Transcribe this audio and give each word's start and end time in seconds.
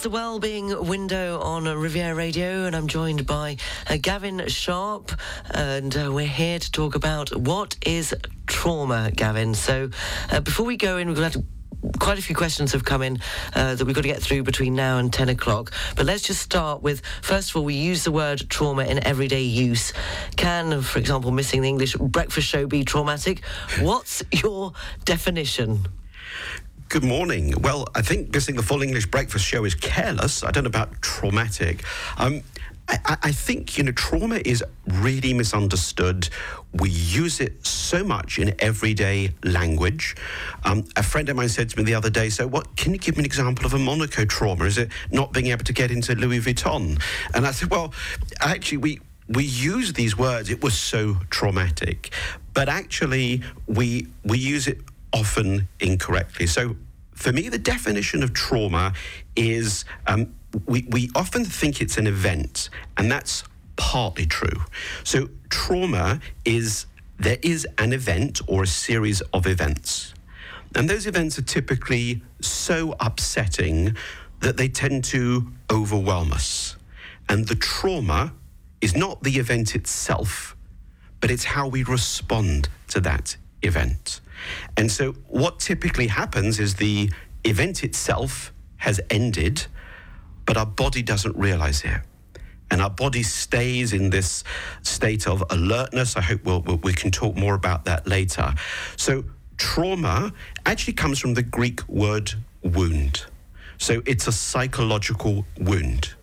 It's 0.00 0.04
the 0.04 0.08
Wellbeing 0.08 0.86
Window 0.86 1.38
on 1.40 1.64
Riviera 1.64 2.14
Radio, 2.14 2.64
and 2.64 2.74
I'm 2.74 2.86
joined 2.86 3.26
by 3.26 3.58
uh, 3.86 3.98
Gavin 4.00 4.48
Sharp, 4.48 5.12
and 5.50 5.94
uh, 5.94 6.10
we're 6.10 6.24
here 6.24 6.58
to 6.58 6.72
talk 6.72 6.94
about 6.94 7.36
what 7.36 7.76
is 7.84 8.14
trauma, 8.46 9.10
Gavin. 9.14 9.52
So, 9.52 9.90
uh, 10.30 10.40
before 10.40 10.64
we 10.64 10.78
go 10.78 10.96
in, 10.96 11.08
we've 11.08 11.18
got 11.18 11.36
quite 11.98 12.18
a 12.18 12.22
few 12.22 12.34
questions 12.34 12.72
have 12.72 12.82
come 12.82 13.02
in 13.02 13.18
uh, 13.54 13.74
that 13.74 13.84
we've 13.84 13.94
got 13.94 14.00
to 14.00 14.08
get 14.08 14.22
through 14.22 14.42
between 14.42 14.74
now 14.74 14.96
and 14.96 15.12
10 15.12 15.28
o'clock. 15.28 15.70
But 15.96 16.06
let's 16.06 16.22
just 16.22 16.40
start 16.40 16.80
with 16.80 17.02
first 17.20 17.50
of 17.50 17.56
all, 17.56 17.64
we 17.64 17.74
use 17.74 18.02
the 18.02 18.10
word 18.10 18.48
trauma 18.48 18.84
in 18.84 19.06
everyday 19.06 19.42
use. 19.42 19.92
Can, 20.34 20.80
for 20.80 20.98
example, 20.98 21.30
missing 21.30 21.60
the 21.60 21.68
English 21.68 21.94
breakfast 21.96 22.48
show 22.48 22.66
be 22.66 22.84
traumatic? 22.84 23.44
What's 23.80 24.22
your 24.32 24.72
definition? 25.04 25.88
Good 26.90 27.04
morning. 27.04 27.54
Well, 27.62 27.86
I 27.94 28.02
think 28.02 28.34
missing 28.34 28.56
the 28.56 28.64
full 28.64 28.82
English 28.82 29.06
breakfast 29.12 29.44
show 29.44 29.64
is 29.64 29.76
careless. 29.76 30.42
I 30.42 30.50
don't 30.50 30.64
know 30.64 30.68
about 30.68 31.00
traumatic. 31.00 31.84
Um, 32.18 32.42
I, 32.88 33.16
I, 33.22 33.30
think 33.30 33.78
you 33.78 33.84
know 33.84 33.92
trauma 33.92 34.40
is 34.44 34.64
really 34.88 35.32
misunderstood. 35.32 36.28
We 36.72 36.90
use 36.90 37.38
it 37.38 37.64
so 37.64 38.02
much 38.02 38.40
in 38.40 38.56
everyday 38.58 39.32
language. 39.44 40.16
Um, 40.64 40.84
a 40.96 41.04
friend 41.04 41.28
of 41.28 41.36
mine 41.36 41.48
said 41.48 41.70
to 41.70 41.78
me 41.78 41.84
the 41.84 41.94
other 41.94 42.10
day, 42.10 42.28
"So, 42.28 42.48
what? 42.48 42.74
Can 42.74 42.92
you 42.92 42.98
give 42.98 43.16
me 43.16 43.20
an 43.20 43.24
example 43.24 43.66
of 43.66 43.74
a 43.74 43.78
Monaco 43.78 44.24
trauma? 44.24 44.64
Is 44.64 44.76
it 44.76 44.88
not 45.12 45.32
being 45.32 45.46
able 45.46 45.62
to 45.66 45.72
get 45.72 45.92
into 45.92 46.16
Louis 46.16 46.40
Vuitton?" 46.40 47.00
And 47.32 47.46
I 47.46 47.52
said, 47.52 47.70
"Well, 47.70 47.94
actually, 48.40 48.78
we." 48.78 49.00
We 49.28 49.44
use 49.44 49.92
these 49.92 50.18
words. 50.18 50.50
It 50.50 50.60
was 50.60 50.76
so 50.76 51.18
traumatic, 51.30 52.10
but 52.52 52.68
actually, 52.68 53.42
we 53.68 54.08
we 54.24 54.38
use 54.38 54.66
it 54.66 54.80
often 55.12 55.68
incorrectly. 55.78 56.48
So, 56.48 56.74
for 57.20 57.32
me, 57.32 57.50
the 57.50 57.58
definition 57.58 58.22
of 58.22 58.32
trauma 58.32 58.94
is 59.36 59.84
um, 60.06 60.34
we, 60.66 60.86
we 60.90 61.10
often 61.14 61.44
think 61.44 61.82
it's 61.82 61.98
an 61.98 62.06
event, 62.06 62.70
and 62.96 63.12
that's 63.12 63.44
partly 63.76 64.24
true. 64.24 64.64
So, 65.04 65.28
trauma 65.50 66.20
is 66.46 66.86
there 67.18 67.36
is 67.42 67.68
an 67.76 67.92
event 67.92 68.40
or 68.46 68.62
a 68.62 68.66
series 68.66 69.20
of 69.34 69.46
events. 69.46 70.14
And 70.74 70.88
those 70.88 71.06
events 71.06 71.38
are 71.38 71.42
typically 71.42 72.22
so 72.40 72.94
upsetting 72.98 73.96
that 74.40 74.56
they 74.56 74.68
tend 74.68 75.04
to 75.04 75.52
overwhelm 75.70 76.32
us. 76.32 76.76
And 77.28 77.46
the 77.46 77.56
trauma 77.56 78.32
is 78.80 78.96
not 78.96 79.22
the 79.22 79.38
event 79.38 79.74
itself, 79.74 80.56
but 81.20 81.30
it's 81.30 81.44
how 81.44 81.68
we 81.68 81.82
respond 81.82 82.70
to 82.88 83.00
that 83.00 83.36
event. 83.60 84.20
And 84.76 84.90
so, 84.90 85.12
what 85.28 85.60
typically 85.60 86.06
happens 86.06 86.58
is 86.58 86.74
the 86.74 87.10
event 87.44 87.84
itself 87.84 88.52
has 88.78 89.00
ended, 89.10 89.66
but 90.46 90.56
our 90.56 90.66
body 90.66 91.02
doesn't 91.02 91.36
realize 91.36 91.84
it. 91.84 92.00
And 92.70 92.80
our 92.80 92.90
body 92.90 93.22
stays 93.22 93.92
in 93.92 94.10
this 94.10 94.44
state 94.82 95.26
of 95.26 95.42
alertness. 95.50 96.16
I 96.16 96.20
hope 96.20 96.44
we'll, 96.44 96.60
we 96.60 96.92
can 96.92 97.10
talk 97.10 97.36
more 97.36 97.54
about 97.54 97.84
that 97.86 98.06
later. 98.06 98.54
So, 98.96 99.24
trauma 99.56 100.32
actually 100.64 100.94
comes 100.94 101.18
from 101.18 101.34
the 101.34 101.42
Greek 101.42 101.86
word 101.88 102.32
wound. 102.62 103.26
So, 103.78 104.02
it's 104.06 104.28
a 104.28 104.32
psychological 104.32 105.44
wound. 105.58 106.14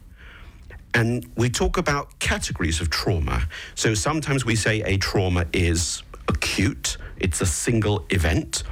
And 0.94 1.30
we 1.36 1.50
talk 1.50 1.78
about 1.78 2.18
categories 2.20 2.82
of 2.82 2.90
trauma. 2.90 3.48
So, 3.76 3.94
sometimes 3.94 4.46
we 4.46 4.56
say 4.56 4.82
a 4.82 4.98
trauma 4.98 5.46
is 5.52 6.02
acute, 6.28 6.98
it's 7.20 7.42
a 7.42 7.46
single 7.46 8.06
event. 8.10 8.64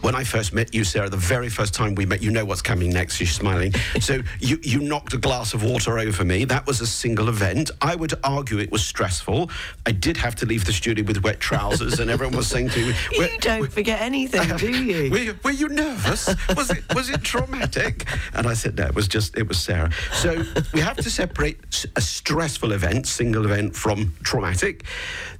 When 0.00 0.14
I 0.14 0.24
first 0.24 0.54
met 0.54 0.74
you, 0.74 0.82
Sarah, 0.82 1.10
the 1.10 1.18
very 1.18 1.50
first 1.50 1.74
time 1.74 1.94
we 1.94 2.06
met, 2.06 2.22
you 2.22 2.30
know 2.30 2.46
what's 2.46 2.62
coming 2.62 2.88
next. 2.88 3.20
You're 3.20 3.26
smiling. 3.26 3.74
so 4.00 4.22
you, 4.38 4.58
you 4.62 4.80
knocked 4.80 5.12
a 5.12 5.18
glass 5.18 5.52
of 5.52 5.62
water 5.62 5.98
over 5.98 6.24
me. 6.24 6.46
That 6.46 6.66
was 6.66 6.80
a 6.80 6.86
single 6.86 7.28
event. 7.28 7.70
I 7.82 7.96
would 7.96 8.14
argue 8.24 8.58
it 8.58 8.72
was 8.72 8.82
stressful. 8.82 9.50
I 9.84 9.92
did 9.92 10.16
have 10.16 10.34
to 10.36 10.46
leave 10.46 10.64
the 10.64 10.72
studio 10.72 11.04
with 11.04 11.22
wet 11.22 11.38
trousers, 11.38 12.00
and 12.00 12.10
everyone 12.10 12.34
was 12.34 12.46
saying 12.46 12.70
to 12.70 12.86
me, 12.86 12.94
"You 13.12 13.28
don't 13.40 13.70
forget 13.70 14.00
anything, 14.00 14.56
do 14.56 14.70
you? 14.70 15.10
Were, 15.10 15.18
you? 15.18 15.38
were 15.44 15.50
you 15.50 15.68
nervous? 15.68 16.34
Was 16.56 16.70
it 16.70 16.82
was 16.94 17.10
it 17.10 17.22
traumatic?" 17.22 18.06
And 18.32 18.46
I 18.46 18.54
said, 18.54 18.78
"No, 18.78 18.86
it 18.86 18.94
was 18.94 19.06
just 19.06 19.36
it 19.36 19.46
was 19.46 19.58
Sarah." 19.58 19.90
So 20.12 20.42
we 20.72 20.80
have 20.80 20.96
to 20.96 21.10
separate 21.10 21.84
a 21.94 22.00
stressful 22.00 22.72
event, 22.72 23.06
single 23.06 23.44
event, 23.44 23.76
from 23.76 24.14
traumatic. 24.22 24.84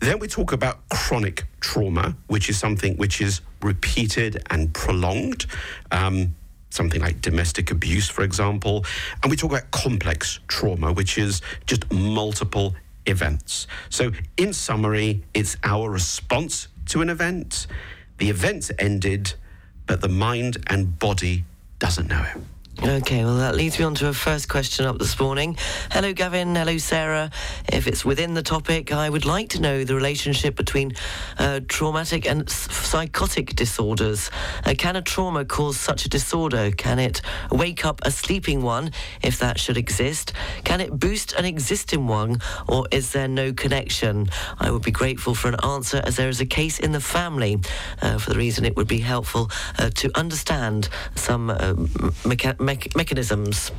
Then 0.01 0.19
we 0.19 0.29
talk 0.29 0.53
about 0.53 0.87
chronic 0.91 1.47
trauma, 1.61 2.17
which 2.27 2.49
is 2.49 2.59
something 2.59 2.97
which 2.97 3.21
is 3.21 3.41
repeated 3.63 4.43
and 4.51 4.73
prolonged. 4.73 5.47
Um, 5.91 6.35
something 6.71 7.01
like 7.01 7.21
domestic 7.21 7.71
abuse, 7.71 8.09
for 8.09 8.23
example. 8.23 8.85
And 9.23 9.31
we 9.31 9.37
talk 9.37 9.51
about 9.51 9.71
complex 9.73 10.39
trauma, 10.47 10.93
which 10.93 11.19
is 11.19 11.43
just 11.67 11.91
multiple 11.93 12.75
events. 13.07 13.67
So, 13.89 14.13
in 14.37 14.53
summary, 14.53 15.25
it's 15.35 15.57
our 15.65 15.91
response 15.91 16.69
to 16.87 17.03
an 17.03 17.11
event. 17.11 17.67
The 18.19 18.31
event's 18.31 18.71
ended, 18.79 19.35
but 19.87 20.01
the 20.01 20.09
mind 20.09 20.59
and 20.69 20.99
body 20.99 21.45
doesn't 21.79 22.09
know 22.09 22.23
it. 22.23 22.41
Okay, 22.83 23.25
well, 23.25 23.37
that 23.37 23.57
leads 23.57 23.79
me 23.79 23.85
on 23.85 23.95
to 23.97 24.09
a 24.09 24.15
first 24.15 24.49
question 24.49 24.87
up 24.87 24.99
this 24.99 25.21
morning. 25.21 25.55
Hello, 25.91 26.15
Gavin. 26.15 26.55
Hello, 26.55 26.79
Sarah. 26.79 27.31
If 27.71 27.87
it's 27.87 28.07
within 28.07 28.33
the 28.33 28.43
topic, 28.43 28.91
I 28.91 29.11
would 29.11 29.27
like 29.27 29.51
to 29.51 29.61
know 29.61 29.85
the 29.85 29.95
relationship 29.95 30.57
between 30.57 30.95
uh, 31.39 31.61
traumatic 31.69 32.27
and 32.27 32.49
psychotic 32.49 33.55
disorders. 33.55 34.31
Uh, 34.65 34.73
can 34.79 34.97
a 34.97 35.03
trauma 35.03 35.45
cause 35.45 35.79
such 35.79 36.07
a 36.07 36.09
disorder? 36.09 36.71
Can 36.71 36.99
it 36.99 37.21
wake 37.53 37.85
up 37.85 38.01
a 38.05 38.11
sleeping 38.11 38.63
one, 38.63 38.93
if 39.23 39.39
that 39.41 39.61
should 39.61 39.77
exist? 39.77 40.33
Can 40.65 40.81
it 40.81 40.99
boost 40.99 41.35
an 41.35 41.45
existing 41.45 42.07
one, 42.07 42.41
or 42.67 42.87
is 42.91 43.13
there 43.13 43.29
no 43.29 43.53
connection? 43.53 44.31
I 44.59 44.71
would 44.71 44.83
be 44.83 44.91
grateful 44.91 45.35
for 45.35 45.49
an 45.49 45.57
answer 45.63 46.01
as 46.03 46.17
there 46.17 46.31
is 46.31 46.41
a 46.41 46.47
case 46.47 46.79
in 46.81 46.93
the 46.93 47.01
family. 47.01 47.61
Uh, 48.01 48.17
for 48.17 48.31
the 48.31 48.39
reason 48.39 48.65
it 48.65 48.75
would 48.75 48.89
be 48.89 49.01
helpful 49.01 49.51
uh, 49.79 49.91
to 49.97 50.11
understand 50.19 50.89
some 51.15 51.51
uh, 51.51 51.75
mecha- 52.25 52.70
me- 52.71 52.91
mechanisms? 52.97 53.73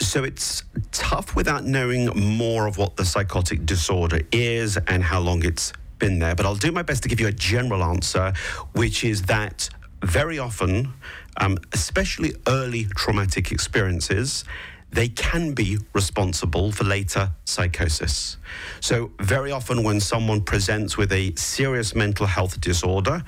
So 0.00 0.24
it's 0.24 0.64
tough 0.92 1.36
without 1.36 1.64
knowing 1.64 2.06
more 2.38 2.66
of 2.66 2.78
what 2.78 2.96
the 2.96 3.04
psychotic 3.04 3.64
disorder 3.64 4.20
is 4.32 4.76
and 4.76 5.02
how 5.02 5.20
long 5.20 5.44
it's 5.44 5.72
been 5.98 6.18
there. 6.18 6.34
But 6.34 6.46
I'll 6.46 6.56
do 6.56 6.72
my 6.72 6.82
best 6.82 7.02
to 7.04 7.08
give 7.08 7.20
you 7.20 7.28
a 7.28 7.32
general 7.32 7.82
answer, 7.82 8.32
which 8.72 9.04
is 9.04 9.22
that 9.22 9.68
very 10.02 10.38
often, 10.38 10.92
um, 11.38 11.58
especially 11.72 12.34
early 12.46 12.84
traumatic 12.96 13.52
experiences, 13.52 14.44
they 14.90 15.08
can 15.08 15.54
be 15.54 15.78
responsible 15.92 16.70
for 16.70 16.84
later 16.84 17.30
psychosis. 17.44 18.36
So, 18.80 19.10
very 19.20 19.50
often, 19.50 19.82
when 19.82 19.98
someone 20.00 20.42
presents 20.42 20.96
with 20.96 21.10
a 21.12 21.34
serious 21.36 21.94
mental 21.94 22.26
health 22.26 22.60
disorder 22.60 23.24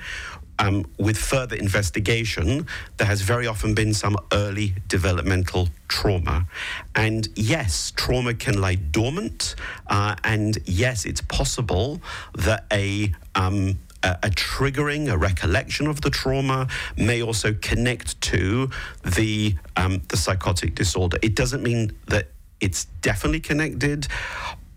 um, 0.59 0.85
with 0.97 1.17
further 1.17 1.55
investigation, 1.55 2.67
there 2.97 3.07
has 3.07 3.21
very 3.21 3.47
often 3.47 3.73
been 3.73 3.93
some 3.93 4.17
early 4.31 4.75
developmental 4.87 5.69
trauma. 5.87 6.47
And 6.95 7.27
yes, 7.35 7.91
trauma 7.95 8.33
can 8.33 8.59
lie 8.59 8.75
dormant. 8.75 9.55
Uh, 9.87 10.15
and 10.23 10.57
yes, 10.65 11.05
it's 11.05 11.21
possible 11.21 12.01
that 12.35 12.65
a 12.71 13.13
um, 13.35 13.79
a, 14.03 14.29
triggering, 14.29 15.11
a 15.11 15.17
recollection 15.17 15.87
of 15.87 16.01
the 16.01 16.09
trauma 16.09 16.67
may 16.95 17.21
also 17.21 17.53
connect 17.53 18.19
to 18.21 18.69
the 19.03 19.55
um, 19.75 20.01
the 20.09 20.17
psychotic 20.17 20.75
disorder. 20.75 21.17
It 21.21 21.35
doesn't 21.35 21.63
mean 21.63 21.97
that 22.07 22.29
it's 22.59 22.85
definitely 23.01 23.39
connected, 23.39 24.07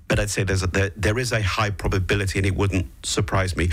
but 0.09 0.19
I'd 0.19 0.31
say 0.31 0.43
there's 0.43 0.63
a, 0.63 0.67
there, 0.67 0.91
there 0.97 1.19
is 1.19 1.33
a 1.33 1.43
high 1.43 1.71
probability, 1.71 2.39
and 2.39 2.47
it 2.47 2.57
wouldn't 2.57 2.87
surprise 3.05 3.57
me 3.57 3.71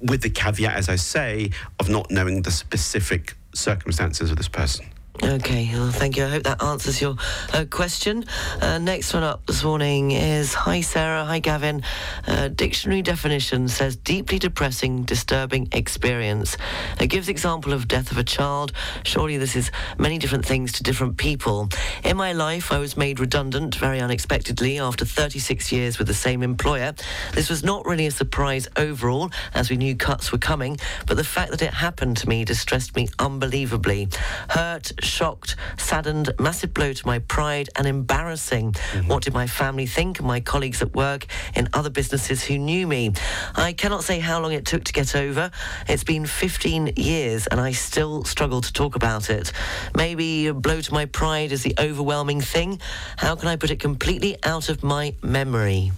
with 0.00 0.22
the 0.22 0.30
caveat, 0.30 0.76
as 0.76 0.88
I 0.88 0.96
say, 0.96 1.50
of 1.78 1.88
not 1.88 2.10
knowing 2.10 2.42
the 2.42 2.50
specific 2.50 3.36
circumstances 3.54 4.30
of 4.30 4.36
this 4.36 4.48
person. 4.48 4.86
Okay, 5.22 5.70
well, 5.72 5.92
thank 5.92 6.16
you. 6.16 6.24
I 6.24 6.28
hope 6.28 6.42
that 6.42 6.60
answers 6.60 7.00
your 7.00 7.14
uh, 7.52 7.64
question. 7.70 8.24
Uh, 8.60 8.78
next 8.78 9.14
one 9.14 9.22
up 9.22 9.46
this 9.46 9.62
morning 9.62 10.10
is 10.10 10.52
Hi, 10.54 10.80
Sarah. 10.80 11.24
Hi, 11.24 11.38
Gavin. 11.38 11.82
Uh, 12.26 12.48
dictionary 12.48 13.00
definition 13.00 13.68
says 13.68 13.94
deeply 13.94 14.40
depressing, 14.40 15.04
disturbing 15.04 15.68
experience. 15.70 16.56
It 17.00 17.06
gives 17.06 17.28
example 17.28 17.72
of 17.72 17.86
death 17.86 18.10
of 18.10 18.18
a 18.18 18.24
child. 18.24 18.72
Surely 19.04 19.36
this 19.36 19.54
is 19.54 19.70
many 19.98 20.18
different 20.18 20.44
things 20.44 20.72
to 20.72 20.82
different 20.82 21.16
people. 21.16 21.68
In 22.02 22.16
my 22.16 22.32
life, 22.32 22.72
I 22.72 22.78
was 22.78 22.96
made 22.96 23.20
redundant 23.20 23.76
very 23.76 24.00
unexpectedly 24.00 24.80
after 24.80 25.04
36 25.04 25.70
years 25.70 25.96
with 25.96 26.08
the 26.08 26.14
same 26.14 26.42
employer. 26.42 26.92
This 27.32 27.48
was 27.48 27.62
not 27.62 27.86
really 27.86 28.06
a 28.06 28.10
surprise 28.10 28.66
overall, 28.76 29.30
as 29.54 29.70
we 29.70 29.76
knew 29.76 29.94
cuts 29.94 30.32
were 30.32 30.38
coming, 30.38 30.76
but 31.06 31.16
the 31.16 31.24
fact 31.24 31.52
that 31.52 31.62
it 31.62 31.72
happened 31.72 32.16
to 32.18 32.28
me 32.28 32.44
distressed 32.44 32.96
me 32.96 33.08
unbelievably. 33.20 34.08
Hurt, 34.48 34.90
shocked, 35.04 35.56
saddened, 35.76 36.32
massive 36.38 36.74
blow 36.74 36.92
to 36.92 37.06
my 37.06 37.20
pride, 37.20 37.68
and 37.76 37.86
embarrassing. 37.86 38.72
Mm-hmm. 38.72 39.08
What 39.08 39.22
did 39.22 39.34
my 39.34 39.46
family 39.46 39.86
think 39.86 40.18
and 40.18 40.26
my 40.26 40.40
colleagues 40.40 40.82
at 40.82 40.94
work 40.94 41.26
in 41.54 41.68
other 41.72 41.90
businesses 41.90 42.42
who 42.42 42.58
knew 42.58 42.86
me? 42.86 43.12
I 43.54 43.72
cannot 43.72 44.04
say 44.04 44.18
how 44.18 44.40
long 44.40 44.52
it 44.52 44.64
took 44.64 44.84
to 44.84 44.92
get 44.92 45.14
over. 45.14 45.50
It's 45.88 46.04
been 46.04 46.26
15 46.26 46.94
years 46.96 47.46
and 47.46 47.60
I 47.60 47.72
still 47.72 48.24
struggle 48.24 48.60
to 48.60 48.72
talk 48.72 48.96
about 48.96 49.30
it. 49.30 49.52
Maybe 49.94 50.46
a 50.46 50.54
blow 50.54 50.80
to 50.80 50.92
my 50.92 51.06
pride 51.06 51.52
is 51.52 51.62
the 51.62 51.74
overwhelming 51.78 52.40
thing. 52.40 52.80
How 53.16 53.36
can 53.36 53.48
I 53.48 53.56
put 53.56 53.70
it 53.70 53.80
completely 53.80 54.36
out 54.44 54.68
of 54.68 54.82
my 54.82 55.14
memory? 55.22 55.92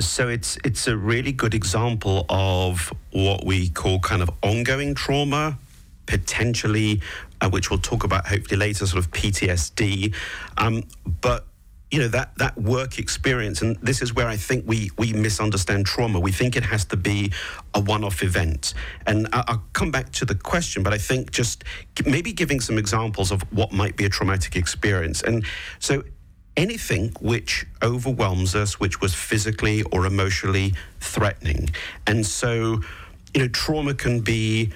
So 0.00 0.28
it's 0.28 0.56
it's 0.64 0.88
a 0.88 0.96
really 0.96 1.32
good 1.32 1.52
example 1.52 2.24
of 2.30 2.92
what 3.10 3.44
we 3.44 3.68
call 3.68 4.00
kind 4.00 4.22
of 4.22 4.30
ongoing 4.42 4.94
trauma, 4.94 5.58
potentially, 6.12 7.00
uh, 7.40 7.48
which 7.48 7.70
we'll 7.70 7.80
talk 7.80 8.04
about 8.04 8.26
hopefully 8.26 8.58
later, 8.58 8.84
sort 8.84 9.02
of 9.02 9.10
PTSD. 9.12 10.14
Um, 10.58 10.84
but 11.22 11.46
you 11.90 11.98
know 11.98 12.08
that 12.08 12.36
that 12.36 12.56
work 12.58 12.98
experience, 12.98 13.62
and 13.62 13.76
this 13.82 14.02
is 14.02 14.14
where 14.14 14.28
I 14.28 14.36
think 14.36 14.64
we 14.66 14.90
we 14.98 15.14
misunderstand 15.14 15.86
trauma. 15.86 16.20
We 16.20 16.32
think 16.32 16.54
it 16.54 16.64
has 16.64 16.84
to 16.86 16.96
be 16.96 17.32
a 17.74 17.80
one-off 17.80 18.22
event, 18.22 18.74
and 19.06 19.26
I, 19.32 19.44
will 19.48 19.62
come 19.72 19.90
back 19.90 20.10
to 20.12 20.24
the 20.26 20.34
question, 20.34 20.82
but 20.82 20.92
I 20.92 20.98
think 20.98 21.30
just 21.30 21.64
maybe 22.04 22.32
giving 22.32 22.60
some 22.60 22.76
examples 22.76 23.30
of 23.30 23.42
what 23.52 23.72
might 23.72 23.96
be 23.96 24.04
a 24.04 24.10
traumatic 24.10 24.54
experience, 24.56 25.22
and 25.22 25.44
so 25.78 26.02
anything 26.56 27.12
which 27.20 27.66
overwhelms 27.82 28.54
us, 28.54 28.78
which 28.78 29.00
was 29.00 29.14
physically 29.14 29.82
or 29.84 30.04
emotionally 30.04 30.74
threatening. 31.00 31.70
And 32.06 32.26
so, 32.26 32.80
you 33.34 33.40
know, 33.40 33.48
trauma 33.48 33.94
can 33.94 34.20
be. 34.20 34.72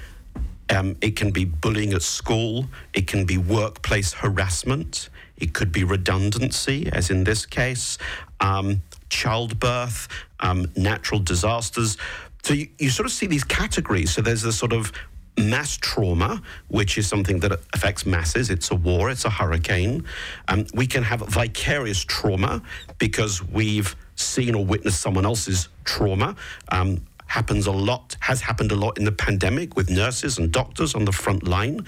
Um, 0.71 0.97
it 1.01 1.17
can 1.17 1.31
be 1.31 1.45
bullying 1.45 1.93
at 1.93 2.03
school. 2.03 2.67
It 2.93 3.07
can 3.07 3.25
be 3.25 3.39
workplace 3.39 4.13
harassment. 4.13 5.09
It 5.37 5.53
could 5.53 5.71
be 5.71 5.85
redundancy, 5.85 6.89
as 6.93 7.11
in 7.11 7.25
this 7.25 7.47
case, 7.47 7.99
um, 8.41 8.83
childbirth, 9.11 10.09
um, 10.41 10.71
natural 10.77 11.21
disasters. 11.21 11.97
So 12.43 12.55
you, 12.55 12.69
you 12.79 12.91
sort 12.91 13.07
of 13.07 13.13
see 13.13 13.27
these 13.27 13.45
categories. 13.45 14.13
So 14.13 14.23
there's 14.23 14.45
a 14.45 14.53
sort 14.53 14.73
of 14.73 14.93
mass 15.39 15.77
trauma, 15.77 16.43
which 16.69 16.97
is 16.97 17.07
something 17.07 17.41
that 17.41 17.53
affects 17.75 18.07
masses. 18.07 18.51
It's 18.51 18.71
a 18.71 18.75
war, 18.75 19.11
it's 19.11 19.25
a 19.25 19.31
hurricane. 19.31 20.05
Um, 20.49 20.67
we 20.75 20.87
can 20.87 21.03
have 21.03 21.21
vicarious 21.21 22.03
trauma 22.03 22.63
because 22.99 23.43
we've 23.43 23.95
seen 24.15 24.55
or 24.55 24.65
witnessed 24.65 25.01
someone 25.01 25.27
else's 25.27 25.69
trauma. 25.85 26.37
Um, 26.71 27.03
happens 27.27 27.67
a 27.67 27.73
lot, 27.73 28.17
has 28.21 28.41
happened 28.41 28.73
a 28.73 28.77
lot 28.77 28.99
in 28.99 29.05
the 29.05 29.13
pandemic 29.13 29.77
with 29.77 29.91
nurses 29.91 30.39
and 30.39 30.53
doctors 30.53 30.95
on 30.95 31.05
the 31.05 31.13
front 31.13 31.47
line. 31.47 31.87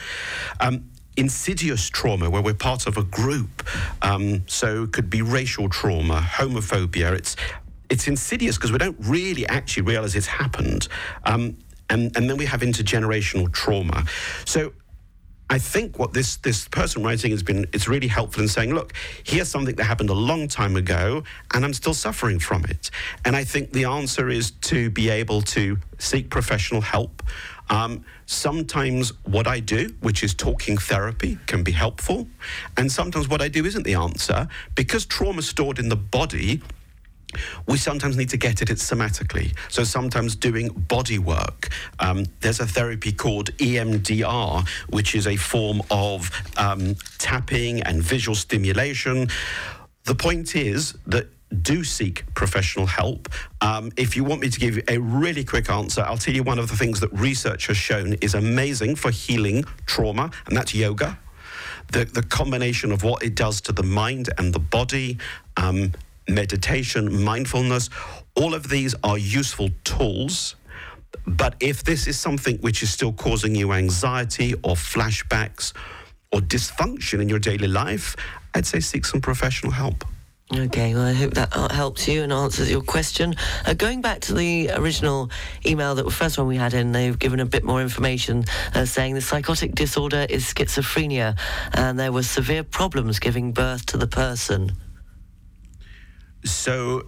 Um, 0.61 0.90
insidious 1.17 1.88
trauma 1.88 2.31
where 2.31 2.40
we're 2.40 2.55
part 2.55 2.87
of 2.87 2.96
a 2.96 3.02
group. 3.02 3.67
Um, 4.02 4.44
so 4.46 4.85
it 4.85 4.93
could 4.93 5.11
be 5.11 5.23
racial 5.23 5.69
trauma, 5.69 6.20
homophobia. 6.20 7.12
It's 7.12 7.37
it's 7.90 8.06
insidious 8.06 8.56
because 8.56 8.70
we 8.70 8.79
don't 8.79 8.99
really 9.00 9.46
actually 9.46 9.85
realize 9.85 10.14
it's 10.14 10.26
happened. 10.26 10.88
Um, 11.25 11.56
and, 11.91 12.14
and 12.17 12.29
then 12.29 12.37
we 12.37 12.44
have 12.44 12.61
intergenerational 12.61 13.50
trauma. 13.50 14.05
So 14.44 14.73
I 15.50 15.59
think 15.59 15.99
what 15.99 16.12
this 16.12 16.37
this 16.37 16.69
person 16.69 17.03
writing 17.03 17.31
has 17.31 17.43
been 17.43 17.67
it's 17.73 17.89
really 17.89 18.09
helpful 18.09 18.43
in 18.43 18.49
saying, 18.49 18.75
look, 18.75 18.93
here's 19.25 19.49
something 19.49 19.75
that 19.77 19.85
happened 19.85 20.11
a 20.11 20.15
long 20.15 20.47
time 20.47 20.77
ago, 20.77 21.23
and 21.55 21.65
I'm 21.65 21.73
still 21.73 21.95
suffering 21.95 22.39
from 22.39 22.65
it. 22.67 22.91
And 23.25 23.35
I 23.35 23.45
think 23.45 23.73
the 23.73 23.85
answer 23.85 24.29
is 24.29 24.50
to 24.73 24.91
be 24.91 25.09
able 25.09 25.41
to 25.43 25.79
seek 25.99 26.29
professional 26.31 26.83
help. 26.83 27.23
Um, 27.71 28.05
sometimes 28.27 29.12
what 29.25 29.47
I 29.47 29.61
do, 29.61 29.95
which 30.00 30.23
is 30.23 30.35
talking 30.35 30.79
therapy, 30.79 31.39
can 31.47 31.62
be 31.62 31.73
helpful, 31.73 32.29
and 32.77 32.91
sometimes 32.93 33.29
what 33.29 33.41
I 33.41 33.49
do 33.49 33.65
isn't 33.65 33.85
the 33.85 33.94
answer 33.94 34.49
because 34.75 35.06
trauma 35.06 35.43
stored 35.43 35.79
in 35.79 35.89
the 35.89 35.97
body 35.97 36.62
we 37.67 37.77
sometimes 37.77 38.17
need 38.17 38.31
to 38.31 38.37
get 38.37 38.63
at 38.63 38.71
it 38.71 38.79
somatically. 38.79 39.57
So 39.69 39.85
sometimes 39.85 40.35
doing 40.35 40.69
body 40.69 41.19
work. 41.19 41.69
Um, 41.99 42.25
there's 42.41 42.61
a 42.61 42.67
therapy 42.67 43.13
called 43.13 43.55
EMDR, 43.59 44.69
which 44.89 45.15
is 45.15 45.27
a 45.27 45.37
form 45.37 45.83
of 45.91 46.31
um, 46.57 46.97
tapping 47.19 47.83
and 47.83 48.03
visual 48.03 48.35
stimulation. 48.35 49.29
The 50.05 50.15
point 50.15 50.57
is 50.57 50.95
that 51.07 51.29
do 51.63 51.83
seek 51.83 52.25
professional 52.35 52.87
help. 52.87 53.29
Um, 53.61 53.91
if 53.97 54.17
you 54.17 54.25
want 54.25 54.43
me 54.43 54.51
to 54.51 54.61
give 54.61 54.79
a 54.89 54.99
really 54.99 55.45
quick 55.45 55.71
answer, 55.71 56.03
I'll 56.03 56.19
tell 56.19 56.35
you 56.35 56.43
one 56.43 56.59
of 56.59 56.69
the 56.69 56.77
things 56.77 57.01
that 57.01 57.13
research 57.13 57.67
has 57.69 57.77
shown 57.77 58.15
is 58.15 58.35
amazing 58.35 58.97
for 58.97 59.11
healing 59.11 59.65
trauma, 59.87 60.31
and 60.47 60.57
that's 60.57 60.75
yoga. 60.75 61.19
The, 61.93 62.05
the 62.05 62.23
combination 62.23 62.93
of 62.93 63.03
what 63.03 63.23
it 63.23 63.35
does 63.35 63.63
to 63.63 63.73
the 63.73 63.83
mind 63.83 64.29
and 64.37 64.53
the 64.53 64.59
body, 64.59 65.19
um, 65.57 65.93
meditation, 66.29 67.23
mindfulness, 67.23 67.91
all 68.37 68.55
of 68.55 68.69
these 68.69 68.95
are 69.03 69.19
useful 69.19 69.69
tools. 69.85 70.57
But 71.27 71.55
if 71.61 71.85
this 71.85 72.07
is 72.07 72.19
something 72.19 72.59
which 72.59 72.83
is 72.83 72.91
still 72.91 73.13
causing 73.13 73.55
you 73.55 73.73
anxiety 73.73 74.55
or 74.63 74.75
flashbacks 74.75 75.73
or 76.33 76.41
dysfunction 76.41 77.21
in 77.21 77.29
your 77.29 77.39
daily 77.39 77.69
life, 77.69 78.17
I'd 78.55 78.67
say 78.67 78.81
seek 78.81 79.05
some 79.05 79.21
professional 79.21 79.73
help. 79.73 80.05
Okay, 80.55 80.95
well, 80.95 81.05
I 81.05 81.13
hope 81.13 81.35
that 81.35 81.55
uh, 81.55 81.69
helps 81.69 82.09
you 82.09 82.23
and 82.23 82.33
answers 82.33 82.71
your 82.71 82.81
question. 82.81 83.35
Uh, 83.67 83.75
going 83.75 84.01
back 84.01 84.21
to 84.23 84.35
the 84.35 84.71
original 84.71 85.31
email, 85.67 85.95
that 85.95 86.07
the 86.07 86.11
first 86.11 86.39
one 86.39 86.47
we 86.47 86.57
had 86.57 86.73
in, 86.73 86.93
they've 86.93 87.19
given 87.19 87.41
a 87.41 87.45
bit 87.45 87.65
more 87.65 87.83
information 87.83 88.47
uh, 88.75 88.87
saying 88.87 89.13
the 89.13 89.21
psychotic 89.21 89.75
disorder 89.75 90.25
is 90.31 90.47
schizophrenia 90.47 91.39
and 91.75 91.99
there 91.99 92.13
were 92.13 92.23
severe 92.23 92.65
problems 92.65 93.19
giving 93.19 93.53
birth 93.53 93.85
to 93.87 93.99
the 93.99 94.07
person. 94.07 94.73
So 96.44 97.06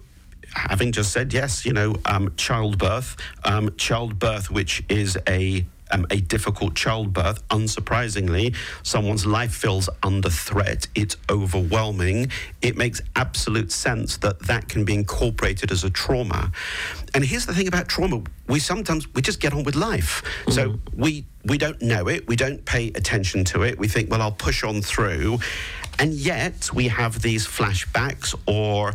having 0.54 0.92
just 0.92 1.12
said 1.12 1.32
yes, 1.32 1.64
you 1.64 1.72
know, 1.72 1.94
um, 2.04 2.32
childbirth, 2.36 3.16
um, 3.44 3.74
childbirth, 3.76 4.50
which 4.50 4.82
is 4.88 5.18
a 5.28 5.64
um, 5.92 6.06
a 6.08 6.20
difficult 6.20 6.76
childbirth, 6.76 7.46
unsurprisingly, 7.48 8.54
someone's 8.84 9.26
life 9.26 9.52
feels 9.52 9.88
under 10.04 10.30
threat. 10.30 10.86
It's 10.94 11.16
overwhelming. 11.28 12.30
It 12.62 12.76
makes 12.76 13.00
absolute 13.16 13.72
sense 13.72 14.16
that 14.18 14.38
that 14.46 14.68
can 14.68 14.84
be 14.84 14.94
incorporated 14.94 15.72
as 15.72 15.82
a 15.82 15.90
trauma. 15.90 16.52
And 17.12 17.24
here's 17.24 17.46
the 17.46 17.54
thing 17.54 17.66
about 17.66 17.88
trauma: 17.88 18.22
we 18.46 18.60
sometimes 18.60 19.12
we 19.14 19.22
just 19.22 19.40
get 19.40 19.52
on 19.52 19.64
with 19.64 19.74
life. 19.74 20.22
Mm-hmm. 20.42 20.52
So 20.52 20.80
we 20.94 21.24
we 21.44 21.58
don't 21.58 21.80
know 21.82 22.08
it. 22.08 22.28
We 22.28 22.36
don't 22.36 22.64
pay 22.64 22.88
attention 22.88 23.44
to 23.46 23.62
it. 23.62 23.78
We 23.78 23.88
think, 23.88 24.10
well, 24.10 24.22
I'll 24.22 24.32
push 24.32 24.62
on 24.62 24.82
through. 24.82 25.38
And 26.00 26.14
yet 26.14 26.70
we 26.72 26.88
have 26.88 27.20
these 27.20 27.46
flashbacks 27.46 28.34
or 28.46 28.94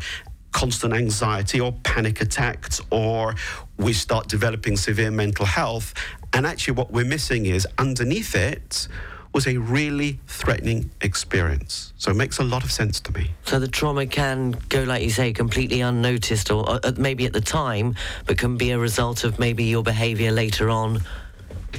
constant 0.51 0.93
anxiety 0.93 1.59
or 1.59 1.71
panic 1.83 2.19
attacks, 2.19 2.81
or 2.89 3.35
we 3.77 3.93
start 3.93 4.27
developing 4.27 4.75
severe 4.75 5.11
mental 5.11 5.45
health. 5.45 5.93
And 6.33 6.47
actually, 6.47 6.73
what 6.73 6.91
we're 6.91 7.05
missing 7.05 7.45
is 7.45 7.67
underneath 7.77 8.33
it 8.35 8.87
was 9.33 9.45
a 9.47 9.57
really 9.57 10.17
threatening 10.27 10.89
experience. 11.01 11.93
So 11.97 12.09
it 12.09 12.15
makes 12.15 12.39
a 12.39 12.43
lot 12.43 12.63
of 12.63 12.71
sense 12.71 12.99
to 13.01 13.11
me. 13.11 13.31
So 13.43 13.59
the 13.59 13.67
trauma 13.67 14.07
can 14.07 14.51
go, 14.69 14.83
like 14.83 15.03
you 15.03 15.09
say, 15.09 15.31
completely 15.31 15.81
unnoticed, 15.81 16.49
or 16.49 16.67
uh, 16.67 16.93
maybe 16.97 17.25
at 17.25 17.33
the 17.33 17.41
time, 17.41 17.95
but 18.25 18.37
can 18.37 18.57
be 18.57 18.71
a 18.71 18.79
result 18.79 19.25
of 19.25 19.37
maybe 19.37 19.65
your 19.65 19.83
behaviour 19.83 20.31
later 20.31 20.69
on 20.69 21.01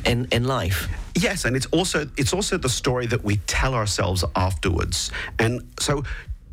in, 0.04 0.28
in 0.30 0.44
life. 0.44 0.86
Yes, 1.16 1.46
and 1.46 1.56
it's 1.56 1.66
also 1.66 2.06
it's 2.18 2.34
also 2.34 2.58
the 2.58 2.68
story 2.68 3.06
that 3.06 3.24
we 3.24 3.38
tell 3.46 3.74
ourselves 3.74 4.22
afterwards. 4.36 5.10
And 5.38 5.66
so 5.80 6.04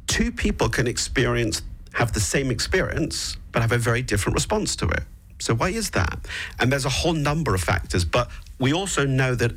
two 0.08 0.32
people 0.32 0.70
can 0.70 0.88
experience 0.88 1.62
have 1.94 2.14
the 2.14 2.22
same 2.22 2.50
experience 2.50 3.38
but 3.52 3.62
have 3.62 3.74
a 3.74 3.78
very 3.78 4.02
different 4.02 4.34
response 4.34 4.76
to 4.78 4.88
it. 4.88 5.04
So 5.40 5.54
why 5.54 5.70
is 5.70 5.92
that? 5.92 6.18
And 6.60 6.72
there's 6.72 6.86
a 6.86 6.90
whole 6.90 7.14
number 7.14 7.54
of 7.54 7.62
factors, 7.62 8.06
but 8.06 8.32
we 8.58 8.72
also 8.74 9.06
know 9.06 9.36
that 9.36 9.52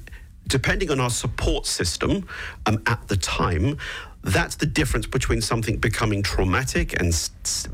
depending 0.48 0.90
on 0.90 1.00
our 1.00 1.10
support 1.10 1.66
system 1.66 2.26
um, 2.66 2.82
at 2.86 3.06
the 3.08 3.16
time, 3.16 3.78
that's 4.26 4.56
the 4.56 4.66
difference 4.66 5.06
between 5.06 5.40
something 5.40 5.76
becoming 5.76 6.21
traumatic 6.23 6.99
and 7.00 7.12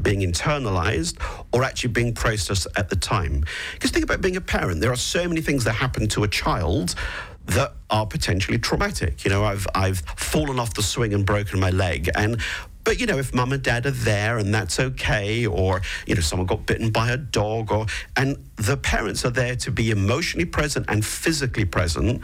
being 0.02 0.20
internalized 0.20 1.16
or 1.50 1.64
actually 1.64 1.90
being 1.90 2.12
processed 2.14 2.66
at 2.76 2.90
the 2.90 2.96
time. 2.96 3.44
Because 3.72 3.90
think 3.90 4.04
about 4.04 4.20
being 4.20 4.36
a 4.36 4.40
parent. 4.40 4.80
There 4.82 4.92
are 4.92 4.96
so 4.96 5.26
many 5.26 5.40
things 5.40 5.64
that 5.64 5.72
happen 5.72 6.08
to 6.08 6.24
a 6.24 6.28
child 6.28 6.94
that 7.46 7.72
are 7.88 8.06
potentially 8.06 8.58
traumatic. 8.58 9.24
You 9.24 9.30
know, 9.30 9.44
I've 9.44 9.66
I've 9.74 10.00
fallen 10.16 10.60
off 10.60 10.74
the 10.74 10.82
swing 10.82 11.14
and 11.14 11.24
broken 11.24 11.58
my 11.58 11.70
leg, 11.70 12.10
and 12.14 12.40
but 12.84 13.00
you 13.00 13.06
know, 13.06 13.18
if 13.18 13.34
mum 13.34 13.52
and 13.52 13.62
dad 13.62 13.86
are 13.86 13.90
there 13.90 14.36
and 14.36 14.54
that's 14.54 14.78
okay, 14.78 15.46
or 15.46 15.80
you 16.06 16.14
know, 16.14 16.20
someone 16.20 16.46
got 16.46 16.66
bitten 16.66 16.90
by 16.90 17.10
a 17.10 17.16
dog, 17.16 17.72
or 17.72 17.86
and 18.16 18.36
the 18.56 18.76
parents 18.76 19.24
are 19.24 19.30
there 19.30 19.56
to 19.56 19.70
be 19.70 19.90
emotionally 19.90 20.44
present 20.44 20.84
and 20.88 21.04
physically 21.04 21.64
present, 21.64 22.20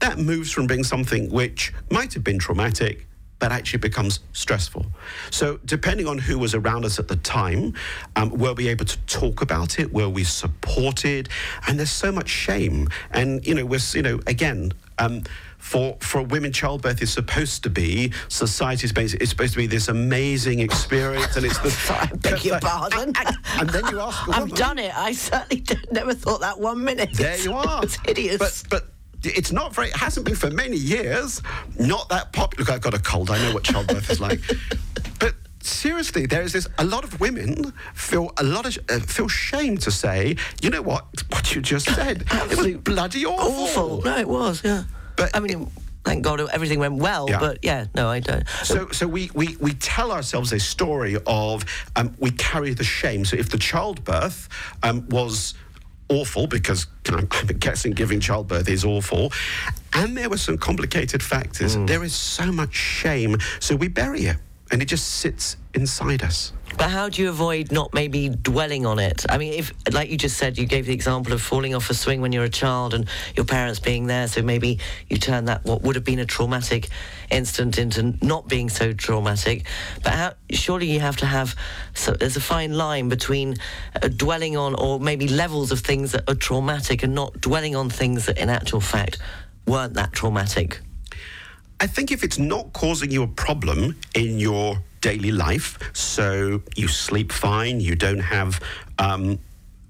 that 0.00 0.18
moves 0.18 0.52
from 0.52 0.66
being 0.66 0.84
something 0.84 1.30
which 1.30 1.72
might 1.90 2.12
have 2.12 2.22
been 2.22 2.38
traumatic 2.38 3.06
but 3.42 3.50
actually 3.50 3.80
becomes 3.80 4.20
stressful. 4.32 4.86
So, 5.32 5.58
depending 5.64 6.06
on 6.06 6.16
who 6.16 6.38
was 6.38 6.54
around 6.54 6.84
us 6.84 7.00
at 7.00 7.08
the 7.08 7.16
time, 7.16 7.74
um, 8.14 8.30
were 8.30 8.52
we 8.52 8.68
able 8.68 8.84
to 8.84 8.96
talk 9.00 9.42
about 9.42 9.80
it? 9.80 9.92
Were 9.92 10.08
we 10.08 10.22
supported? 10.22 11.28
And 11.66 11.76
there's 11.76 11.90
so 11.90 12.12
much 12.12 12.28
shame. 12.28 12.88
And, 13.10 13.44
you 13.44 13.56
know, 13.56 13.66
we're, 13.66 13.80
you 13.94 14.02
know, 14.02 14.20
again, 14.28 14.74
um, 15.00 15.24
for 15.58 15.96
for 16.00 16.22
women, 16.22 16.52
childbirth 16.52 17.02
is 17.02 17.12
supposed 17.12 17.64
to 17.64 17.70
be 17.70 18.12
society's 18.28 18.92
basic. 18.92 19.20
It's 19.20 19.30
supposed 19.30 19.54
to 19.54 19.58
be 19.58 19.66
this 19.66 19.88
amazing 19.88 20.60
experience, 20.60 21.34
and 21.36 21.44
it's 21.44 21.58
the. 21.58 21.72
I 22.00 22.14
beg 22.14 22.44
your 22.44 22.60
pardon. 22.60 23.12
And, 23.16 23.36
and 23.58 23.70
then 23.70 23.86
you 23.88 24.00
ask, 24.00 24.28
I've 24.28 24.54
done 24.54 24.78
it. 24.78 24.96
I 24.96 25.14
certainly 25.14 25.64
never 25.90 26.14
thought 26.14 26.42
that 26.42 26.60
one 26.60 26.84
minute. 26.84 27.12
There 27.14 27.38
you 27.38 27.54
are. 27.54 27.82
It's 27.82 27.96
hideous. 28.06 28.38
But 28.38 28.62
but 28.70 28.92
it's 29.24 29.52
not 29.52 29.74
very. 29.74 29.88
It 29.88 29.96
hasn't 29.96 30.26
been 30.26 30.36
for 30.36 30.50
many 30.50 30.76
years. 30.76 31.42
Not 31.78 32.08
that 32.10 32.32
popular. 32.32 32.64
Look, 32.64 32.74
I've 32.74 32.80
got 32.80 32.94
a 32.94 32.98
cold. 32.98 33.30
I 33.30 33.38
know 33.42 33.54
what 33.54 33.64
childbirth 33.64 34.10
is 34.10 34.20
like. 34.20 34.40
But 35.18 35.34
seriously, 35.60 36.26
there 36.26 36.42
is 36.42 36.52
this. 36.52 36.66
A 36.78 36.84
lot 36.84 37.04
of 37.04 37.20
women 37.20 37.72
feel 37.94 38.32
a 38.38 38.42
lot 38.42 38.66
of 38.66 38.78
uh, 38.90 38.98
feel 39.00 39.28
shame 39.28 39.76
to 39.78 39.90
say. 39.90 40.36
You 40.60 40.70
know 40.70 40.82
what? 40.82 41.04
What 41.28 41.54
you 41.54 41.60
just 41.62 41.86
said. 41.86 42.24
it 42.30 42.56
was 42.58 42.76
bloody 42.78 43.24
awful. 43.24 43.64
awful. 43.64 44.02
No, 44.02 44.16
it 44.18 44.28
was. 44.28 44.62
Yeah. 44.64 44.84
But- 45.16 45.36
I 45.36 45.40
mean, 45.40 45.70
thank 46.04 46.24
God 46.24 46.40
everything 46.40 46.80
went 46.80 46.96
well. 46.96 47.28
Yeah. 47.28 47.38
But 47.38 47.58
yeah, 47.62 47.86
no, 47.94 48.08
I 48.08 48.18
don't. 48.20 48.48
So, 48.64 48.88
so 48.90 49.06
we, 49.06 49.30
we, 49.34 49.56
we 49.60 49.74
tell 49.74 50.10
ourselves 50.10 50.52
a 50.52 50.58
story 50.58 51.16
of 51.26 51.64
um, 51.94 52.14
we 52.18 52.32
carry 52.32 52.74
the 52.74 52.84
shame. 52.84 53.24
So 53.24 53.36
if 53.36 53.50
the 53.50 53.58
childbirth 53.58 54.48
um, 54.82 55.08
was 55.08 55.54
awful, 56.12 56.46
because 56.46 56.86
I'm 57.08 57.28
guessing 57.58 57.92
giving 58.02 58.20
childbirth 58.20 58.68
is 58.68 58.84
awful, 58.84 59.32
and 59.92 60.16
there 60.16 60.28
were 60.28 60.38
some 60.38 60.58
complicated 60.58 61.22
factors, 61.22 61.76
mm. 61.76 61.86
there 61.86 62.04
is 62.04 62.14
so 62.14 62.52
much 62.52 62.74
shame. 62.74 63.36
So 63.60 63.74
we 63.76 63.88
bury 63.88 64.22
it, 64.26 64.36
and 64.70 64.82
it 64.82 64.86
just 64.86 65.06
sits 65.06 65.56
inside 65.74 66.22
us. 66.22 66.52
But 66.78 66.90
how 66.90 67.08
do 67.08 67.22
you 67.22 67.28
avoid 67.28 67.70
not 67.70 67.92
maybe 67.94 68.28
dwelling 68.28 68.86
on 68.86 68.98
it? 68.98 69.24
I 69.28 69.38
mean, 69.38 69.52
if, 69.52 69.72
like 69.92 70.10
you 70.10 70.16
just 70.16 70.36
said, 70.36 70.58
you 70.58 70.66
gave 70.66 70.86
the 70.86 70.92
example 70.92 71.32
of 71.32 71.40
falling 71.42 71.74
off 71.74 71.90
a 71.90 71.94
swing 71.94 72.20
when 72.20 72.32
you're 72.32 72.44
a 72.44 72.50
child 72.50 72.94
and 72.94 73.06
your 73.36 73.44
parents 73.44 73.78
being 73.78 74.06
there, 74.06 74.26
so 74.26 74.42
maybe 74.42 74.78
you 75.08 75.18
turn 75.18 75.44
that 75.46 75.64
what 75.64 75.82
would 75.82 75.94
have 75.94 76.04
been 76.04 76.18
a 76.18 76.26
traumatic 76.26 76.88
incident 77.30 77.78
into 77.78 78.16
not 78.24 78.48
being 78.48 78.68
so 78.68 78.92
traumatic. 78.92 79.66
But 80.02 80.12
how, 80.14 80.32
surely 80.50 80.90
you 80.90 81.00
have 81.00 81.16
to 81.18 81.26
have, 81.26 81.54
so 81.94 82.12
there's 82.12 82.36
a 82.36 82.40
fine 82.40 82.74
line 82.74 83.08
between 83.08 83.56
uh, 84.02 84.08
dwelling 84.08 84.56
on 84.56 84.74
or 84.74 84.98
maybe 84.98 85.28
levels 85.28 85.72
of 85.72 85.80
things 85.80 86.12
that 86.12 86.28
are 86.28 86.34
traumatic 86.34 87.02
and 87.02 87.14
not 87.14 87.40
dwelling 87.40 87.76
on 87.76 87.90
things 87.90 88.26
that 88.26 88.38
in 88.38 88.48
actual 88.48 88.80
fact 88.80 89.18
weren't 89.66 89.94
that 89.94 90.12
traumatic. 90.12 90.80
I 91.80 91.86
think 91.86 92.12
if 92.12 92.22
it's 92.22 92.38
not 92.38 92.72
causing 92.72 93.10
you 93.10 93.22
a 93.24 93.28
problem 93.28 93.96
in 94.14 94.38
your 94.38 94.78
daily 95.02 95.32
life, 95.32 95.78
so 95.92 96.62
you 96.74 96.88
sleep 96.88 97.30
fine, 97.30 97.80
you 97.80 97.94
don't 97.94 98.20
have 98.20 98.58
um, 98.98 99.38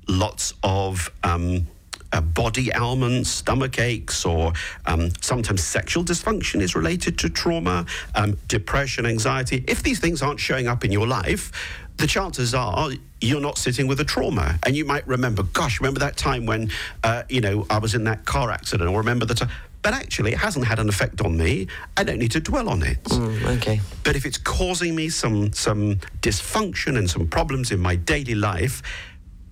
lots 0.09 0.55
of 0.65 1.13
um, 1.23 1.69
uh, 2.13 2.21
body 2.21 2.71
ailments, 2.75 3.31
stomach 3.31 3.79
aches, 3.79 4.25
or 4.25 4.53
um, 4.87 5.11
sometimes 5.21 5.63
sexual 5.63 6.03
dysfunction 6.03 6.61
is 6.61 6.75
related 6.75 7.19
to 7.19 7.29
trauma, 7.29 7.87
um, 8.15 8.37
depression, 8.49 9.07
anxiety. 9.07 9.65
If 9.69 9.83
these 9.83 10.01
things 10.01 10.21
aren't 10.23 10.41
showing 10.41 10.67
up 10.67 10.85
in 10.85 10.91
your 10.91 11.07
life, 11.07 11.53
the 11.99 12.07
chances 12.07 12.55
are 12.55 12.91
you're 13.21 13.41
not 13.41 13.57
sitting 13.57 13.87
with 13.87 14.01
a 14.01 14.05
trauma. 14.05 14.59
And 14.65 14.75
you 14.75 14.85
might 14.85 15.07
remember, 15.07 15.45
gosh, 15.45 15.81
remember 15.81 16.01
that 16.01 16.17
time 16.17 16.47
when, 16.47 16.71
uh, 17.05 17.23
you 17.29 17.41
know, 17.41 17.67
I 17.71 17.79
was 17.79 17.95
in 17.95 18.05
that 18.05 18.25
car 18.25 18.51
accident, 18.51 18.91
or 18.91 18.99
remember 18.99 19.25
the 19.27 19.35
time. 19.35 19.51
But 19.83 19.95
actually, 19.95 20.33
it 20.33 20.39
hasn't 20.39 20.65
had 20.65 20.79
an 20.79 20.89
effect 20.89 21.21
on 21.21 21.37
me. 21.37 21.67
I 21.97 22.05
don't 22.05 22.19
need 22.19 22.31
to 22.33 22.41
dwell 22.41 22.69
on 22.69 22.83
it. 22.83 23.03
Mm, 23.05 23.57
okay. 23.57 23.81
But 24.05 24.15
if 24.15 24.25
it's 24.25 24.39
causing 24.39 24.95
me 24.95 25.09
some 25.09 25.53
some 25.53 25.97
dysfunction 26.21 26.97
and 26.97 27.11
some 27.11 27.27
problems 27.27 27.73
in 27.73 27.81
my 27.81 27.97
daily 27.97 28.37
life, 28.37 28.83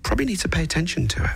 probably 0.03 0.25
need 0.25 0.39
to 0.39 0.49
pay 0.49 0.63
attention 0.63 1.07
to 1.09 1.23
it. 1.25 1.31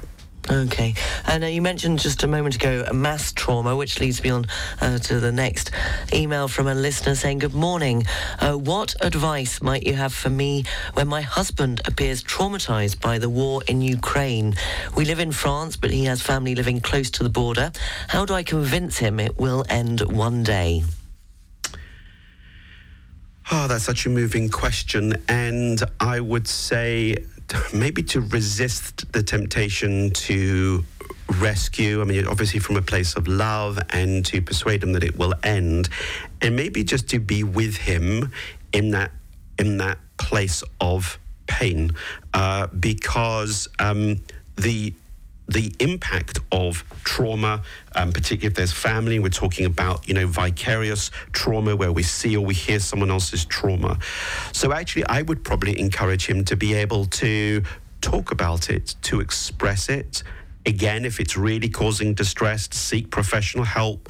Okay. 0.50 0.94
And 1.26 1.44
uh, 1.44 1.48
you 1.48 1.62
mentioned 1.62 1.98
just 1.98 2.22
a 2.22 2.28
moment 2.28 2.56
ago 2.56 2.86
a 2.88 2.94
mass 2.94 3.32
trauma, 3.32 3.76
which 3.76 4.00
leads 4.00 4.24
me 4.24 4.30
on 4.30 4.46
uh, 4.80 5.00
to 5.00 5.20
the 5.20 5.32
next 5.32 5.72
email 6.14 6.48
from 6.48 6.68
a 6.68 6.76
listener 6.76 7.16
saying, 7.16 7.40
Good 7.40 7.56
morning. 7.56 8.04
Uh, 8.40 8.54
what 8.54 8.96
advice 9.02 9.62
might 9.62 9.84
you 9.88 9.94
have 9.94 10.14
for 10.14 10.30
me 10.30 10.64
when 10.94 11.08
my 11.08 11.22
husband 11.22 11.82
appears 11.86 12.24
traumatized 12.24 13.02
by 13.02 13.18
the 13.18 13.30
war 13.30 13.64
in 13.68 13.82
Ukraine? 13.82 14.54
We 14.96 15.06
live 15.06 15.20
in 15.20 15.32
France, 15.32 15.78
but 15.78 15.90
he 15.90 16.06
has 16.06 16.22
family 16.22 16.54
living 16.54 16.80
close 16.80 17.10
to 17.12 17.24
the 17.24 17.30
border. 17.30 17.72
How 18.10 18.24
do 18.26 18.36
I 18.36 18.44
convince 18.44 19.00
him 19.00 19.20
it 19.20 19.40
will 19.40 19.66
end 19.68 20.02
one 20.02 20.44
day? 20.44 20.84
Oh, 23.52 23.68
that's 23.68 23.84
such 23.84 24.06
a 24.06 24.10
moving 24.10 24.50
question. 24.50 25.24
And 25.28 25.82
I 26.00 26.20
would 26.20 26.48
say 26.48 27.26
maybe 27.74 28.04
to 28.04 28.22
resist 28.22 29.12
the 29.12 29.24
temptation 29.24 30.12
to 30.12 30.84
rescue. 31.40 32.02
I 32.02 32.06
mean, 32.06 32.28
obviously 32.28 32.60
from 32.60 32.78
a 32.78 32.82
place 32.82 33.16
of 33.16 33.28
love 33.28 33.80
and 33.90 34.26
to 34.28 34.42
persuade 34.42 34.84
him 34.84 34.94
that 34.94 35.04
it 35.04 35.18
will 35.18 35.34
end. 35.44 35.90
And 36.42 36.56
maybe 36.56 36.84
just 36.84 37.10
to 37.10 37.20
be 37.20 37.44
with 37.44 37.78
him 37.78 38.32
in 38.74 38.92
that 38.92 39.12
in 39.58 39.78
that 39.78 39.98
place 40.18 40.64
of 40.82 41.18
pain. 41.48 41.92
Uh, 42.34 42.68
because 42.68 43.68
um, 43.80 44.22
the 44.58 44.94
the 45.48 45.74
impact 45.80 46.40
of 46.52 46.84
trauma, 47.04 47.62
um, 47.96 48.12
particularly 48.12 48.48
if 48.48 48.56
there's 48.56 48.72
family, 48.72 49.20
we're 49.20 49.30
talking 49.30 49.66
about, 49.66 50.08
you 50.08 50.14
know, 50.14 50.28
vicarious 50.28 51.12
trauma 51.34 51.76
where 51.76 51.92
we 51.92 52.04
see 52.04 52.36
or 52.36 52.44
we 52.44 52.54
hear 52.54 52.80
someone 52.80 53.12
else's 53.12 53.46
trauma. 53.46 54.00
So 54.54 54.74
actually, 54.74 55.06
I 55.06 55.22
would 55.22 55.44
probably 55.44 55.80
encourage 55.80 56.26
him 56.28 56.46
to 56.46 56.56
be 56.56 56.74
able 56.74 57.06
to 57.06 57.64
talk 58.02 58.32
about 58.32 58.70
it, 58.70 58.96
to 59.04 59.20
express 59.20 59.90
it. 59.90 60.24
Again, 60.66 61.06
if 61.06 61.20
it's 61.20 61.38
really 61.38 61.70
causing 61.70 62.16
distress, 62.16 62.68
to 62.68 62.78
seek 62.78 63.12
professional 63.12 63.66
help, 63.66 64.10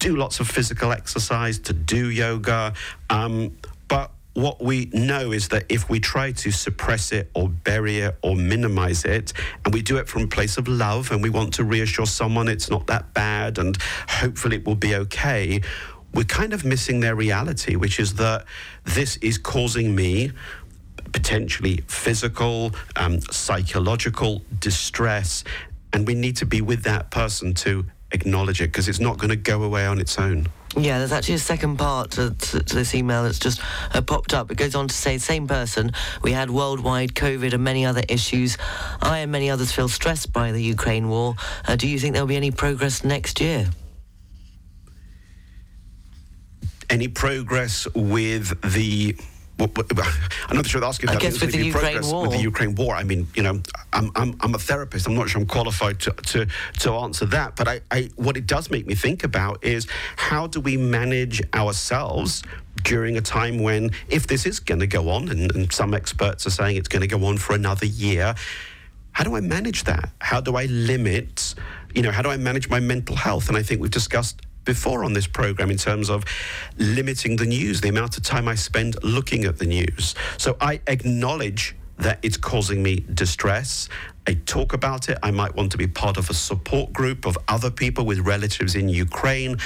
do 0.00 0.16
lots 0.16 0.40
of 0.40 0.48
physical 0.48 0.92
exercise, 0.92 1.58
to 1.60 1.72
do 1.72 2.10
yoga. 2.10 2.72
Um, 3.10 3.56
what 4.38 4.62
we 4.62 4.88
know 4.92 5.32
is 5.32 5.48
that 5.48 5.64
if 5.68 5.90
we 5.90 5.98
try 5.98 6.30
to 6.30 6.52
suppress 6.52 7.10
it 7.10 7.28
or 7.34 7.48
bury 7.48 7.98
it 7.98 8.16
or 8.22 8.36
minimize 8.36 9.04
it, 9.04 9.32
and 9.64 9.74
we 9.74 9.82
do 9.82 9.96
it 9.96 10.08
from 10.08 10.22
a 10.22 10.26
place 10.28 10.56
of 10.56 10.68
love 10.68 11.10
and 11.10 11.22
we 11.22 11.28
want 11.28 11.54
to 11.54 11.64
reassure 11.64 12.06
someone 12.06 12.46
it's 12.46 12.70
not 12.70 12.86
that 12.86 13.12
bad 13.12 13.58
and 13.58 13.76
hopefully 14.08 14.56
it 14.56 14.64
will 14.64 14.76
be 14.76 14.94
okay, 14.94 15.60
we're 16.14 16.22
kind 16.22 16.52
of 16.52 16.64
missing 16.64 17.00
their 17.00 17.16
reality, 17.16 17.74
which 17.74 17.98
is 17.98 18.14
that 18.14 18.44
this 18.84 19.16
is 19.16 19.38
causing 19.38 19.94
me 19.94 20.30
potentially 21.12 21.82
physical, 21.88 22.72
um, 22.96 23.20
psychological 23.20 24.42
distress, 24.60 25.42
and 25.92 26.06
we 26.06 26.14
need 26.14 26.36
to 26.36 26.46
be 26.46 26.60
with 26.60 26.84
that 26.84 27.10
person 27.10 27.54
to 27.54 27.84
acknowledge 28.12 28.60
it 28.60 28.66
because 28.68 28.88
it's 28.88 29.00
not 29.00 29.18
going 29.18 29.30
to 29.30 29.36
go 29.36 29.64
away 29.64 29.84
on 29.84 29.98
its 29.98 30.18
own. 30.18 30.46
Yeah, 30.78 30.98
there's 30.98 31.10
actually 31.12 31.34
a 31.34 31.40
second 31.40 31.76
part 31.76 32.12
to, 32.12 32.30
to, 32.30 32.62
to 32.62 32.74
this 32.74 32.94
email 32.94 33.24
that's 33.24 33.40
just 33.40 33.60
uh, 33.92 34.00
popped 34.00 34.32
up. 34.32 34.52
It 34.52 34.58
goes 34.58 34.76
on 34.76 34.86
to 34.86 34.94
say, 34.94 35.18
same 35.18 35.48
person, 35.48 35.92
we 36.22 36.30
had 36.32 36.50
worldwide 36.50 37.14
COVID 37.14 37.52
and 37.52 37.64
many 37.64 37.84
other 37.84 38.02
issues. 38.08 38.56
I 39.02 39.18
and 39.18 39.32
many 39.32 39.50
others 39.50 39.72
feel 39.72 39.88
stressed 39.88 40.32
by 40.32 40.52
the 40.52 40.62
Ukraine 40.62 41.08
war. 41.08 41.34
Uh, 41.66 41.74
do 41.74 41.88
you 41.88 41.98
think 41.98 42.12
there'll 42.12 42.28
be 42.28 42.36
any 42.36 42.52
progress 42.52 43.02
next 43.02 43.40
year? 43.40 43.68
Any 46.88 47.08
progress 47.08 47.88
with 47.94 48.60
the 48.62 49.16
I'm 49.58 50.56
not 50.56 50.66
sure 50.66 50.84
asking 50.84 51.10
I 51.10 51.12
that. 51.14 51.22
guess 51.22 51.34
Is 51.34 51.40
with 51.40 51.52
the 51.52 51.64
Ukraine 51.64 51.82
progress 51.82 52.12
war. 52.12 52.22
With 52.22 52.32
the 52.32 52.40
Ukraine 52.40 52.74
war, 52.74 52.94
I 52.94 53.04
mean, 53.04 53.26
you 53.34 53.42
know, 53.42 53.60
I'm, 53.92 54.10
I'm, 54.14 54.36
I'm 54.40 54.54
a 54.54 54.58
therapist. 54.58 55.06
I'm 55.06 55.14
not 55.14 55.28
sure 55.28 55.40
I'm 55.40 55.46
qualified 55.46 55.98
to, 56.00 56.12
to, 56.12 56.46
to 56.80 56.92
answer 56.92 57.26
that. 57.26 57.56
But 57.56 57.68
I, 57.68 57.80
I, 57.90 58.10
what 58.16 58.36
it 58.36 58.46
does 58.46 58.70
make 58.70 58.86
me 58.86 58.94
think 58.94 59.24
about 59.24 59.64
is 59.64 59.86
how 60.16 60.46
do 60.46 60.60
we 60.60 60.76
manage 60.76 61.42
ourselves 61.54 62.42
during 62.84 63.16
a 63.16 63.20
time 63.20 63.58
when, 63.58 63.90
if 64.08 64.26
this 64.26 64.46
is 64.46 64.60
going 64.60 64.80
to 64.80 64.86
go 64.86 65.10
on, 65.10 65.28
and, 65.28 65.54
and 65.54 65.72
some 65.72 65.94
experts 65.94 66.46
are 66.46 66.50
saying 66.50 66.76
it's 66.76 66.88
going 66.88 67.02
to 67.02 67.08
go 67.08 67.24
on 67.26 67.36
for 67.36 67.54
another 67.54 67.86
year, 67.86 68.34
how 69.12 69.24
do 69.24 69.34
I 69.34 69.40
manage 69.40 69.84
that? 69.84 70.10
How 70.20 70.40
do 70.40 70.54
I 70.54 70.66
limit, 70.66 71.54
you 71.94 72.02
know, 72.02 72.12
how 72.12 72.22
do 72.22 72.30
I 72.30 72.36
manage 72.36 72.68
my 72.68 72.78
mental 72.78 73.16
health? 73.16 73.48
And 73.48 73.56
I 73.56 73.62
think 73.64 73.80
we've 73.80 73.90
discussed 73.90 74.42
before 74.68 75.02
on 75.02 75.14
this 75.14 75.26
program 75.26 75.70
in 75.70 75.78
terms 75.78 76.10
of 76.10 76.22
limiting 76.76 77.36
the 77.36 77.46
news, 77.46 77.80
the 77.80 77.88
amount 77.88 78.18
of 78.18 78.22
time 78.22 78.46
I 78.46 78.54
spend 78.54 79.02
looking 79.02 79.46
at 79.46 79.56
the 79.56 79.64
news. 79.64 80.14
So 80.36 80.58
I 80.60 80.82
acknowledge 80.86 81.74
that 81.96 82.18
it's 82.22 82.36
causing 82.36 82.82
me 82.82 82.96
distress. 83.14 83.88
I 84.26 84.34
talk 84.44 84.74
about 84.74 85.08
it. 85.08 85.16
I 85.22 85.30
might 85.30 85.54
want 85.54 85.72
to 85.72 85.78
be 85.78 85.86
part 85.86 86.18
of 86.18 86.28
a 86.28 86.34
support 86.34 86.92
group 86.92 87.24
of 87.24 87.38
other 87.48 87.70
people 87.70 88.04
with 88.04 88.18
relatives 88.18 88.74
in 88.74 88.90
Ukraine. 88.90 89.56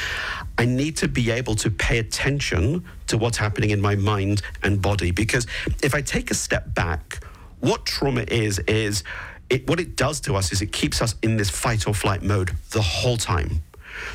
I 0.56 0.66
need 0.66 0.96
to 0.98 1.08
be 1.08 1.32
able 1.32 1.56
to 1.56 1.68
pay 1.68 1.98
attention 1.98 2.84
to 3.08 3.18
what's 3.18 3.38
happening 3.38 3.70
in 3.70 3.80
my 3.80 3.96
mind 3.96 4.40
and 4.62 4.80
body 4.80 5.10
because 5.10 5.48
if 5.82 5.96
I 5.96 6.00
take 6.00 6.30
a 6.30 6.34
step 6.34 6.74
back, 6.74 7.24
what 7.58 7.86
trauma 7.86 8.24
is, 8.28 8.60
is 8.60 9.02
it, 9.50 9.66
what 9.68 9.80
it 9.80 9.96
does 9.96 10.20
to 10.20 10.36
us 10.36 10.52
is 10.52 10.62
it 10.62 10.70
keeps 10.70 11.02
us 11.02 11.16
in 11.22 11.38
this 11.38 11.50
fight 11.50 11.88
or 11.88 11.92
flight 11.92 12.22
mode 12.22 12.52
the 12.70 12.82
whole 12.82 13.16
time. 13.16 13.62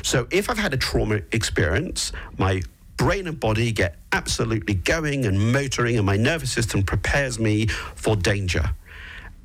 So 0.02 0.26
if 0.30 0.50
I've 0.50 0.58
had 0.58 0.74
a 0.74 0.76
trauma 0.76 1.20
experience, 1.32 2.12
my 2.36 2.62
brain 2.96 3.26
and 3.26 3.38
body 3.38 3.72
get 3.72 3.96
absolutely 4.12 4.74
going 4.74 5.24
and 5.24 5.52
motoring, 5.52 5.96
and 5.96 6.06
my 6.06 6.16
nervous 6.16 6.50
system 6.52 6.82
prepares 6.82 7.38
me 7.38 7.66
for 7.66 8.16
danger. 8.16 8.74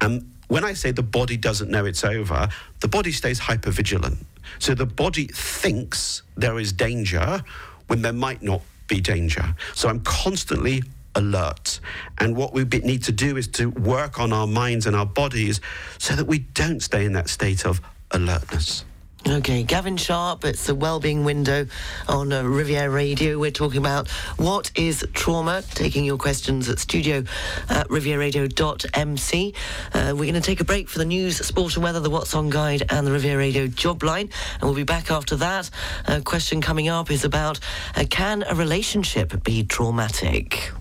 And 0.01 0.29
when 0.47 0.63
I 0.63 0.73
say 0.73 0.91
the 0.91 1.03
body 1.03 1.37
doesn't 1.37 1.69
know 1.69 1.85
it's 1.85 2.03
over, 2.03 2.49
the 2.81 2.87
body 2.87 3.11
stays 3.11 3.39
hypervigilant. 3.39 4.17
So 4.59 4.73
the 4.73 4.85
body 4.85 5.27
thinks 5.27 6.23
there 6.35 6.59
is 6.59 6.73
danger 6.73 7.41
when 7.87 8.01
there 8.01 8.13
might 8.13 8.41
not 8.41 8.61
be 8.87 8.99
danger. 8.99 9.55
So 9.73 9.89
I'm 9.89 10.01
constantly 10.01 10.83
alert. 11.15 11.79
And 12.17 12.35
what 12.35 12.53
we 12.53 12.63
need 12.65 13.03
to 13.03 13.11
do 13.11 13.37
is 13.37 13.47
to 13.49 13.69
work 13.69 14.19
on 14.19 14.33
our 14.33 14.47
minds 14.47 14.85
and 14.85 14.95
our 14.95 15.05
bodies 15.05 15.61
so 15.99 16.15
that 16.15 16.25
we 16.25 16.39
don't 16.39 16.81
stay 16.81 17.05
in 17.05 17.13
that 17.13 17.29
state 17.29 17.65
of 17.65 17.81
alertness. 18.11 18.85
Okay, 19.25 19.63
Gavin 19.63 19.95
Sharp, 19.95 20.43
it's 20.43 20.65
the 20.65 20.75
Wellbeing 20.75 21.23
Window 21.23 21.65
on 22.09 22.33
uh, 22.33 22.43
Riviera 22.43 22.89
Radio. 22.89 23.39
We're 23.39 23.51
talking 23.51 23.77
about 23.77 24.09
what 24.35 24.69
is 24.75 25.05
trauma, 25.13 25.63
taking 25.75 26.03
your 26.03 26.17
questions 26.17 26.67
at 26.67 26.77
studio 26.77 27.23
at 27.69 27.87
rivieraradio.mc. 27.87 29.53
Uh, 29.93 30.13
we're 30.13 30.29
going 30.29 30.33
to 30.33 30.41
take 30.41 30.59
a 30.59 30.65
break 30.65 30.89
for 30.89 30.99
the 30.99 31.05
news, 31.05 31.37
sport 31.37 31.75
and 31.75 31.83
weather, 31.85 32.01
the 32.01 32.09
What's 32.09 32.35
On 32.35 32.49
Guide 32.49 32.83
and 32.89 33.07
the 33.07 33.13
Riviera 33.13 33.37
Radio 33.37 33.67
job 33.67 34.03
line. 34.03 34.29
And 34.55 34.63
we'll 34.63 34.75
be 34.75 34.83
back 34.83 35.09
after 35.09 35.37
that. 35.37 35.69
A 36.05 36.19
question 36.19 36.59
coming 36.59 36.89
up 36.89 37.09
is 37.09 37.23
about 37.23 37.61
uh, 37.95 38.03
can 38.09 38.43
a 38.43 38.55
relationship 38.55 39.41
be 39.45 39.63
traumatic? 39.63 40.73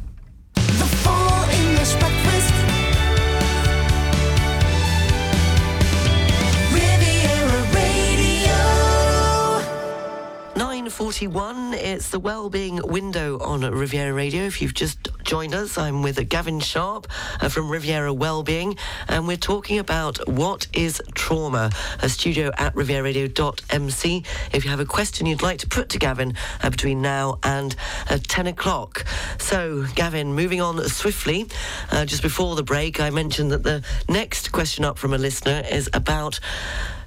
9.41, 10.93 11.73
it's 11.73 12.11
the 12.11 12.21
Wellbeing 12.21 12.79
Window 12.85 13.39
on 13.39 13.63
Riviera 13.63 14.13
Radio. 14.13 14.43
If 14.43 14.61
you've 14.61 14.75
just 14.75 15.09
joined 15.23 15.55
us, 15.55 15.79
I'm 15.79 16.03
with 16.03 16.29
Gavin 16.29 16.61
Sharp 16.61 17.07
uh, 17.41 17.49
from 17.49 17.71
Riviera 17.71 18.13
Wellbeing, 18.13 18.77
and 19.09 19.27
we're 19.27 19.39
talking 19.39 19.79
about 19.79 20.19
what 20.29 20.67
is 20.75 21.01
trauma. 21.15 21.71
A 22.03 22.11
studio 22.11 22.51
at 22.59 22.75
rivieraradio.mc. 22.75 24.25
If 24.53 24.65
you 24.65 24.71
have 24.71 24.81
a 24.81 24.85
question 24.85 25.25
you'd 25.25 25.41
like 25.41 25.61
to 25.61 25.67
put 25.67 25.89
to 25.91 25.99
Gavin 25.99 26.35
uh, 26.63 26.69
between 26.69 27.01
now 27.01 27.39
and 27.43 27.75
uh, 28.11 28.19
10 28.23 28.49
o'clock. 28.49 29.07
So, 29.39 29.87
Gavin, 29.95 30.35
moving 30.35 30.61
on 30.61 30.79
swiftly, 30.89 31.49
uh, 31.91 32.05
just 32.05 32.21
before 32.21 32.55
the 32.55 32.65
break, 32.65 33.01
I 33.01 33.09
mentioned 33.09 33.51
that 33.53 33.63
the 33.63 33.83
next 34.11 34.53
question 34.53 34.85
up 34.85 34.99
from 34.99 35.15
a 35.15 35.19
listener 35.19 35.63
is 35.71 35.89
about 35.95 36.39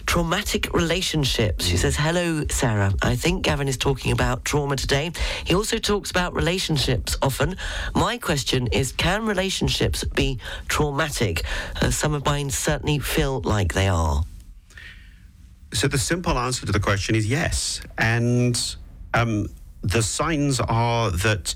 traumatic 0.05 0.73
relationships. 0.73 1.65
She 1.65 1.77
says, 1.77 1.95
Hello, 1.95 2.45
Sarah. 2.49 2.93
I 3.01 3.15
think 3.15 3.43
Gavin 3.43 3.67
is 3.67 3.77
talking 3.77 4.11
about 4.11 4.45
trauma 4.45 4.75
today. 4.75 5.11
He 5.45 5.55
also 5.55 5.77
talks 5.77 6.11
about 6.11 6.33
relationships 6.33 7.17
often. 7.21 7.57
My 7.93 8.17
question 8.17 8.67
is 8.67 8.91
Can 8.91 9.25
relationships 9.25 10.03
be 10.03 10.39
traumatic? 10.67 11.43
Uh, 11.81 11.91
some 11.91 12.13
of 12.13 12.25
mine 12.25 12.49
certainly 12.49 12.99
feel 12.99 13.41
like 13.41 13.73
they 13.73 13.87
are. 13.87 14.23
So 15.73 15.87
the 15.87 15.97
simple 15.97 16.37
answer 16.37 16.65
to 16.65 16.71
the 16.71 16.79
question 16.79 17.15
is 17.15 17.27
yes. 17.27 17.81
And 17.97 18.75
um, 19.13 19.47
the 19.81 20.01
signs 20.01 20.59
are 20.59 21.11
that 21.11 21.53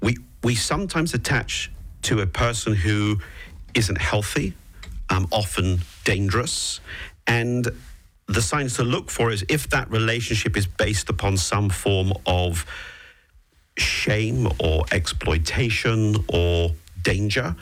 we, 0.00 0.16
we 0.44 0.54
sometimes 0.54 1.14
attach 1.14 1.70
to 2.02 2.20
a 2.20 2.26
person 2.26 2.74
who 2.74 3.18
isn't 3.74 3.98
healthy, 3.98 4.54
um, 5.10 5.26
often 5.32 5.80
dangerous, 6.04 6.80
and 7.26 7.68
the 8.26 8.42
signs 8.42 8.74
to 8.76 8.84
look 8.84 9.10
for 9.10 9.30
is 9.30 9.44
if 9.48 9.70
that 9.70 9.90
relationship 9.90 10.56
is 10.56 10.66
based 10.66 11.08
upon 11.08 11.36
some 11.36 11.68
form 11.68 12.12
of 12.26 12.66
shame 13.78 14.48
or 14.58 14.84
exploitation 14.90 16.16
or 16.28 16.72
danger 17.02 17.54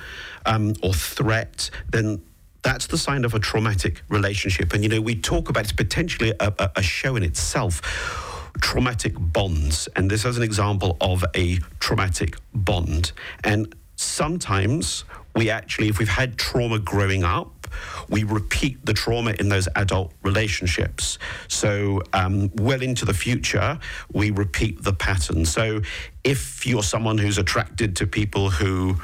um, 0.47 0.75
or 0.83 0.95
threat, 0.95 1.71
then 1.91 2.23
that's 2.63 2.87
the 2.87 2.97
sign 2.97 3.25
of 3.25 3.35
a 3.35 3.39
traumatic 3.39 4.03
relationship. 4.09 4.73
And, 4.73 4.83
you 4.83 4.89
know, 4.89 5.01
we 5.01 5.15
talk 5.15 5.51
about 5.51 5.65
it's 5.65 5.73
potentially 5.73 6.33
a, 6.41 6.71
a, 6.77 6.83
show 6.83 7.15
in 7.17 7.23
itself 7.23 8.51
traumatic 8.63 9.13
bonds. 9.17 9.89
And 9.97 10.11
this 10.11 10.25
is 10.25 10.39
an 10.39 10.43
example 10.43 10.97
of 11.01 11.25
a 11.35 11.59
traumatic 11.79 12.37
bond. 12.55 13.13
And 13.43 13.75
sometimes 13.97 15.05
we 15.35 15.51
actually, 15.51 15.89
if 15.89 15.99
we've 15.99 16.09
had 16.09 16.39
trauma 16.39 16.79
growing 16.79 17.25
up, 17.25 17.67
we 18.09 18.23
repeat 18.23 18.85
the 18.87 18.95
trauma 18.95 19.35
in 19.41 19.49
those 19.49 19.69
adult 19.75 20.13
relationships. 20.23 21.19
So, 21.49 22.03
um, 22.13 22.51
well 22.55 22.83
into 22.83 23.05
the 23.05 23.15
future, 23.15 23.79
we 24.13 24.31
repeat 24.31 24.83
the 24.83 24.93
pattern. 24.93 25.45
So, 25.45 25.81
if 26.23 26.67
you're 26.67 26.85
someone 26.85 27.19
who's 27.19 27.39
attracted 27.39 27.97
to 27.97 28.07
people 28.07 28.51
who 28.51 28.97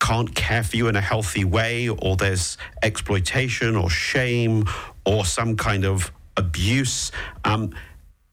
can't 0.00 0.32
care 0.34 0.62
for 0.62 0.76
you 0.76 0.88
in 0.88 0.96
a 0.96 1.00
healthy 1.00 1.44
way, 1.44 1.88
or 1.88 2.16
there's 2.16 2.58
exploitation 2.82 3.74
or 3.74 3.90
shame 3.90 4.64
or 5.04 5.24
some 5.24 5.56
kind 5.56 5.84
of 5.84 6.12
abuse, 6.36 7.10
um, 7.44 7.74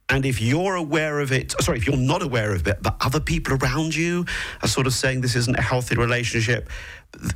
and 0.07 0.25
if 0.25 0.39
you're 0.39 0.75
aware 0.75 1.19
of 1.19 1.31
it, 1.31 1.55
sorry, 1.61 1.79
if 1.79 1.87
you're 1.87 1.97
not 1.97 2.21
aware 2.21 2.53
of 2.53 2.67
it, 2.67 2.77
but 2.81 2.95
other 3.01 3.19
people 3.19 3.57
around 3.57 3.95
you 3.95 4.25
are 4.61 4.67
sort 4.67 4.85
of 4.85 4.93
saying 4.93 5.21
this 5.21 5.35
isn't 5.35 5.57
a 5.57 5.61
healthy 5.61 5.95
relationship, 5.95 6.69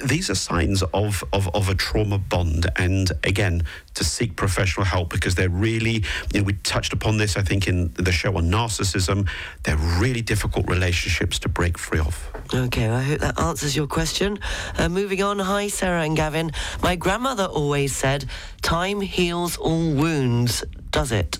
these 0.05 0.29
are 0.29 0.35
signs 0.35 0.83
of, 0.93 1.23
of, 1.33 1.47
of 1.55 1.69
a 1.69 1.73
trauma 1.73 2.19
bond. 2.19 2.67
And 2.75 3.11
again, 3.23 3.63
to 3.95 4.03
seek 4.03 4.35
professional 4.35 4.85
help 4.85 5.09
because 5.09 5.33
they're 5.33 5.49
really, 5.49 6.03
you 6.31 6.41
know, 6.41 6.43
we 6.43 6.53
touched 6.53 6.93
upon 6.93 7.17
this, 7.17 7.37
I 7.37 7.41
think, 7.41 7.67
in 7.67 7.91
the 7.93 8.11
show 8.11 8.37
on 8.37 8.51
narcissism. 8.51 9.27
They're 9.63 9.77
really 9.77 10.21
difficult 10.21 10.69
relationships 10.69 11.39
to 11.39 11.49
break 11.49 11.77
free 11.77 11.99
of. 11.99 12.29
Okay, 12.53 12.87
well, 12.87 12.97
I 12.97 13.03
hope 13.03 13.19
that 13.21 13.39
answers 13.39 13.75
your 13.75 13.87
question. 13.87 14.39
Uh, 14.77 14.89
moving 14.89 15.23
on, 15.23 15.39
hi, 15.39 15.69
Sarah 15.69 16.03
and 16.03 16.15
Gavin. 16.15 16.51
My 16.83 16.95
grandmother 16.95 17.45
always 17.45 17.95
said, 17.95 18.25
time 18.61 19.01
heals 19.01 19.57
all 19.57 19.91
wounds, 19.91 20.63
does 20.91 21.11
it? 21.11 21.39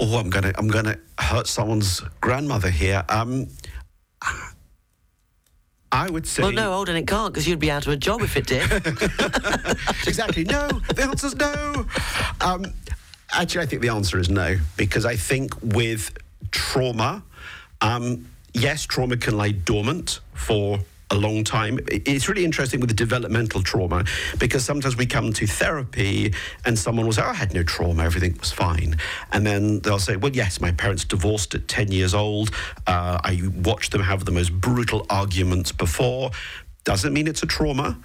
Oh, 0.00 0.18
I'm 0.18 0.30
gonna, 0.30 0.52
I'm 0.56 0.68
gonna 0.68 0.96
hurt 1.18 1.46
someone's 1.46 2.02
grandmother 2.20 2.70
here. 2.70 3.04
Um, 3.08 3.48
I 5.90 6.10
would 6.10 6.26
say. 6.26 6.42
Well, 6.42 6.52
no, 6.52 6.72
hold 6.72 6.88
on, 6.88 6.96
it 6.96 7.06
can't 7.06 7.32
because 7.32 7.48
you'd 7.48 7.58
be 7.58 7.70
out 7.70 7.86
of 7.86 7.92
a 7.92 7.96
job 7.96 8.20
if 8.22 8.36
it 8.36 8.46
did. 8.46 8.70
exactly. 10.06 10.44
No, 10.44 10.68
the 10.68 11.02
answer 11.02 11.26
is 11.28 11.36
no. 11.36 11.86
Um, 12.40 12.66
actually, 13.32 13.62
I 13.62 13.66
think 13.66 13.82
the 13.82 13.88
answer 13.88 14.18
is 14.18 14.28
no 14.28 14.56
because 14.76 15.06
I 15.06 15.16
think 15.16 15.52
with 15.62 16.16
trauma, 16.50 17.22
um, 17.80 18.28
yes, 18.52 18.84
trauma 18.84 19.16
can 19.16 19.36
lie 19.36 19.52
dormant 19.52 20.20
for 20.34 20.78
a 21.10 21.14
long 21.14 21.44
time. 21.44 21.78
It's 21.86 22.28
really 22.28 22.44
interesting 22.44 22.80
with 22.80 22.90
the 22.90 22.94
developmental 22.94 23.62
trauma 23.62 24.04
because 24.38 24.64
sometimes 24.64 24.96
we 24.96 25.06
come 25.06 25.32
to 25.34 25.46
therapy 25.46 26.34
and 26.64 26.78
someone 26.78 27.06
will 27.06 27.12
say, 27.12 27.22
oh, 27.22 27.30
I 27.30 27.34
had 27.34 27.54
no 27.54 27.62
trauma, 27.62 28.04
everything 28.04 28.36
was 28.38 28.52
fine. 28.52 28.96
And 29.32 29.46
then 29.46 29.80
they'll 29.80 29.98
say, 29.98 30.16
Well, 30.16 30.32
yes, 30.32 30.60
my 30.60 30.72
parents 30.72 31.04
divorced 31.04 31.54
at 31.54 31.68
10 31.68 31.92
years 31.92 32.14
old. 32.14 32.50
Uh, 32.86 33.18
I 33.22 33.40
watched 33.62 33.92
them 33.92 34.02
have 34.02 34.24
the 34.24 34.32
most 34.32 34.52
brutal 34.52 35.06
arguments 35.08 35.72
before. 35.72 36.30
Doesn't 36.84 37.12
mean 37.12 37.26
it's 37.26 37.42
a 37.42 37.46
trauma, 37.46 37.98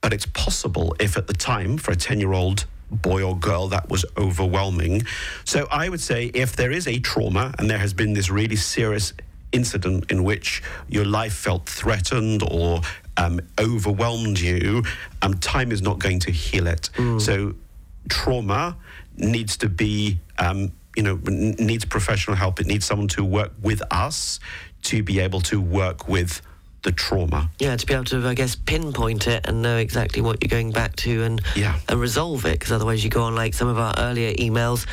but 0.00 0.12
it's 0.12 0.26
possible 0.26 0.94
if 1.00 1.16
at 1.16 1.26
the 1.26 1.34
time 1.34 1.78
for 1.78 1.92
a 1.92 1.96
10 1.96 2.20
year 2.20 2.32
old 2.32 2.66
boy 2.90 3.22
or 3.22 3.36
girl 3.36 3.68
that 3.68 3.88
was 3.88 4.04
overwhelming. 4.16 5.02
So 5.44 5.66
I 5.70 5.88
would 5.88 6.00
say 6.00 6.26
if 6.26 6.54
there 6.54 6.70
is 6.70 6.86
a 6.86 6.98
trauma 7.00 7.54
and 7.58 7.68
there 7.68 7.78
has 7.78 7.92
been 7.92 8.12
this 8.12 8.30
really 8.30 8.56
serious 8.56 9.12
incident 9.52 10.10
in 10.10 10.24
which 10.24 10.62
your 10.88 11.04
life 11.04 11.34
felt 11.34 11.66
threatened 11.68 12.42
or 12.42 12.80
um, 13.16 13.40
overwhelmed 13.58 14.38
you, 14.38 14.82
um, 15.22 15.34
time 15.34 15.72
is 15.72 15.82
not 15.82 15.98
going 15.98 16.20
to 16.20 16.30
heal 16.30 16.66
it. 16.66 16.90
Mm. 16.96 17.20
So 17.20 17.54
trauma 18.08 18.76
needs 19.16 19.56
to 19.58 19.68
be, 19.68 20.18
um, 20.38 20.72
you 20.96 21.02
know, 21.02 21.16
needs 21.24 21.84
professional 21.84 22.36
help. 22.36 22.60
It 22.60 22.66
needs 22.66 22.84
someone 22.84 23.08
to 23.08 23.24
work 23.24 23.52
with 23.62 23.82
us 23.90 24.40
to 24.82 25.02
be 25.02 25.20
able 25.20 25.40
to 25.42 25.60
work 25.60 26.08
with 26.08 26.42
the 26.86 26.92
trauma. 26.92 27.50
Yeah, 27.58 27.76
to 27.76 27.84
be 27.84 27.94
able 27.94 28.04
to, 28.04 28.26
I 28.28 28.34
guess, 28.34 28.54
pinpoint 28.54 29.26
it 29.26 29.46
and 29.46 29.60
know 29.60 29.76
exactly 29.76 30.22
what 30.22 30.40
you're 30.40 30.48
going 30.48 30.70
back 30.70 30.94
to 30.96 31.24
and, 31.24 31.42
yeah. 31.56 31.80
and 31.88 32.00
resolve 32.00 32.46
it. 32.46 32.60
Because 32.60 32.70
otherwise, 32.70 33.02
you 33.02 33.10
go 33.10 33.24
on 33.24 33.34
like 33.34 33.54
some 33.54 33.66
of 33.66 33.76
our 33.76 33.92
earlier 33.98 34.32
emails. 34.34 34.86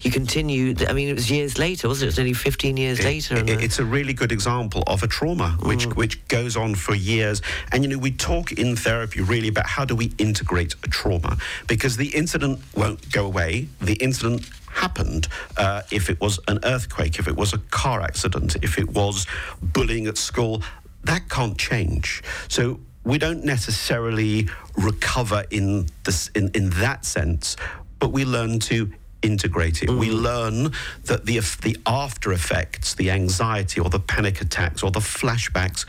You 0.00 0.12
continue. 0.12 0.76
I 0.88 0.92
mean, 0.92 1.08
it 1.08 1.14
was 1.14 1.28
years 1.28 1.58
later, 1.58 1.88
wasn't 1.88 2.04
it? 2.04 2.06
It 2.06 2.10
was 2.10 2.18
nearly 2.18 2.32
15 2.34 2.76
years 2.76 3.00
it, 3.00 3.04
later. 3.04 3.36
It, 3.36 3.48
it's 3.50 3.80
a 3.80 3.84
really 3.84 4.14
good 4.14 4.30
example 4.30 4.84
of 4.86 5.02
a 5.02 5.08
trauma 5.08 5.58
which 5.62 5.88
mm. 5.88 5.96
which 5.96 6.26
goes 6.28 6.56
on 6.56 6.76
for 6.76 6.94
years. 6.94 7.42
And 7.72 7.82
you 7.82 7.90
know, 7.90 7.98
we 7.98 8.12
talk 8.12 8.52
in 8.52 8.76
therapy 8.76 9.20
really 9.20 9.48
about 9.48 9.66
how 9.66 9.84
do 9.84 9.96
we 9.96 10.12
integrate 10.18 10.74
a 10.84 10.88
trauma 10.88 11.36
because 11.66 11.96
the 11.96 12.08
incident 12.16 12.60
won't 12.74 13.10
go 13.12 13.26
away. 13.26 13.68
The 13.80 13.94
incident 13.94 14.48
happened 14.72 15.28
uh, 15.56 15.82
if 15.90 16.08
it 16.08 16.20
was 16.20 16.38
an 16.48 16.60
earthquake, 16.64 17.18
if 17.18 17.28
it 17.28 17.36
was 17.36 17.52
a 17.52 17.58
car 17.70 18.00
accident, 18.00 18.56
if 18.62 18.78
it 18.78 18.88
was 18.90 19.26
bullying 19.62 20.06
at 20.06 20.16
school, 20.16 20.62
that 21.04 21.28
can't 21.28 21.56
change. 21.56 22.22
So 22.48 22.80
we 23.04 23.18
don't 23.18 23.44
necessarily 23.44 24.48
recover 24.76 25.44
in 25.50 25.86
this 26.04 26.28
in, 26.34 26.50
in 26.54 26.70
that 26.70 27.04
sense, 27.04 27.56
but 27.98 28.12
we 28.12 28.24
learn 28.24 28.58
to 28.60 28.90
integrate 29.22 29.82
it. 29.82 29.90
We 29.90 30.08
mm. 30.08 30.22
learn 30.22 30.72
that 31.04 31.26
the 31.26 31.38
the 31.62 31.76
after 31.86 32.32
effects, 32.32 32.94
the 32.94 33.10
anxiety 33.10 33.80
or 33.80 33.90
the 33.90 34.00
panic 34.00 34.40
attacks 34.40 34.82
or 34.82 34.90
the 34.90 35.00
flashbacks, 35.00 35.86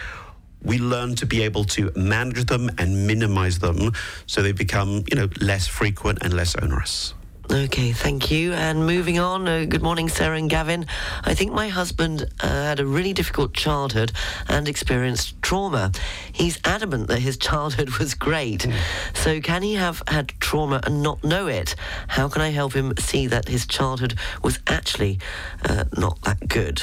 we 0.64 0.78
learn 0.78 1.16
to 1.16 1.26
be 1.26 1.42
able 1.44 1.64
to 1.66 1.92
manage 1.96 2.46
them 2.46 2.70
and 2.78 3.08
minimize 3.08 3.60
them 3.60 3.92
so 4.28 4.42
they 4.42 4.52
become, 4.52 5.04
you 5.10 5.16
know, 5.16 5.30
less 5.40 5.68
frequent 5.68 6.20
and 6.22 6.34
less 6.34 6.56
onerous. 6.56 7.14
Okay, 7.54 7.92
thank 7.92 8.32
you. 8.32 8.54
And 8.54 8.86
moving 8.86 9.20
on, 9.20 9.46
uh, 9.46 9.66
good 9.66 9.82
morning, 9.82 10.08
Sarah 10.08 10.38
and 10.38 10.50
Gavin. 10.50 10.86
I 11.26 11.34
think 11.34 11.52
my 11.52 11.68
husband 11.68 12.26
uh, 12.40 12.48
had 12.48 12.80
a 12.80 12.86
really 12.86 13.12
difficult 13.12 13.54
childhood 13.54 14.14
and 14.48 14.70
experienced 14.70 15.42
trauma. 15.42 15.92
He's 16.32 16.60
adamant 16.64 17.10
that 17.10 17.20
his 17.20 17.36
childhood 17.50 17.98
was 18.00 18.14
great. 18.14 18.62
Mm. 18.62 18.74
So, 19.14 19.42
can 19.42 19.64
he 19.64 19.74
have 19.74 20.02
had 20.08 20.30
trauma 20.40 20.80
and 20.86 21.04
not 21.04 21.26
know 21.26 21.48
it? 21.48 21.76
How 22.08 22.30
can 22.30 22.42
I 22.42 22.52
help 22.52 22.72
him 22.72 22.94
see 22.98 23.28
that 23.28 23.50
his 23.50 23.68
childhood 23.68 24.18
was 24.42 24.60
actually 24.68 25.20
uh, 25.68 25.84
not 25.98 26.22
that 26.22 26.48
good? 26.48 26.82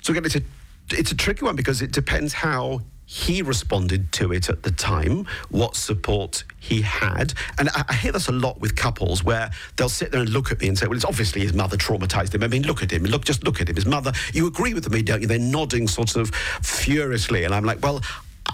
So, 0.00 0.12
again, 0.12 0.24
it's 0.24 0.36
a 0.36 0.42
it's 0.90 1.12
a 1.12 1.16
tricky 1.16 1.44
one 1.44 1.54
because 1.54 1.82
it 1.82 1.92
depends 1.92 2.32
how 2.32 2.80
he 3.10 3.40
responded 3.40 4.12
to 4.12 4.34
it 4.34 4.50
at 4.50 4.64
the 4.64 4.70
time, 4.70 5.26
what 5.48 5.74
support 5.74 6.44
he 6.60 6.82
had. 6.82 7.32
And 7.58 7.70
I, 7.70 7.84
I, 7.88 7.94
hear 7.94 8.12
this 8.12 8.28
a 8.28 8.32
lot 8.32 8.60
with 8.60 8.76
couples 8.76 9.24
where 9.24 9.50
they'll 9.76 9.88
sit 9.88 10.12
there 10.12 10.20
and 10.20 10.28
look 10.28 10.52
at 10.52 10.60
me 10.60 10.68
and 10.68 10.76
say, 10.76 10.86
well, 10.86 10.94
it's 10.94 11.06
obviously 11.06 11.40
his 11.40 11.54
mother 11.54 11.78
traumatized 11.78 12.34
him. 12.34 12.42
I 12.42 12.48
mean, 12.48 12.64
look 12.64 12.82
at 12.82 12.90
him. 12.90 13.04
Look, 13.04 13.24
just 13.24 13.44
look 13.44 13.62
at 13.62 13.68
him. 13.70 13.76
His 13.76 13.86
mother, 13.86 14.12
you 14.34 14.46
agree 14.46 14.74
with 14.74 14.90
me, 14.90 15.00
don't 15.00 15.22
you? 15.22 15.26
They're 15.26 15.38
nodding 15.38 15.88
sort 15.88 16.16
of 16.16 16.28
furiously. 16.60 17.44
And 17.44 17.54
I'm 17.54 17.64
like, 17.64 17.82
well, 17.82 18.02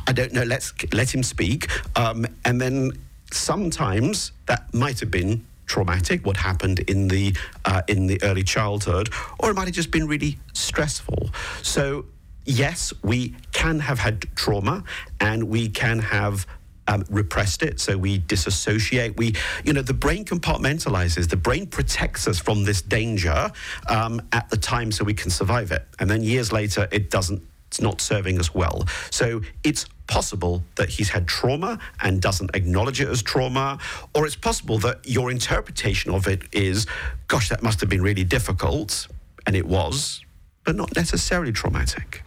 I 0.07 0.13
don't 0.13 0.33
know. 0.33 0.45
Let's 0.45 0.73
let 0.93 1.13
him 1.13 1.25
speak. 1.25 1.69
Um, 1.97 2.25
and 2.45 2.61
then 2.61 2.93
sometimes 3.33 4.31
that 4.47 4.73
might 4.73 5.01
have 5.01 5.11
been 5.11 5.45
traumatic, 5.67 6.25
what 6.25 6.37
happened 6.37 6.79
in 6.79 7.09
the 7.09 7.35
uh, 7.65 7.83
in 7.89 8.07
the 8.07 8.23
early 8.23 8.45
childhood, 8.45 9.09
or 9.41 9.51
it 9.51 9.55
might 9.55 9.65
have 9.65 9.75
just 9.75 9.91
been 9.91 10.07
really 10.07 10.39
stressful. 10.53 11.31
So 11.63 12.05
yes, 12.45 12.93
we 13.03 13.35
can 13.53 13.81
have 13.81 13.99
had 13.99 14.23
trauma 14.37 14.85
and 15.21 15.45
we 15.45 15.69
can 15.69 15.99
have 15.99 16.47
um, 16.87 17.05
repressed 17.09 17.63
it, 17.63 17.81
so 17.81 17.97
we 17.97 18.19
disassociate. 18.19 19.17
We, 19.17 19.35
you 19.65 19.73
know, 19.73 19.83
the 19.83 19.95
brain 19.95 20.25
compartmentalizes. 20.25 21.29
The 21.29 21.37
brain 21.37 21.67
protects 21.67 22.29
us 22.29 22.39
from 22.39 22.65
this 22.65 22.83
danger 22.83 23.51
um, 23.89 24.21
at 24.33 24.51
the 24.51 24.57
time, 24.57 24.93
so 24.93 25.05
we 25.05 25.15
can 25.15 25.31
survive 25.31 25.73
it. 25.73 25.87
And 25.99 26.11
then 26.11 26.23
years 26.23 26.53
later, 26.53 26.89
it 26.91 27.11
doesn't. 27.11 27.43
It's 27.69 27.81
not 27.81 28.01
serving 28.01 28.39
us 28.39 28.55
well. 28.55 28.85
So 29.11 29.41
it's 29.65 29.87
possible 30.07 30.63
that 30.77 30.91
he's 30.91 31.09
had 31.09 31.27
trauma 31.27 31.81
and 32.03 32.21
doesn't 32.21 32.55
acknowledge 32.55 33.01
it 33.01 33.09
as 33.09 33.23
trauma, 33.23 33.79
or 34.15 34.27
it's 34.27 34.37
possible 34.37 34.79
that 34.81 35.09
your 35.09 35.31
interpretation 35.31 36.13
of 36.13 36.29
it 36.29 36.43
is, 36.53 36.87
"Gosh, 37.27 37.49
that 37.49 37.63
must 37.63 37.81
have 37.81 37.89
been 37.89 38.03
really 38.03 38.25
difficult," 38.25 39.09
and 39.47 39.57
it 39.57 39.67
was, 39.67 40.21
but 40.65 40.77
not 40.77 40.95
necessarily 40.95 41.51
traumatic. 41.51 42.24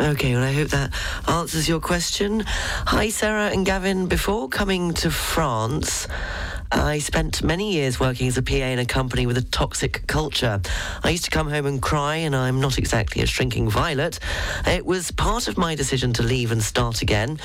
Okay, 0.00 0.34
well, 0.34 0.42
I 0.42 0.52
hope 0.52 0.70
that 0.70 0.92
answers 1.28 1.68
your 1.68 1.78
question. 1.78 2.42
Hi, 2.46 3.10
Sarah 3.10 3.50
and 3.52 3.64
Gavin. 3.64 4.06
Before 4.06 4.48
coming 4.48 4.92
to 4.94 5.08
France, 5.08 6.08
I 6.74 6.98
spent 6.98 7.42
many 7.44 7.72
years 7.72 8.00
working 8.00 8.26
as 8.26 8.36
a 8.36 8.42
PA 8.42 8.54
in 8.54 8.80
a 8.80 8.84
company 8.84 9.26
with 9.26 9.38
a 9.38 9.42
toxic 9.42 10.06
culture. 10.08 10.60
I 11.04 11.10
used 11.10 11.24
to 11.24 11.30
come 11.30 11.48
home 11.48 11.66
and 11.66 11.80
cry, 11.80 12.16
and 12.16 12.34
I'm 12.34 12.60
not 12.60 12.78
exactly 12.78 13.22
a 13.22 13.26
shrinking 13.26 13.70
violet. 13.70 14.18
It 14.66 14.84
was 14.84 15.12
part 15.12 15.46
of 15.46 15.56
my 15.56 15.76
decision 15.76 16.12
to 16.14 16.24
leave 16.24 16.50
and 16.50 16.60
start 16.60 17.00
again. 17.00 17.38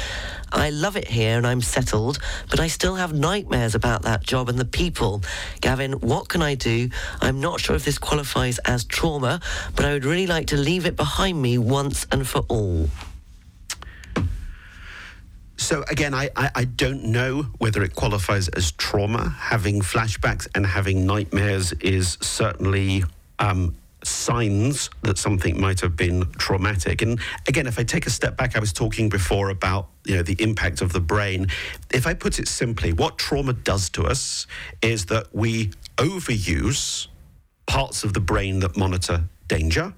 I 0.52 0.72
love 0.72 0.98
it 0.98 1.08
here 1.08 1.38
and 1.38 1.46
I'm 1.46 1.62
settled, 1.62 2.18
but 2.50 2.60
I 2.60 2.68
still 2.68 2.96
have 2.96 3.14
nightmares 3.14 3.76
about 3.76 4.02
that 4.02 4.24
job 4.24 4.50
and 4.50 4.58
the 4.58 4.66
people. 4.66 5.22
Gavin, 5.62 5.94
what 5.94 6.28
can 6.28 6.42
I 6.42 6.56
do? 6.56 6.90
I'm 7.22 7.40
not 7.40 7.60
sure 7.60 7.76
if 7.76 7.86
this 7.86 8.00
qualifies 8.00 8.58
as 8.60 8.84
trauma, 8.84 9.42
but 9.76 9.86
I 9.86 9.94
would 9.94 10.06
really 10.06 10.28
like 10.28 10.48
to 10.48 10.58
leave 10.58 10.88
it 10.88 10.96
behind 10.96 11.40
me 11.40 11.60
once 11.60 12.08
and 12.12 12.28
for 12.28 12.42
all. 12.50 12.90
So 15.60 15.84
again, 15.90 16.14
I, 16.14 16.30
I, 16.38 16.50
I, 16.56 16.64
don't 16.64 17.04
know 17.04 17.44
whether 17.58 17.84
it 17.84 17.94
qualifies 17.94 18.48
as 18.48 18.72
trauma. 18.72 19.36
Having 19.38 19.82
flashbacks 19.82 20.48
and 20.56 20.66
having 20.66 21.06
nightmares 21.06 21.74
is 21.74 22.18
certainly 22.22 23.04
um, 23.40 23.76
signs 24.02 24.90
that 25.02 25.18
something 25.18 25.60
might 25.60 25.82
have 25.82 25.98
been 25.98 26.32
traumatic. 26.38 27.02
And 27.02 27.20
again, 27.46 27.68
if 27.68 27.78
I 27.78 27.84
take 27.84 28.08
a 28.08 28.10
step 28.10 28.38
back, 28.38 28.56
I 28.56 28.60
was 28.60 28.72
talking 28.72 29.10
before 29.10 29.50
about 29.50 29.90
you 30.06 30.16
know 30.16 30.24
the 30.24 30.42
impact 30.42 30.82
of 30.82 30.94
the 30.94 31.02
brain. 31.02 31.48
If 31.92 32.08
I 32.08 32.14
put 32.14 32.40
it 32.40 32.48
simply, 32.48 32.94
what 32.94 33.18
trauma 33.18 33.52
does 33.52 33.90
to 33.92 34.04
us 34.06 34.48
is 34.82 35.08
that 35.08 35.28
we 35.36 35.72
overuse 35.98 37.08
parts 37.68 38.06
of 38.06 38.14
the 38.14 38.22
brain 38.22 38.62
that 38.62 38.78
monitor 38.78 39.26
danger, 39.50 39.94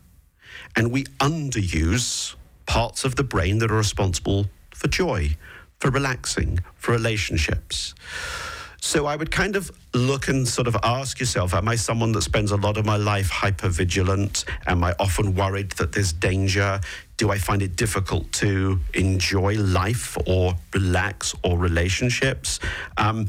and 0.75 0.91
we 0.91 1.03
underuse 1.19 2.33
parts 2.65 3.05
of 3.05 3.15
the 3.15 3.23
brain 3.23 3.59
that 3.59 3.69
are 3.69 3.77
responsible 3.77 4.47
for 4.73 4.87
joy, 4.87 5.37
for 5.81 5.89
relaxing, 5.89 6.59
for 6.75 6.91
relationships. 6.91 7.95
So 8.83 9.07
I 9.07 9.15
would 9.15 9.31
kind 9.31 9.55
of 9.55 9.71
look 9.93 10.27
and 10.27 10.47
sort 10.47 10.67
of 10.67 10.77
ask 10.83 11.19
yourself, 11.19 11.53
am 11.53 11.67
I 11.67 11.75
someone 11.75 12.11
that 12.13 12.21
spends 12.21 12.51
a 12.51 12.57
lot 12.57 12.77
of 12.77 12.85
my 12.85 12.97
life 12.97 13.29
hyper 13.29 13.69
vigilant? 13.69 14.45
Am 14.67 14.83
I 14.83 14.93
often 14.99 15.35
worried 15.35 15.71
that 15.73 15.91
there's 15.91 16.13
danger? 16.13 16.79
Do 17.17 17.31
I 17.31 17.37
find 17.37 17.61
it 17.61 17.75
difficult 17.75 18.31
to 18.33 18.79
enjoy 18.93 19.57
life 19.57 20.17
or 20.27 20.55
relax 20.73 21.35
or 21.43 21.57
relationships? 21.57 22.59
Um, 22.97 23.27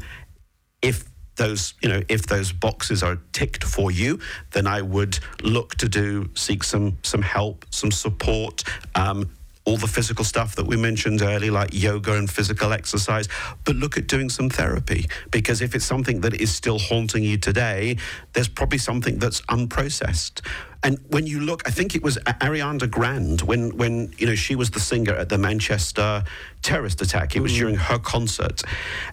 if 0.81 1.05
those 1.35 1.73
you 1.81 1.89
know 1.89 2.01
if 2.09 2.27
those 2.27 2.51
boxes 2.51 3.01
are 3.01 3.17
ticked 3.31 3.63
for 3.63 3.89
you 3.89 4.19
then 4.51 4.67
i 4.67 4.79
would 4.83 5.17
look 5.41 5.73
to 5.73 5.89
do 5.89 6.29
seek 6.35 6.63
some 6.63 6.95
some 7.01 7.23
help 7.23 7.65
some 7.71 7.89
support 7.89 8.63
um, 8.93 9.27
all 9.65 9.77
the 9.77 9.87
physical 9.87 10.25
stuff 10.25 10.55
that 10.55 10.65
we 10.65 10.75
mentioned 10.75 11.21
earlier, 11.21 11.51
like 11.51 11.73
yoga 11.73 12.13
and 12.13 12.29
physical 12.29 12.73
exercise, 12.73 13.29
but 13.63 13.75
look 13.75 13.97
at 13.97 14.07
doing 14.07 14.29
some 14.29 14.49
therapy. 14.49 15.07
Because 15.31 15.61
if 15.61 15.73
it's 15.73 15.85
something 15.85 16.21
that 16.21 16.39
is 16.41 16.53
still 16.53 16.79
haunting 16.79 17.23
you 17.23 17.37
today, 17.37 17.97
there's 18.33 18.49
probably 18.49 18.77
something 18.77 19.19
that's 19.19 19.41
unprocessed. 19.41 20.41
And 20.83 20.99
when 21.07 21.25
you 21.25 21.39
look, 21.39 21.65
I 21.65 21.71
think 21.71 21.95
it 21.95 22.03
was 22.03 22.17
Ariana 22.17 22.91
Grande 22.91 23.41
when, 23.43 23.77
when 23.77 24.13
you 24.17 24.27
know 24.27 24.35
she 24.35 24.55
was 24.55 24.71
the 24.71 24.81
singer 24.81 25.13
at 25.13 25.29
the 25.29 25.37
Manchester 25.37 26.23
terrorist 26.61 27.01
attack. 27.01 27.35
It 27.37 27.39
was 27.39 27.53
mm. 27.53 27.57
during 27.57 27.75
her 27.75 27.99
concert, 27.99 28.63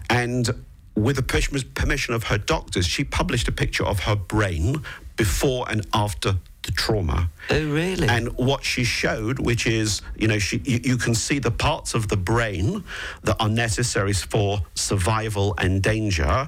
and 0.09 0.49
with 0.95 1.15
the 1.15 1.63
permission 1.73 2.13
of 2.13 2.25
her 2.25 2.37
doctors, 2.37 2.85
she 2.85 3.05
published 3.05 3.47
a 3.47 3.51
picture 3.53 3.85
of 3.85 4.01
her 4.01 4.15
brain 4.15 4.83
before 5.15 5.65
and 5.69 5.87
after 5.93 6.35
the 6.63 6.71
trauma. 6.71 7.29
Oh, 7.49 7.65
really? 7.65 8.07
And 8.07 8.29
what 8.37 8.63
she 8.63 8.83
showed, 8.83 9.39
which 9.39 9.65
is, 9.65 10.01
you 10.15 10.27
know, 10.27 10.39
she, 10.39 10.61
you, 10.63 10.79
you, 10.83 10.97
can 10.97 11.15
see 11.15 11.39
the 11.39 11.51
parts 11.51 11.93
of 11.93 12.07
the 12.07 12.17
brain 12.17 12.83
that 13.23 13.37
are 13.39 13.49
necessary 13.49 14.13
for 14.13 14.61
survival 14.75 15.55
and 15.57 15.81
danger, 15.81 16.47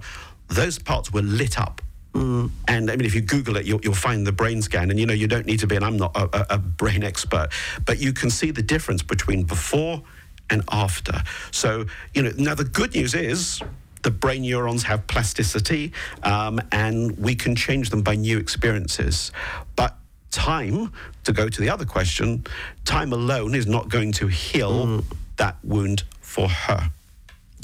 those 0.49 0.77
parts 0.77 1.11
were 1.11 1.21
lit 1.21 1.59
up. 1.59 1.81
Mm. 2.13 2.51
And 2.67 2.91
I 2.91 2.95
mean, 2.95 3.05
if 3.05 3.15
you 3.15 3.21
Google 3.21 3.57
it, 3.57 3.65
you'll, 3.65 3.81
you'll, 3.81 3.95
find 3.95 4.25
the 4.25 4.31
brain 4.31 4.61
scan. 4.61 4.91
And, 4.91 4.99
you 4.99 5.05
know, 5.05 5.13
you 5.13 5.27
don't 5.27 5.47
need 5.47 5.59
to 5.59 5.67
be, 5.67 5.75
and 5.75 5.83
I'm 5.83 5.97
not 5.97 6.15
a, 6.15 6.55
a 6.55 6.57
brain 6.59 7.03
expert, 7.03 7.49
but 7.85 7.99
you 7.99 8.13
can 8.13 8.29
see 8.29 8.51
the 8.51 8.61
difference 8.61 9.01
between 9.01 9.43
before 9.43 10.03
and 10.49 10.63
after. 10.69 11.23
So, 11.49 11.85
you 12.13 12.21
know, 12.21 12.31
now 12.37 12.53
the 12.53 12.65
good 12.65 12.93
news 12.93 13.15
is 13.15 13.61
the 14.03 14.11
brain 14.11 14.43
neurons 14.43 14.83
have 14.83 15.07
plasticity 15.07 15.93
um, 16.23 16.59
and 16.71 17.17
we 17.17 17.35
can 17.35 17.55
change 17.55 17.89
them 17.89 18.01
by 18.01 18.15
new 18.15 18.37
experiences. 18.37 19.31
But 19.75 19.95
time, 20.33 20.91
to 21.23 21.31
go 21.31 21.47
to 21.47 21.61
the 21.61 21.69
other 21.69 21.85
question, 21.85 22.43
time 22.83 23.13
alone 23.13 23.55
is 23.55 23.67
not 23.67 23.87
going 23.87 24.11
to 24.13 24.27
heal 24.27 24.85
mm. 24.85 25.03
that 25.37 25.55
wound 25.63 26.03
for 26.19 26.49
her. 26.49 26.89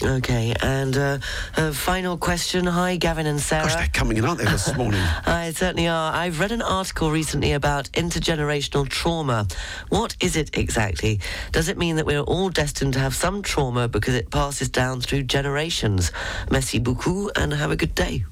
Okay, 0.02 0.56
and 0.62 0.96
uh, 0.96 1.18
a 1.58 1.74
final 1.74 2.18
question. 2.18 2.66
Hi, 2.66 2.96
Gavin 2.96 3.26
and 3.26 3.42
Sarah. 3.42 3.64
Gosh, 3.66 3.76
they're 3.76 3.88
coming 3.92 4.16
in, 4.16 4.24
aren't 4.24 4.40
they, 4.40 4.46
this 4.46 4.74
morning? 4.78 5.02
I 5.26 5.52
certainly 5.52 5.90
are. 5.90 6.14
I've 6.14 6.40
read 6.40 6.54
an 6.54 6.62
article 6.62 7.12
recently 7.12 7.52
about 7.52 7.92
intergenerational 7.92 8.88
trauma. 8.88 9.46
What 9.90 10.16
is 10.22 10.38
it 10.38 10.58
exactly? 10.58 11.20
Does 11.52 11.68
it 11.68 11.78
mean 11.78 11.98
that 11.98 12.06
we're 12.06 12.22
all 12.22 12.50
destined 12.50 12.94
to 12.94 13.00
have 13.00 13.14
some 13.14 13.42
trauma 13.42 13.90
because 13.90 14.16
it 14.16 14.32
passes 14.32 14.70
down 14.70 15.02
through 15.02 15.24
generations? 15.24 16.14
Merci 16.50 16.80
beaucoup, 16.80 17.32
and 17.36 17.52
have 17.52 17.72
a 17.72 17.76
good 17.76 17.94
day. 17.94 18.24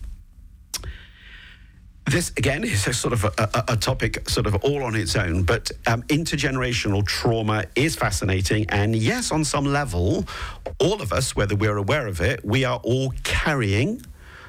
This 2.07 2.29
again 2.37 2.63
is 2.63 2.87
a 2.87 2.93
sort 2.93 3.11
of 3.11 3.25
a, 3.25 3.65
a, 3.67 3.75
topic, 3.75 4.29
sort 4.29 4.47
of 4.47 4.55
all 4.63 4.83
on 4.83 4.95
its 4.95 5.17
own. 5.17 5.43
But 5.43 5.71
um, 5.85 6.03
intergenerational 6.03 7.05
trauma 7.05 7.65
is 7.75 7.97
fascinating, 7.97 8.65
and 8.69 8.95
yes, 8.95 9.29
on 9.29 9.43
some 9.43 9.65
level, 9.65 10.23
all 10.79 11.01
of 11.01 11.11
us, 11.11 11.35
whether 11.35 11.53
we're 11.53 11.75
aware 11.75 12.07
of 12.07 12.21
it, 12.21 12.45
we 12.45 12.63
are 12.63 12.79
all 12.81 13.13
carrying 13.25 14.01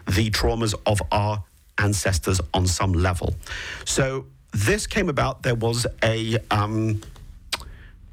the 0.06 0.30
traumas 0.30 0.72
of 0.86 1.02
our 1.10 1.42
ancestors 1.78 2.40
on 2.54 2.68
some 2.68 2.92
level. 2.92 3.34
So 3.84 4.26
this 4.52 4.86
came 4.86 5.08
about. 5.08 5.42
There 5.42 5.56
was 5.56 5.84
a 6.00 6.38
um, 6.52 7.00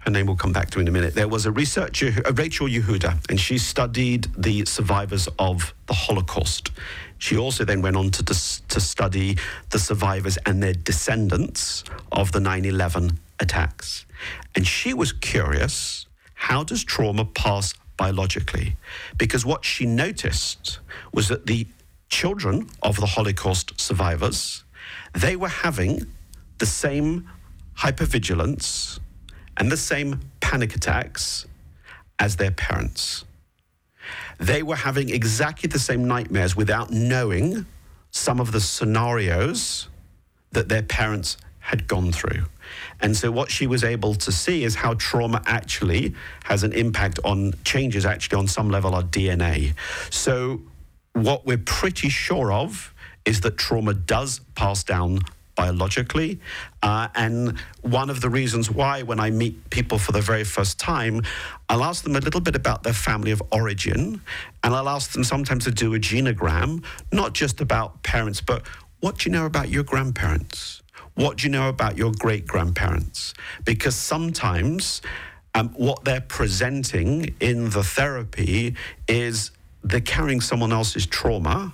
her 0.05 0.11
name 0.11 0.27
will 0.27 0.35
come 0.35 0.53
back 0.53 0.69
to 0.71 0.79
in 0.79 0.87
a 0.87 0.91
minute. 0.91 1.15
There 1.15 1.27
was 1.27 1.45
a 1.47 1.51
researcher, 1.51 2.13
Rachel 2.33 2.67
Yehuda, 2.67 3.29
and 3.29 3.39
she 3.39 3.57
studied 3.57 4.27
the 4.37 4.65
survivors 4.65 5.27
of 5.39 5.73
the 5.87 5.93
Holocaust. 5.93 6.71
She 7.17 7.37
also 7.37 7.65
then 7.65 7.81
went 7.81 7.95
on 7.95 8.11
to, 8.11 8.23
dis- 8.23 8.61
to 8.69 8.79
study 8.79 9.37
the 9.69 9.79
survivors 9.79 10.37
and 10.45 10.61
their 10.61 10.73
descendants 10.73 11.83
of 12.11 12.31
the 12.31 12.39
9 12.39 12.65
11 12.65 13.19
attacks. 13.39 14.05
And 14.55 14.65
she 14.65 14.93
was 14.93 15.11
curious 15.11 16.05
how 16.35 16.63
does 16.63 16.83
trauma 16.83 17.25
pass 17.25 17.73
biologically? 17.97 18.77
Because 19.17 19.45
what 19.45 19.65
she 19.65 19.85
noticed 19.85 20.79
was 21.13 21.29
that 21.29 21.47
the 21.47 21.65
children 22.09 22.69
of 22.83 22.97
the 22.97 23.05
Holocaust 23.05 23.79
survivors, 23.79 24.63
they 25.13 25.35
were 25.35 25.49
having 25.49 26.05
the 26.59 26.65
same 26.65 27.29
hypervigilance 27.79 28.99
and 29.57 29.71
the 29.71 29.77
same 29.77 30.19
panic 30.39 30.75
attacks 30.75 31.45
as 32.19 32.35
their 32.35 32.51
parents. 32.51 33.25
They 34.39 34.63
were 34.63 34.75
having 34.75 35.09
exactly 35.09 35.67
the 35.67 35.79
same 35.79 36.07
nightmares 36.07 36.55
without 36.55 36.91
knowing 36.91 37.65
some 38.11 38.39
of 38.39 38.51
the 38.51 38.61
scenarios 38.61 39.87
that 40.51 40.69
their 40.69 40.83
parents 40.83 41.37
had 41.59 41.87
gone 41.87 42.11
through. 42.11 42.45
And 43.01 43.15
so, 43.15 43.31
what 43.31 43.51
she 43.51 43.67
was 43.67 43.83
able 43.83 44.15
to 44.15 44.31
see 44.31 44.63
is 44.63 44.75
how 44.75 44.93
trauma 44.95 45.41
actually 45.45 46.15
has 46.45 46.63
an 46.63 46.73
impact 46.73 47.19
on 47.23 47.53
changes, 47.63 48.05
actually, 48.05 48.37
on 48.39 48.47
some 48.47 48.69
level, 48.69 48.95
our 48.95 49.03
DNA. 49.03 49.73
So, 50.09 50.61
what 51.13 51.45
we're 51.45 51.57
pretty 51.57 52.09
sure 52.09 52.51
of 52.51 52.93
is 53.25 53.41
that 53.41 53.57
trauma 53.57 53.93
does 53.93 54.39
pass 54.55 54.83
down 54.83 55.19
biologically. 55.55 56.39
Uh, 56.83 57.07
and 57.15 57.57
one 57.81 58.09
of 58.09 58.21
the 58.21 58.29
reasons 58.29 58.69
why, 58.69 59.01
when 59.01 59.19
I 59.19 59.29
meet 59.29 59.69
people 59.69 59.97
for 59.97 60.11
the 60.11 60.21
very 60.21 60.43
first 60.43 60.79
time, 60.79 61.21
I'll 61.69 61.83
ask 61.83 62.03
them 62.03 62.15
a 62.15 62.19
little 62.19 62.41
bit 62.41 62.55
about 62.55 62.83
their 62.83 62.93
family 62.93 63.31
of 63.31 63.41
origin. 63.51 64.21
And 64.63 64.73
I'll 64.73 64.89
ask 64.89 65.11
them 65.11 65.23
sometimes 65.23 65.63
to 65.65 65.71
do 65.71 65.93
a 65.95 65.99
genogram, 65.99 66.83
not 67.11 67.33
just 67.33 67.61
about 67.61 68.03
parents, 68.03 68.41
but 68.41 68.65
what 68.99 69.19
do 69.19 69.29
you 69.29 69.33
know 69.33 69.45
about 69.45 69.69
your 69.69 69.83
grandparents? 69.83 70.81
What 71.15 71.37
do 71.37 71.47
you 71.47 71.51
know 71.51 71.69
about 71.69 71.97
your 71.97 72.11
great 72.11 72.45
grandparents? 72.45 73.33
Because 73.63 73.95
sometimes 73.95 75.01
um, 75.53 75.69
what 75.69 76.03
they're 76.03 76.21
presenting 76.21 77.33
in 77.39 77.69
the 77.69 77.83
therapy 77.83 78.75
is 79.07 79.51
they're 79.83 80.01
carrying 80.01 80.41
someone 80.41 80.73
else's 80.73 81.05
trauma 81.05 81.73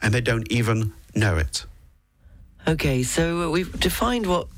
and 0.00 0.14
they 0.14 0.20
don't 0.20 0.50
even 0.52 0.92
know 1.14 1.36
it. 1.36 1.66
Okay, 2.68 3.04
so 3.04 3.48
we've 3.52 3.78
defined 3.78 4.26
what 4.26 4.48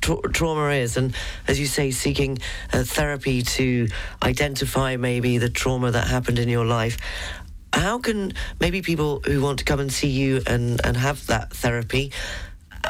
tra- 0.00 0.22
trauma 0.32 0.68
is, 0.70 0.96
and 0.96 1.12
as 1.48 1.58
you 1.58 1.66
say, 1.66 1.90
seeking 1.90 2.38
uh, 2.72 2.84
therapy 2.84 3.42
to 3.42 3.88
identify 4.22 4.96
maybe 4.96 5.38
the 5.38 5.50
trauma 5.50 5.90
that 5.90 6.06
happened 6.06 6.38
in 6.38 6.48
your 6.48 6.64
life. 6.64 6.96
How 7.72 7.98
can 7.98 8.34
maybe 8.60 8.82
people 8.82 9.18
who 9.18 9.40
want 9.40 9.58
to 9.58 9.64
come 9.64 9.80
and 9.80 9.92
see 9.92 10.10
you 10.10 10.42
and, 10.46 10.80
and 10.84 10.96
have 10.96 11.26
that 11.26 11.52
therapy, 11.52 12.12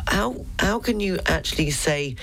how 0.07 0.45
how 0.59 0.79
can 0.79 1.01
you 1.01 1.21
actually 1.25 1.71
say? 1.71 2.17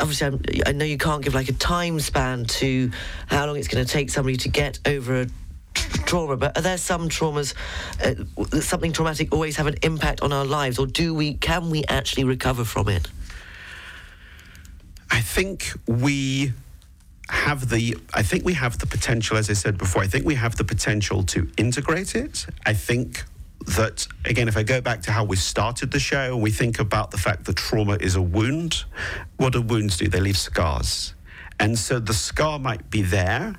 Obviously, 0.00 0.26
I'm, 0.28 0.40
i 0.66 0.72
know 0.72 0.86
you 0.86 0.96
can't 0.96 1.22
give 1.22 1.34
like 1.34 1.50
a 1.50 1.52
time 1.52 2.00
span 2.00 2.46
to 2.46 2.90
how 3.26 3.44
long 3.46 3.56
it's 3.56 3.68
going 3.68 3.84
to 3.84 3.92
take 3.92 4.08
somebody 4.08 4.38
to 4.38 4.48
get 4.48 4.78
over 4.86 5.20
a 5.20 5.26
trauma, 6.06 6.36
but 6.36 6.56
are 6.56 6.62
there 6.62 6.78
some 6.78 7.08
traumas, 7.08 7.54
uh, 8.02 8.60
something 8.60 8.92
traumatic 8.92 9.32
always 9.32 9.56
have 9.56 9.66
an 9.66 9.76
impact 9.82 10.20
on 10.22 10.32
our 10.32 10.44
lives, 10.44 10.78
or 10.78 10.86
do 10.86 11.14
we, 11.14 11.34
can 11.34 11.70
we 11.70 11.84
actually 11.84 12.24
recover 12.24 12.64
from 12.64 12.88
it? 12.88 13.08
I 15.10 15.20
think 15.20 15.72
we 15.86 16.52
have 17.28 17.68
the 17.70 17.96
I 18.14 18.22
think 18.22 18.44
we 18.44 18.54
have 18.54 18.78
the 18.78 18.86
potential 18.86 19.36
as 19.36 19.50
I 19.50 19.54
said 19.54 19.78
before 19.78 20.02
I 20.02 20.06
think 20.06 20.24
we 20.24 20.36
have 20.36 20.56
the 20.56 20.64
potential 20.64 21.24
to 21.24 21.48
integrate 21.56 22.14
it. 22.14 22.46
I 22.64 22.74
think 22.74 23.24
that 23.76 24.06
again 24.24 24.46
if 24.46 24.56
I 24.56 24.62
go 24.62 24.80
back 24.80 25.02
to 25.02 25.12
how 25.12 25.24
we 25.24 25.36
started 25.36 25.90
the 25.90 25.98
show 25.98 26.36
we 26.36 26.52
think 26.52 26.78
about 26.78 27.10
the 27.10 27.18
fact 27.18 27.46
that 27.46 27.56
trauma 27.56 27.98
is 28.00 28.14
a 28.14 28.22
wound 28.22 28.84
what 29.38 29.54
do 29.54 29.62
wounds 29.62 29.96
do? 29.96 30.08
They 30.08 30.20
leave 30.20 30.38
scars. 30.38 31.14
And 31.58 31.78
so 31.78 31.98
the 31.98 32.14
scar 32.14 32.58
might 32.58 32.90
be 32.90 33.02
there 33.02 33.56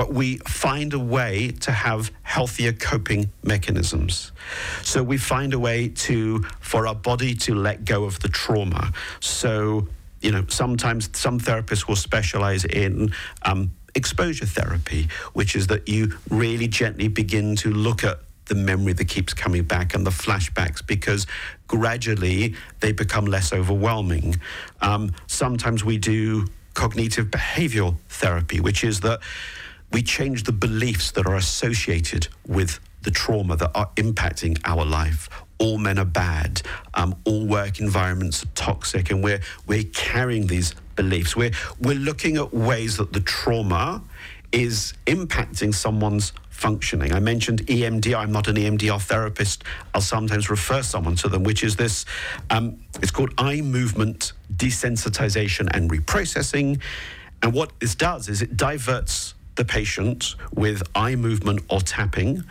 but 0.00 0.14
we 0.14 0.38
find 0.48 0.94
a 0.94 0.98
way 0.98 1.50
to 1.50 1.70
have 1.70 2.10
healthier 2.22 2.72
coping 2.72 3.30
mechanisms. 3.42 4.32
So 4.80 5.02
we 5.02 5.18
find 5.18 5.52
a 5.52 5.58
way 5.58 5.90
to 6.06 6.42
for 6.60 6.86
our 6.86 6.94
body 6.94 7.34
to 7.44 7.54
let 7.54 7.84
go 7.84 8.04
of 8.04 8.18
the 8.20 8.28
trauma. 8.28 8.94
So 9.20 9.88
you 10.22 10.32
know, 10.32 10.46
sometimes 10.48 11.10
some 11.12 11.38
therapists 11.38 11.86
will 11.86 11.96
specialize 11.96 12.64
in 12.64 13.12
um, 13.42 13.72
exposure 13.94 14.46
therapy, 14.46 15.10
which 15.34 15.54
is 15.54 15.66
that 15.66 15.86
you 15.86 16.16
really 16.30 16.66
gently 16.66 17.08
begin 17.08 17.54
to 17.56 17.70
look 17.70 18.02
at 18.02 18.20
the 18.46 18.54
memory 18.54 18.94
that 18.94 19.04
keeps 19.04 19.34
coming 19.34 19.64
back 19.64 19.94
and 19.94 20.06
the 20.06 20.10
flashbacks 20.10 20.80
because 20.86 21.26
gradually 21.66 22.54
they 22.80 22.92
become 22.92 23.26
less 23.26 23.52
overwhelming. 23.52 24.36
Um, 24.80 25.12
sometimes 25.26 25.84
we 25.84 25.98
do 25.98 26.46
cognitive 26.72 27.26
behavioral 27.26 27.96
therapy, 28.08 28.60
which 28.60 28.82
is 28.82 29.00
that 29.00 29.20
we 29.92 30.02
change 30.02 30.44
the 30.44 30.52
beliefs 30.52 31.10
that 31.12 31.26
are 31.26 31.36
associated 31.36 32.28
with 32.46 32.80
the 33.02 33.10
trauma 33.10 33.56
that 33.56 33.70
are 33.74 33.90
impacting 33.96 34.60
our 34.64 34.84
life. 34.84 35.28
All 35.58 35.78
men 35.78 35.98
are 35.98 36.04
bad. 36.04 36.62
Um, 36.94 37.16
all 37.24 37.46
work 37.46 37.80
environments 37.80 38.42
are 38.42 38.48
toxic, 38.54 39.10
and 39.10 39.22
we're 39.22 39.40
we're 39.66 39.84
carrying 39.84 40.46
these 40.46 40.74
beliefs. 40.96 41.36
We're 41.36 41.52
we're 41.80 41.98
looking 41.98 42.36
at 42.36 42.52
ways 42.54 42.96
that 42.96 43.12
the 43.12 43.20
trauma 43.20 44.02
is 44.52 44.94
impacting 45.06 45.74
someone's 45.74 46.32
functioning. 46.48 47.12
I 47.12 47.20
mentioned 47.20 47.66
EMDR. 47.66 48.16
I'm 48.16 48.32
not 48.32 48.48
an 48.48 48.56
EMDR 48.56 49.00
therapist. 49.00 49.64
I'll 49.94 50.00
sometimes 50.00 50.50
refer 50.50 50.82
someone 50.82 51.16
to 51.16 51.28
them, 51.28 51.44
which 51.44 51.62
is 51.62 51.76
this. 51.76 52.04
Um, 52.50 52.78
it's 53.02 53.10
called 53.10 53.32
eye 53.38 53.60
movement 53.60 54.32
desensitization 54.54 55.68
and 55.72 55.90
reprocessing. 55.90 56.80
And 57.42 57.54
what 57.54 57.78
this 57.80 57.94
does 57.94 58.28
is 58.28 58.42
it 58.42 58.56
diverts 58.56 59.34
the 59.56 59.64
patient 59.64 60.36
with 60.54 60.82
eye 60.94 61.16
movement 61.16 61.62
or 61.68 61.80
tapping, 61.80 62.44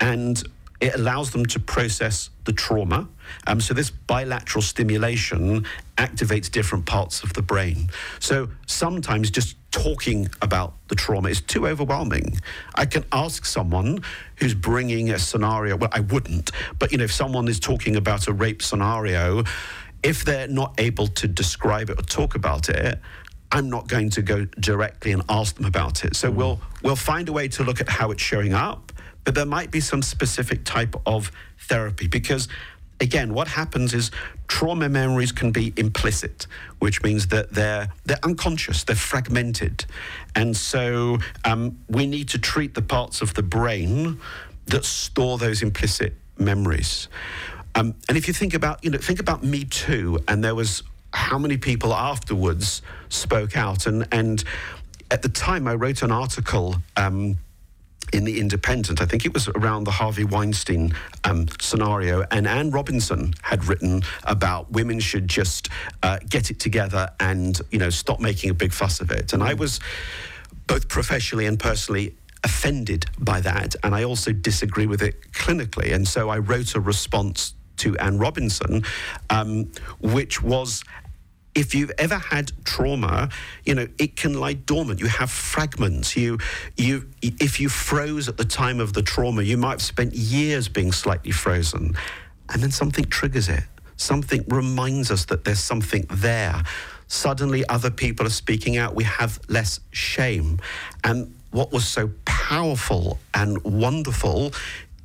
and 0.00 0.42
it 0.80 0.94
allows 0.94 1.30
them 1.30 1.44
to 1.46 1.60
process 1.60 2.30
the 2.44 2.52
trauma. 2.52 3.06
Um, 3.46 3.60
so, 3.60 3.74
this 3.74 3.90
bilateral 3.90 4.62
stimulation 4.62 5.66
activates 5.98 6.50
different 6.50 6.86
parts 6.86 7.22
of 7.22 7.34
the 7.34 7.42
brain. 7.42 7.90
So, 8.18 8.48
sometimes 8.66 9.30
just 9.30 9.56
talking 9.70 10.28
about 10.42 10.74
the 10.88 10.94
trauma 10.94 11.28
is 11.28 11.40
too 11.40 11.68
overwhelming. 11.68 12.40
I 12.74 12.86
can 12.86 13.04
ask 13.12 13.44
someone 13.44 14.02
who's 14.36 14.54
bringing 14.54 15.10
a 15.10 15.18
scenario, 15.18 15.76
well, 15.76 15.90
I 15.92 16.00
wouldn't, 16.00 16.50
but 16.78 16.90
you 16.92 16.98
know, 16.98 17.04
if 17.04 17.12
someone 17.12 17.46
is 17.46 17.60
talking 17.60 17.96
about 17.96 18.26
a 18.26 18.32
rape 18.32 18.62
scenario, 18.62 19.44
if 20.02 20.24
they're 20.24 20.48
not 20.48 20.74
able 20.78 21.06
to 21.08 21.28
describe 21.28 21.90
it 21.90 22.00
or 22.00 22.02
talk 22.02 22.34
about 22.34 22.68
it, 22.68 22.98
I'm 23.52 23.68
not 23.68 23.88
going 23.88 24.10
to 24.10 24.22
go 24.22 24.44
directly 24.60 25.12
and 25.12 25.22
ask 25.28 25.56
them 25.56 25.64
about 25.64 26.04
it. 26.04 26.14
So 26.16 26.30
mm. 26.30 26.36
we'll 26.36 26.60
we'll 26.82 26.96
find 26.96 27.28
a 27.28 27.32
way 27.32 27.48
to 27.48 27.64
look 27.64 27.80
at 27.80 27.88
how 27.88 28.10
it's 28.10 28.22
showing 28.22 28.52
up, 28.52 28.92
but 29.24 29.34
there 29.34 29.46
might 29.46 29.70
be 29.70 29.80
some 29.80 30.02
specific 30.02 30.64
type 30.64 30.94
of 31.06 31.30
therapy 31.58 32.06
because 32.06 32.48
again, 33.00 33.32
what 33.32 33.48
happens 33.48 33.94
is 33.94 34.10
trauma 34.46 34.88
memories 34.88 35.32
can 35.32 35.50
be 35.50 35.72
implicit, 35.76 36.46
which 36.78 37.02
means 37.02 37.28
that 37.28 37.52
they're 37.52 37.88
they're 38.04 38.24
unconscious, 38.24 38.84
they're 38.84 38.96
fragmented, 38.96 39.84
and 40.34 40.56
so 40.56 41.18
um, 41.44 41.78
we 41.88 42.06
need 42.06 42.28
to 42.28 42.38
treat 42.38 42.74
the 42.74 42.82
parts 42.82 43.22
of 43.22 43.34
the 43.34 43.42
brain 43.42 44.20
that 44.66 44.84
store 44.84 45.38
those 45.38 45.62
implicit 45.62 46.14
memories. 46.38 47.08
Um, 47.74 47.94
and 48.08 48.18
if 48.18 48.26
you 48.26 48.34
think 48.34 48.54
about, 48.54 48.84
you 48.84 48.90
know, 48.90 48.98
think 48.98 49.20
about 49.20 49.44
Me 49.44 49.64
Too, 49.64 50.18
and 50.26 50.42
there 50.42 50.54
was 50.54 50.82
how 51.12 51.38
many 51.38 51.56
people 51.56 51.94
afterwards 51.94 52.82
spoke 53.08 53.56
out. 53.56 53.86
And, 53.86 54.06
and 54.12 54.42
at 55.10 55.22
the 55.22 55.28
time, 55.28 55.66
I 55.66 55.74
wrote 55.74 56.02
an 56.02 56.12
article. 56.12 56.76
Um, 56.96 57.38
in 58.12 58.24
the 58.24 58.40
Independent, 58.40 59.00
I 59.00 59.04
think 59.04 59.24
it 59.24 59.32
was 59.32 59.48
around 59.48 59.84
the 59.84 59.92
Harvey 59.92 60.24
Weinstein 60.24 60.92
um, 61.22 61.46
scenario, 61.60 62.24
and 62.30 62.46
Anne 62.46 62.70
Robinson 62.70 63.34
had 63.42 63.66
written 63.66 64.02
about 64.24 64.72
women 64.72 64.98
should 64.98 65.28
just 65.28 65.68
uh, 66.02 66.18
get 66.28 66.50
it 66.50 66.58
together 66.58 67.10
and 67.20 67.60
you 67.70 67.78
know 67.78 67.90
stop 67.90 68.18
making 68.18 68.50
a 68.50 68.54
big 68.54 68.72
fuss 68.72 69.00
of 69.00 69.10
it. 69.10 69.32
And 69.32 69.42
I 69.42 69.54
was 69.54 69.78
both 70.66 70.88
professionally 70.88 71.46
and 71.46 71.58
personally 71.58 72.14
offended 72.42 73.06
by 73.18 73.40
that, 73.42 73.76
and 73.84 73.94
I 73.94 74.02
also 74.02 74.32
disagree 74.32 74.86
with 74.86 75.02
it 75.02 75.32
clinically. 75.32 75.94
And 75.94 76.08
so 76.08 76.30
I 76.30 76.38
wrote 76.38 76.74
a 76.74 76.80
response 76.80 77.54
to 77.78 77.96
Anne 77.98 78.18
Robinson, 78.18 78.84
um, 79.30 79.70
which 80.00 80.42
was 80.42 80.84
if 81.54 81.74
you've 81.74 81.92
ever 81.98 82.16
had 82.16 82.52
trauma, 82.64 83.28
you 83.64 83.74
know 83.74 83.88
it 83.98 84.16
can 84.16 84.34
lie 84.34 84.54
dormant. 84.54 85.00
You 85.00 85.06
have 85.06 85.30
fragments. 85.30 86.16
You, 86.16 86.38
you, 86.76 87.08
if 87.22 87.60
you 87.60 87.68
froze 87.68 88.28
at 88.28 88.36
the 88.36 88.44
time 88.44 88.80
of 88.80 88.92
the 88.92 89.02
trauma, 89.02 89.42
you 89.42 89.56
might 89.56 89.72
have 89.72 89.82
spent 89.82 90.14
years 90.14 90.68
being 90.68 90.92
slightly 90.92 91.32
frozen, 91.32 91.96
and 92.48 92.62
then 92.62 92.70
something 92.70 93.04
triggers 93.04 93.48
it. 93.48 93.64
Something 93.96 94.44
reminds 94.48 95.10
us 95.10 95.26
that 95.26 95.44
there's 95.44 95.60
something 95.60 96.06
there. 96.10 96.62
Suddenly, 97.08 97.68
other 97.68 97.90
people 97.90 98.26
are 98.26 98.30
speaking 98.30 98.76
out. 98.76 98.94
We 98.94 99.04
have 99.04 99.40
less 99.48 99.80
shame, 99.90 100.60
and 101.02 101.34
what 101.50 101.72
was 101.72 101.86
so 101.86 102.10
powerful 102.24 103.18
and 103.34 103.62
wonderful 103.64 104.52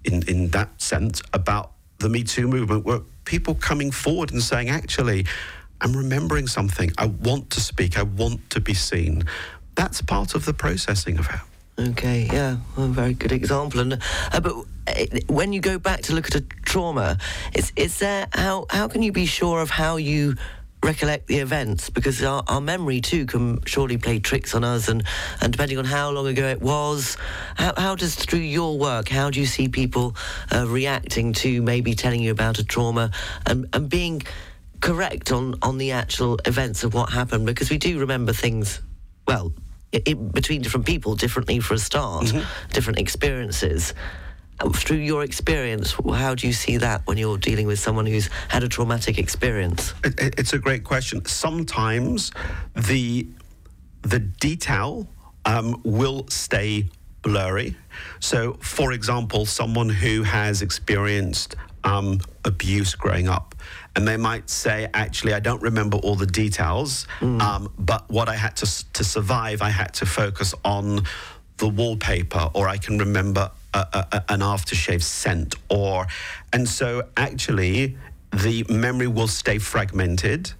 in, 0.03 0.21
in 0.29 0.49
that 0.49 0.79
sense 0.79 1.21
about 1.33 1.71
the 1.97 2.09
Me 2.09 2.23
Too 2.23 2.47
movement 2.47 2.85
were 2.85 3.01
people 3.25 3.55
coming 3.55 3.91
forward 3.91 4.31
and 4.31 4.41
saying, 4.41 4.69
actually, 4.69 5.25
I'm 5.81 5.95
remembering 5.95 6.47
something. 6.47 6.91
I 6.97 7.07
want 7.07 7.49
to 7.51 7.61
speak. 7.61 7.97
I 7.97 8.03
want 8.03 8.49
to 8.51 8.59
be 8.59 8.73
seen. 8.73 9.23
That's 9.75 10.01
part 10.01 10.35
of 10.35 10.45
the 10.45 10.53
processing 10.53 11.19
of 11.19 11.27
it. 11.29 11.39
Okay, 11.89 12.29
yeah, 12.31 12.57
well, 12.77 12.85
a 12.85 12.89
very 12.89 13.13
good 13.13 13.33
example. 13.33 13.81
And 13.81 13.93
uh, 14.31 14.39
but 14.39 14.53
uh, 14.87 15.19
when 15.27 15.51
you 15.51 15.59
go 15.59 15.77
back 15.77 16.01
to 16.03 16.13
look 16.13 16.27
at 16.27 16.35
a 16.35 16.41
trauma, 16.63 17.17
is 17.53 17.73
is 17.75 17.99
there 17.99 18.27
how 18.33 18.65
how 18.69 18.87
can 18.87 19.03
you 19.03 19.11
be 19.11 19.25
sure 19.25 19.61
of 19.61 19.69
how 19.69 19.97
you 19.97 20.35
recollect 20.85 21.25
the 21.25 21.39
events 21.39 21.89
because 21.89 22.23
our, 22.23 22.43
our, 22.47 22.61
memory 22.61 23.01
too 23.01 23.25
can 23.25 23.59
surely 23.65 23.97
play 23.97 24.19
tricks 24.19 24.53
on 24.53 24.63
us 24.63 24.87
and, 24.87 25.03
and 25.41 25.51
depending 25.51 25.79
on 25.79 25.85
how 25.85 26.11
long 26.11 26.27
ago 26.27 26.47
it 26.47 26.61
was 26.61 27.17
how, 27.55 27.73
how 27.75 27.95
does 27.95 28.13
through 28.13 28.37
your 28.37 28.77
work 28.77 29.09
how 29.09 29.31
do 29.31 29.39
you 29.39 29.47
see 29.47 29.67
people 29.67 30.15
uh, 30.53 30.63
reacting 30.67 31.33
to 31.33 31.59
maybe 31.63 31.95
telling 31.95 32.21
you 32.21 32.29
about 32.29 32.59
a 32.59 32.63
trauma 32.63 33.09
and, 33.47 33.67
and 33.73 33.89
being 33.89 34.21
correct 34.81 35.31
on, 35.31 35.55
on 35.61 35.77
the 35.77 35.91
actual 35.91 36.39
events 36.45 36.83
of 36.83 36.93
what 36.93 37.11
happened 37.11 37.45
because 37.45 37.69
we 37.69 37.77
do 37.77 37.99
remember 37.99 38.33
things 38.33 38.81
well 39.27 39.51
it, 39.91 40.33
between 40.33 40.61
different 40.61 40.85
people 40.85 41.15
differently 41.15 41.59
for 41.59 41.73
a 41.73 41.77
start, 41.77 42.25
mm-hmm. 42.25 42.73
different 42.73 42.99
experiences. 42.99 43.93
Through 44.73 44.97
your 44.97 45.23
experience, 45.23 45.95
how 46.13 46.33
do 46.33 46.47
you 46.47 46.53
see 46.53 46.77
that 46.77 47.01
when 47.05 47.17
you're 47.17 47.37
dealing 47.37 47.67
with 47.67 47.77
someone 47.79 48.05
who's 48.05 48.29
had 48.47 48.63
a 48.63 48.69
traumatic 48.69 49.17
experience? 49.17 49.93
It, 50.03 50.35
it's 50.37 50.53
a 50.53 50.59
great 50.59 50.83
question. 50.83 51.25
Sometimes 51.25 52.31
the 52.73 53.27
the 54.01 54.19
detail 54.19 55.07
um, 55.45 55.81
will 55.83 56.25
stay 56.29 56.87
blurry. 57.21 57.75
So, 58.19 58.53
for 58.61 58.93
example, 58.93 59.45
someone 59.45 59.89
who 59.89 60.23
has 60.23 60.61
experienced 60.61 61.55
um, 61.83 62.21
abuse 62.45 62.95
growing 62.95 63.27
up. 63.27 63.54
And 63.95 64.07
they 64.07 64.17
might 64.17 64.49
say, 64.49 64.89
actually, 64.93 65.33
I 65.33 65.39
don't 65.39 65.61
remember 65.61 65.97
all 65.97 66.15
the 66.15 66.25
details, 66.25 67.07
mm. 67.19 67.41
um, 67.41 67.71
but 67.77 68.09
what 68.09 68.27
I 68.27 68.35
had 68.35 68.55
to, 68.57 68.93
to 68.93 69.03
survive, 69.03 69.61
I 69.61 69.69
had 69.69 69.93
to 69.95 70.05
focus 70.05 70.53
on 70.63 71.03
the 71.57 71.69
wallpaper, 71.69 72.49
or 72.53 72.67
I 72.67 72.77
can 72.77 72.97
remember 72.97 73.51
a, 73.73 73.79
a, 74.11 74.23
an 74.29 74.41
aftershave 74.41 75.01
scent, 75.01 75.55
or. 75.69 76.07
And 76.51 76.67
so 76.67 77.07
actually, 77.15 77.97
the 78.31 78.65
memory 78.69 79.07
will 79.07 79.29
stay 79.29 79.59
fragmented 79.59 80.51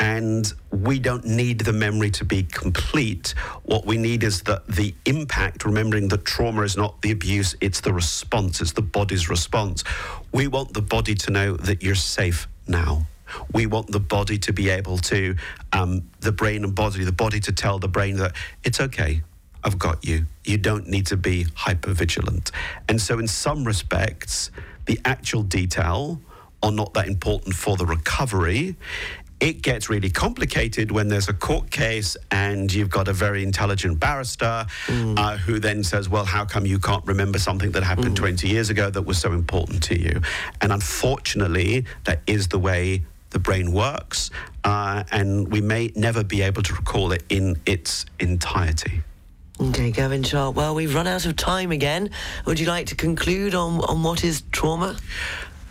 and 0.00 0.54
we 0.70 0.98
don't 0.98 1.26
need 1.26 1.60
the 1.60 1.74
memory 1.74 2.10
to 2.10 2.24
be 2.24 2.42
complete. 2.42 3.34
What 3.64 3.84
we 3.84 3.98
need 3.98 4.24
is 4.24 4.40
that 4.42 4.66
the 4.66 4.94
impact, 5.04 5.66
remembering 5.66 6.08
that 6.08 6.24
trauma 6.24 6.62
is 6.62 6.74
not 6.74 7.02
the 7.02 7.10
abuse, 7.10 7.54
it's 7.60 7.82
the 7.82 7.92
response, 7.92 8.62
it's 8.62 8.72
the 8.72 8.82
body's 8.82 9.28
response. 9.28 9.84
We 10.32 10.48
want 10.48 10.72
the 10.72 10.80
body 10.80 11.14
to 11.16 11.30
know 11.30 11.56
that 11.58 11.82
you're 11.82 11.94
safe 11.94 12.48
now. 12.66 13.06
We 13.52 13.66
want 13.66 13.92
the 13.92 14.00
body 14.00 14.38
to 14.38 14.54
be 14.54 14.70
able 14.70 14.96
to, 14.98 15.36
um, 15.72 16.08
the 16.20 16.32
brain 16.32 16.64
and 16.64 16.74
body, 16.74 17.04
the 17.04 17.12
body 17.12 17.38
to 17.40 17.52
tell 17.52 17.78
the 17.78 17.86
brain 17.86 18.16
that 18.16 18.32
it's 18.64 18.80
okay. 18.80 19.22
I've 19.62 19.78
got 19.78 20.02
you. 20.02 20.24
You 20.44 20.56
don't 20.56 20.88
need 20.88 21.06
to 21.08 21.18
be 21.18 21.46
hyper 21.54 21.92
vigilant. 21.92 22.50
And 22.88 23.00
so, 23.00 23.18
in 23.18 23.28
some 23.28 23.64
respects, 23.64 24.50
the 24.86 24.98
actual 25.04 25.42
detail 25.42 26.20
are 26.62 26.72
not 26.72 26.94
that 26.94 27.06
important 27.06 27.54
for 27.54 27.76
the 27.76 27.84
recovery 27.84 28.76
it 29.40 29.62
gets 29.62 29.88
really 29.88 30.10
complicated 30.10 30.90
when 30.90 31.08
there's 31.08 31.28
a 31.28 31.32
court 31.32 31.70
case 31.70 32.16
and 32.30 32.72
you've 32.72 32.90
got 32.90 33.08
a 33.08 33.12
very 33.12 33.42
intelligent 33.42 33.98
barrister 33.98 34.66
mm. 34.86 35.18
uh, 35.18 35.36
who 35.38 35.58
then 35.58 35.82
says, 35.82 36.08
Well, 36.08 36.24
how 36.24 36.44
come 36.44 36.66
you 36.66 36.78
can't 36.78 37.04
remember 37.06 37.38
something 37.38 37.72
that 37.72 37.82
happened 37.82 38.16
mm. 38.16 38.20
20 38.20 38.48
years 38.48 38.70
ago 38.70 38.90
that 38.90 39.02
was 39.02 39.18
so 39.18 39.32
important 39.32 39.82
to 39.84 39.98
you? 39.98 40.20
And 40.60 40.72
unfortunately, 40.72 41.86
that 42.04 42.20
is 42.26 42.48
the 42.48 42.58
way 42.58 43.02
the 43.30 43.38
brain 43.38 43.72
works, 43.72 44.30
uh, 44.64 45.04
and 45.12 45.50
we 45.50 45.60
may 45.60 45.92
never 45.94 46.24
be 46.24 46.42
able 46.42 46.62
to 46.62 46.74
recall 46.74 47.12
it 47.12 47.22
in 47.28 47.56
its 47.64 48.04
entirety. 48.18 49.02
Okay, 49.60 49.90
Gavin 49.90 50.22
Sharp. 50.22 50.56
Well, 50.56 50.74
we've 50.74 50.94
run 50.94 51.06
out 51.06 51.26
of 51.26 51.36
time 51.36 51.70
again. 51.70 52.10
Would 52.46 52.58
you 52.58 52.66
like 52.66 52.86
to 52.86 52.94
conclude 52.94 53.54
on, 53.54 53.80
on 53.82 54.02
what 54.02 54.24
is 54.24 54.42
trauma? 54.52 54.96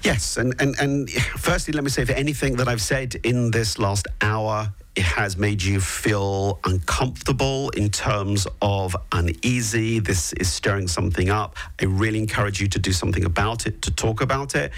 Yes, 0.01 0.38
and, 0.38 0.55
and, 0.62 0.79
and 0.79 1.09
firstly, 1.12 1.73
let 1.73 1.83
me 1.83 1.89
say 1.89 2.03
if 2.03 2.09
anything 2.09 2.55
that 2.55 2.67
I've 2.67 2.81
said 2.81 3.15
in 3.23 3.51
this 3.51 3.77
last 3.77 4.07
hour 4.21 4.71
it 4.95 5.03
has 5.03 5.38
made 5.38 5.62
you 5.62 5.79
feel 5.79 6.59
uncomfortable 6.65 7.69
in 7.69 7.89
terms 7.89 8.47
of 8.62 8.95
uneasy, 9.12 9.99
this 9.99 10.33
is 10.33 10.51
stirring 10.51 10.88
something 10.88 11.29
up, 11.29 11.55
I 11.81 11.85
really 11.85 12.19
encourage 12.19 12.59
you 12.59 12.67
to 12.69 12.79
do 12.79 12.91
something 12.91 13.23
about 13.23 13.65
it, 13.65 13.81
to 13.83 13.91
talk 13.91 14.21
about 14.21 14.55
it. 14.55 14.71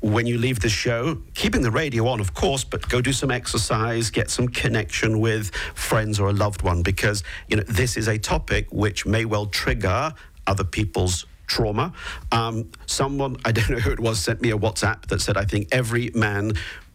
When 0.00 0.26
you 0.26 0.38
leave 0.38 0.60
the 0.60 0.68
show, 0.68 1.18
keeping 1.34 1.62
the 1.62 1.70
radio 1.70 2.06
on, 2.06 2.20
of 2.20 2.32
course, 2.34 2.64
but 2.64 2.88
go 2.88 3.00
do 3.00 3.12
some 3.12 3.30
exercise, 3.30 4.10
get 4.10 4.30
some 4.30 4.48
connection 4.48 5.18
with 5.18 5.54
friends 5.74 6.20
or 6.20 6.28
a 6.28 6.32
loved 6.32 6.62
one, 6.62 6.82
because 6.82 7.22
you 7.48 7.56
know 7.56 7.64
this 7.64 7.96
is 7.96 8.08
a 8.08 8.16
topic 8.16 8.68
which 8.70 9.04
may 9.06 9.24
well 9.24 9.46
trigger 9.46 10.14
other 10.46 10.64
people's 10.64 11.26
trauma. 11.48 11.92
Um, 12.30 12.70
someone, 12.86 13.36
I 13.44 13.52
don't 13.52 13.70
know 13.70 13.78
who 13.78 13.90
it 13.90 14.00
was, 14.00 14.20
sent 14.20 14.40
me 14.40 14.50
a 14.50 14.56
WhatsApp 14.56 15.06
that 15.08 15.20
said, 15.20 15.36
I 15.36 15.44
think 15.44 15.68
every 15.72 16.10
man 16.14 16.52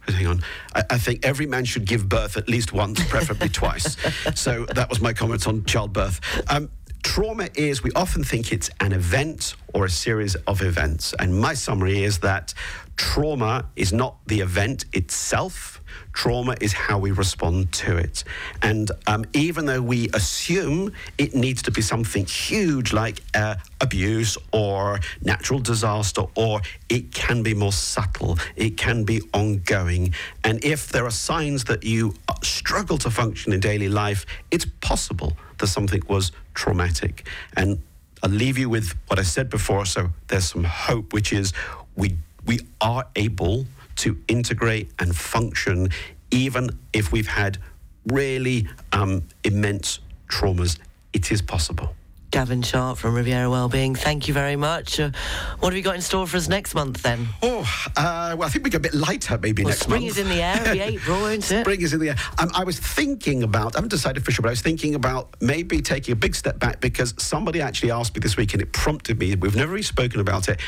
hang 0.07 0.27
on. 0.27 0.41
I, 0.75 0.83
I, 0.91 0.97
think 0.97 1.25
every 1.25 1.45
man 1.45 1.63
should 1.63 1.85
give 1.85 2.09
birth 2.09 2.35
at 2.35 2.49
least 2.49 2.73
once, 2.73 3.03
preferably 3.05 3.47
twice. 3.61 3.95
So 4.35 4.65
that 4.65 4.89
was 4.89 4.99
my 4.99 5.13
comments 5.13 5.47
on 5.47 5.63
childbirth. 5.63 6.19
Um, 6.49 6.69
trauma 7.03 7.49
is, 7.55 7.83
we 7.83 7.91
often 7.93 8.23
think 8.23 8.51
it's 8.51 8.69
an 8.79 8.91
event 8.91 9.55
or 9.73 9.85
a 9.85 9.89
series 9.89 10.35
of 10.35 10.61
events. 10.61 11.13
And 11.19 11.39
my 11.39 11.53
summary 11.53 12.03
is 12.03 12.19
that 12.19 12.53
trauma 12.95 13.69
is 13.75 13.93
not 13.93 14.17
the 14.27 14.41
event 14.41 14.85
itself. 14.93 15.81
Trauma 16.13 16.55
is 16.61 16.73
how 16.73 16.99
we 16.99 17.11
respond 17.11 17.71
to 17.73 17.97
it. 17.97 18.23
And 18.61 18.91
um, 19.07 19.25
even 19.33 19.65
though 19.65 19.81
we 19.81 20.09
assume 20.13 20.93
it 21.17 21.35
needs 21.35 21.61
to 21.63 21.71
be 21.71 21.81
something 21.81 22.25
huge 22.25 22.93
like 22.93 23.19
uh, 23.33 23.55
abuse 23.81 24.37
or 24.51 24.99
natural 25.21 25.59
disaster, 25.59 26.23
or 26.35 26.61
it 26.87 27.11
can 27.11 27.43
be 27.43 27.53
more 27.53 27.73
subtle, 27.73 28.37
it 28.55 28.77
can 28.77 29.03
be 29.03 29.21
ongoing. 29.33 30.13
And 30.43 30.63
if 30.63 30.89
there 30.89 31.05
are 31.05 31.11
signs 31.11 31.65
that 31.65 31.83
you 31.83 32.13
uh, 32.27 32.35
struggle 32.43 32.97
to 32.99 33.09
function 33.09 33.51
in 33.51 33.59
daily 33.59 33.89
life, 33.89 34.25
it's 34.51 34.65
possible 34.81 35.33
that 35.57 35.67
something 35.67 36.01
was 36.07 36.31
traumatic. 36.53 37.27
And 37.57 37.81
I'll 38.21 38.29
leave 38.29 38.57
you 38.57 38.69
with 38.69 38.95
what 39.07 39.19
I 39.19 39.23
said 39.23 39.49
before. 39.49 39.85
So 39.85 40.09
there's 40.27 40.45
some 40.45 40.63
hope, 40.63 41.11
which 41.11 41.33
is 41.33 41.53
we 41.95 42.17
we 42.45 42.59
are 42.81 43.05
able 43.15 43.65
to 43.97 44.17
integrate 44.27 44.91
and 44.99 45.15
function 45.15 45.89
even 46.31 46.77
if 46.93 47.11
we've 47.11 47.27
had 47.27 47.59
really 48.07 48.67
um, 48.91 49.23
immense 49.43 49.99
traumas. 50.27 50.79
It 51.13 51.31
is 51.31 51.41
possible. 51.41 51.95
Gavin 52.31 52.63
Sharp 52.63 52.97
from 52.97 53.13
Riviera 53.13 53.47
Wellbeing, 53.47 53.93
thank 53.93 54.27
you 54.27 54.33
very 54.33 54.55
much. 54.55 54.99
Uh, 54.99 55.11
what 55.59 55.71
have 55.71 55.77
you 55.77 55.83
got 55.83 55.93
in 55.93 56.01
store 56.01 56.25
for 56.25 56.35
us 56.35 56.49
next 56.49 56.73
month 56.73 57.03
then? 57.03 57.27
Oh, 57.43 57.59
uh, 57.95 58.35
well, 58.35 58.47
I 58.47 58.49
think 58.49 58.63
we 58.65 58.71
go 58.71 58.77
a 58.77 58.79
bit 58.79 58.95
lighter 58.95 59.37
maybe 59.37 59.61
well, 59.63 59.69
next 59.69 59.83
spring 59.83 60.01
month. 60.01 60.13
Spring 60.13 60.25
is 60.25 60.31
in 60.31 60.35
the 60.35 60.43
air, 60.43 60.59
it'll 60.59 60.73
be 60.73 60.79
April, 60.95 61.25
isn't 61.27 61.59
it? 61.59 61.63
Spring 61.63 61.81
is 61.81 61.93
in 61.93 61.99
the 61.99 62.09
air. 62.09 62.15
Um, 62.39 62.49
I 62.55 62.63
was 62.63 62.79
thinking 62.79 63.43
about, 63.43 63.75
I 63.75 63.77
haven't 63.77 63.89
decided 63.89 64.25
for 64.25 64.31
sure, 64.31 64.41
but 64.41 64.49
I 64.49 64.53
was 64.53 64.61
thinking 64.61 64.95
about 64.95 65.35
maybe 65.41 65.79
taking 65.83 66.13
a 66.13 66.15
big 66.15 66.33
step 66.33 66.57
back 66.57 66.79
because 66.79 67.13
somebody 67.19 67.61
actually 67.61 67.91
asked 67.91 68.15
me 68.15 68.19
this 68.19 68.35
week 68.35 68.53
and 68.53 68.63
it 68.63 68.73
prompted 68.73 69.19
me, 69.19 69.35
we've 69.35 69.55
never 69.55 69.73
really 69.73 69.83
spoken 69.83 70.19
about 70.19 70.49
it 70.49 70.59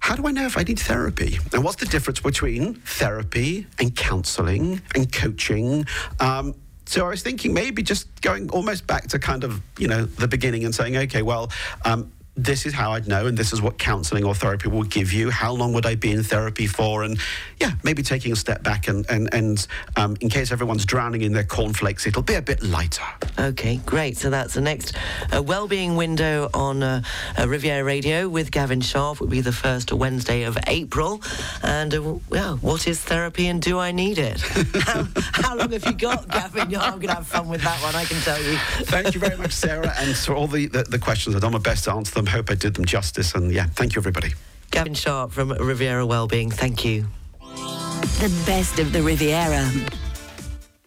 how 0.00 0.16
do 0.16 0.26
I 0.26 0.32
know 0.32 0.46
if 0.46 0.56
I 0.56 0.62
need 0.62 0.78
therapy? 0.78 1.38
And 1.52 1.62
what's 1.62 1.76
the 1.76 1.86
difference 1.86 2.20
between 2.20 2.74
therapy 2.74 3.66
and 3.78 3.94
counseling 3.94 4.80
and 4.94 5.12
coaching? 5.12 5.86
Um, 6.18 6.54
so 6.86 7.06
I 7.06 7.10
was 7.10 7.22
thinking 7.22 7.54
maybe 7.54 7.82
just 7.82 8.20
going 8.20 8.50
almost 8.50 8.86
back 8.86 9.06
to 9.08 9.18
kind 9.18 9.44
of, 9.44 9.62
you 9.78 9.86
know, 9.86 10.04
the 10.06 10.26
beginning 10.26 10.64
and 10.64 10.74
saying, 10.74 10.96
okay, 10.96 11.22
well, 11.22 11.52
um, 11.84 12.10
this 12.36 12.64
is 12.64 12.72
how 12.72 12.92
I'd 12.92 13.08
know, 13.08 13.26
and 13.26 13.36
this 13.36 13.52
is 13.52 13.60
what 13.60 13.78
counseling 13.78 14.24
or 14.24 14.34
therapy 14.34 14.68
will 14.68 14.84
give 14.84 15.12
you. 15.12 15.30
How 15.30 15.52
long 15.52 15.72
would 15.72 15.84
I 15.84 15.94
be 15.96 16.12
in 16.12 16.22
therapy 16.22 16.66
for? 16.66 17.02
And 17.02 17.18
yeah, 17.60 17.72
maybe 17.82 18.02
taking 18.02 18.32
a 18.32 18.36
step 18.36 18.62
back 18.62 18.88
and, 18.88 19.04
and, 19.10 19.32
and 19.34 19.66
um, 19.96 20.16
in 20.20 20.28
case 20.28 20.52
everyone's 20.52 20.84
drowning 20.84 21.22
in 21.22 21.32
their 21.32 21.44
cornflakes, 21.44 22.06
it'll 22.06 22.22
be 22.22 22.34
a 22.34 22.42
bit 22.42 22.62
lighter. 22.62 23.02
Okay, 23.38 23.76
great. 23.84 24.16
So 24.16 24.30
that's 24.30 24.54
the 24.54 24.60
next 24.60 24.94
uh, 25.34 25.42
well-being 25.42 25.96
window 25.96 26.48
on 26.54 26.82
uh, 26.82 27.02
uh, 27.36 27.48
Riviera 27.48 27.84
Radio 27.84 28.28
with 28.28 28.50
Gavin 28.50 28.80
Sharp. 28.80 29.20
Will 29.20 29.26
be 29.26 29.40
the 29.40 29.52
first 29.52 29.92
Wednesday 29.92 30.44
of 30.44 30.56
April. 30.66 31.20
And 31.62 31.92
uh, 31.94 32.14
yeah, 32.32 32.54
what 32.56 32.86
is 32.86 33.00
therapy 33.00 33.48
and 33.48 33.60
do 33.60 33.78
I 33.78 33.90
need 33.90 34.18
it? 34.18 34.40
how, 34.82 35.06
how, 35.14 35.56
long 35.56 35.72
have 35.72 35.84
you 35.84 35.92
got, 35.92 36.28
Gavin? 36.28 36.74
I'm 36.76 36.94
going 36.94 37.08
to 37.08 37.14
have 37.14 37.26
fun 37.26 37.48
with 37.48 37.62
that 37.62 37.82
one, 37.82 37.94
I 37.96 38.04
can 38.04 38.20
tell 38.22 38.40
you. 38.40 38.56
Thank 38.84 39.14
you 39.14 39.20
very 39.20 39.36
much, 39.36 39.52
Sarah. 39.52 39.92
And 39.98 40.16
for 40.16 40.34
all 40.34 40.46
the, 40.46 40.66
the, 40.66 40.84
the 40.84 40.98
questions, 40.98 41.34
I've 41.34 41.42
done 41.42 41.52
my 41.52 41.58
best 41.58 41.84
to 41.84 41.92
answer 41.92 42.14
them 42.14 42.19
hope 42.28 42.50
I 42.50 42.54
did 42.54 42.74
them 42.74 42.84
justice. 42.84 43.34
And 43.34 43.52
yeah, 43.52 43.66
thank 43.66 43.94
you, 43.94 44.00
everybody. 44.00 44.32
Gavin 44.70 44.94
Sharp 44.94 45.32
from 45.32 45.50
Riviera 45.50 46.06
Wellbeing, 46.06 46.50
thank 46.50 46.84
you. 46.84 47.06
The 47.40 48.42
best 48.46 48.78
of 48.78 48.92
the 48.92 49.02
Riviera. 49.02 49.68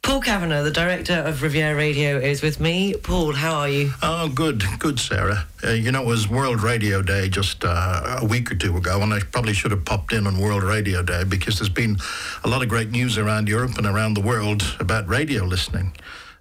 Paul 0.04 0.20
Kavanagh, 0.20 0.64
the 0.64 0.72
director 0.72 1.14
of 1.14 1.42
Riviera 1.42 1.76
Radio, 1.76 2.20
is 2.20 2.42
with 2.42 2.60
me. 2.60 2.94
Paul, 2.94 3.32
how 3.32 3.60
are 3.60 3.70
you? 3.70 3.94
Oh, 4.02 4.28
good, 4.28 4.62
good, 4.78 5.00
Sarah. 5.00 5.48
Uh, 5.64 5.72
you 5.72 5.92
know, 5.92 6.02
it 6.02 6.06
was 6.06 6.28
World 6.28 6.62
Radio 6.62 7.02
Day 7.02 7.30
just 7.30 7.64
uh, 7.64 8.20
a 8.22 8.26
week 8.26 8.52
or 8.52 8.56
two 8.56 8.76
ago, 8.76 9.02
and 9.02 9.14
I 9.14 9.20
probably 9.20 9.54
should 9.54 9.72
have 9.72 9.86
popped 9.86 10.12
in 10.12 10.28
on 10.28 10.38
World 10.38 10.64
Radio 10.64 11.04
Day 11.04 11.24
because 11.24 11.58
there's 11.58 11.70
been 11.70 11.98
a 12.44 12.50
lot 12.50 12.62
of 12.62 12.68
great 12.68 12.92
news 12.92 13.18
around 13.18 13.48
Europe 13.48 13.78
and 13.78 13.88
around 13.88 14.16
the 14.16 14.22
world 14.22 14.76
about 14.80 15.08
radio 15.08 15.46
listening. 15.46 15.94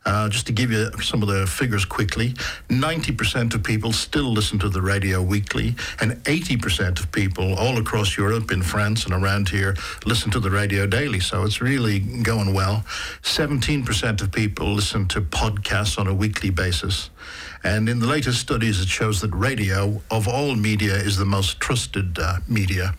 Uh, 0.05 0.29
just 0.29 0.47
to 0.47 0.53
give 0.53 0.73
you 0.73 0.91
some 1.01 1.23
of 1.23 1.29
the 1.29 1.47
figures 1.47 1.85
quickly, 1.85 2.31
90% 2.69 3.55
of 3.55 3.63
people 3.63 3.93
still 3.93 4.33
listen 4.33 4.59
to 4.59 4.69
the 4.69 4.83
radio 4.83 5.23
weekly, 5.23 5.77
and 6.01 6.13
80% 6.25 6.99
of 6.99 7.13
people 7.13 7.55
all 7.55 7.79
across 7.79 8.17
Europe, 8.17 8.51
in 8.51 8.63
France 8.63 9.05
and 9.05 9.15
around 9.15 9.49
here, 9.49 9.77
listen 10.05 10.31
to 10.33 10.41
the 10.41 10.51
radio 10.51 10.87
daily. 10.87 11.21
So 11.21 11.45
it's 11.45 11.61
really 11.61 12.01
going 12.01 12.53
well. 12.53 12.85
17% 13.23 14.23
of 14.23 14.33
people 14.33 14.75
listen 14.75 15.07
to 15.09 15.21
podcasts 15.21 15.99
on 15.99 16.09
a 16.09 16.15
weekly 16.15 16.51
basis. 16.51 17.11
And 17.63 17.89
in 17.89 18.01
the 18.01 18.07
latest 18.07 18.41
studies, 18.41 18.81
it 18.81 18.89
shows 18.89 19.21
that 19.21 19.33
radio, 19.33 20.03
of 20.11 20.27
all 20.27 20.57
media, 20.57 20.95
is 20.95 21.17
the 21.17 21.25
most 21.25 21.61
trusted 21.61 22.19
uh, 22.19 22.39
media. 22.49 22.95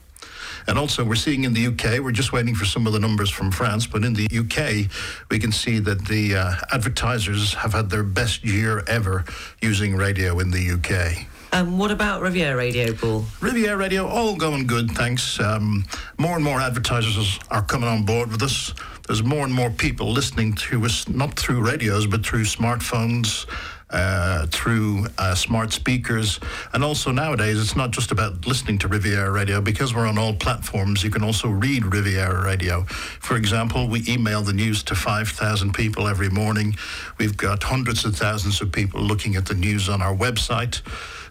And 0.68 0.78
also, 0.80 1.04
we're 1.04 1.16
seeing 1.16 1.44
in 1.44 1.54
the 1.54 1.68
UK, 1.68 2.00
we're 2.00 2.12
just 2.12 2.32
waiting 2.32 2.56
for 2.56 2.66
some 2.66 2.88
of 2.88 2.94
the 2.94 3.00
numbers 3.00 3.30
from 3.30 3.52
France, 3.52 3.86
but 3.88 4.04
in 4.04 4.14
the 4.14 4.28
UK, 4.32 4.90
we 5.30 5.40
can 5.40 5.52
see 5.52 5.80
that 5.80 6.06
the 6.06 6.36
uh, 6.36 6.54
advertisers 6.72 7.54
have 7.56 7.74
had 7.74 7.90
their 7.90 8.04
best 8.04 8.44
year 8.44 8.84
ever 8.88 9.26
using 9.62 9.96
radio 9.96 10.40
in 10.40 10.52
the 10.52 10.72
UK. 10.72 11.28
Um, 11.54 11.78
what 11.78 11.92
about 11.92 12.22
Riviera 12.22 12.56
Radio, 12.56 12.94
Paul? 12.94 13.26
Riviera 13.40 13.78
Radio, 13.78 14.08
all 14.08 14.36
going 14.36 14.66
good, 14.66 14.90
thanks. 14.92 15.40
Um, 15.40 15.86
more 16.18 16.36
and 16.36 16.44
more 16.44 16.60
advertisers 16.60 17.40
are 17.52 17.62
coming 17.62 17.88
on 17.88 18.06
board 18.06 18.32
with 18.32 18.42
us. 18.42 18.74
There's 19.06 19.22
more 19.24 19.46
and 19.46 19.54
more 19.54 19.70
people 19.70 20.12
listening 20.12 20.54
to 20.54 20.84
us, 20.86 21.08
not 21.08 21.38
through 21.38 21.62
radios, 21.62 22.08
but 22.08 22.26
through 22.26 22.46
smartphones, 22.46 23.46
uh, 23.94 24.48
through 24.48 25.06
uh, 25.20 25.36
smart 25.36 25.72
speakers. 25.72 26.40
And 26.74 26.84
also 26.84 27.12
nowadays, 27.12 27.62
it's 27.62 27.76
not 27.76 27.92
just 27.92 28.12
about 28.12 28.46
listening 28.48 28.80
to 28.80 28.88
Riviera 28.88 29.32
Radio. 29.32 29.62
Because 29.62 29.94
we're 29.94 30.08
on 30.08 30.18
all 30.18 30.34
platforms, 30.34 31.04
you 31.04 31.12
can 31.12 31.24
also 31.24 31.48
read 31.48 31.86
Riviera 31.86 32.44
Radio. 32.44 32.84
For 32.84 33.38
example, 33.38 33.88
we 33.88 34.04
email 34.08 34.42
the 34.42 34.54
news 34.54 34.82
to 34.84 34.96
5,000 34.96 35.74
people 35.74 36.08
every 36.08 36.30
morning. 36.30 36.76
We've 37.20 37.38
got 37.38 37.62
hundreds 37.62 38.04
of 38.04 38.16
thousands 38.16 38.60
of 38.62 38.72
people 38.72 39.00
looking 39.00 39.36
at 39.36 39.46
the 39.46 39.54
news 39.54 39.88
on 39.88 40.02
our 40.02 40.16
website. 40.16 40.82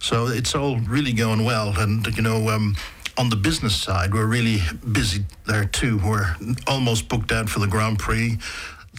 So 0.00 0.28
it's 0.28 0.54
all 0.54 0.78
really 0.78 1.12
going 1.12 1.44
well. 1.44 1.74
And, 1.76 2.06
you 2.16 2.22
know, 2.22 2.48
um, 2.48 2.76
on 3.18 3.28
the 3.28 3.36
business 3.36 3.74
side, 3.74 4.14
we're 4.14 4.26
really 4.26 4.60
busy 4.92 5.24
there 5.46 5.64
too. 5.64 5.98
We're 5.98 6.36
almost 6.66 7.08
booked 7.08 7.32
out 7.32 7.48
for 7.48 7.58
the 7.58 7.66
Grand 7.66 7.98
Prix 7.98 8.38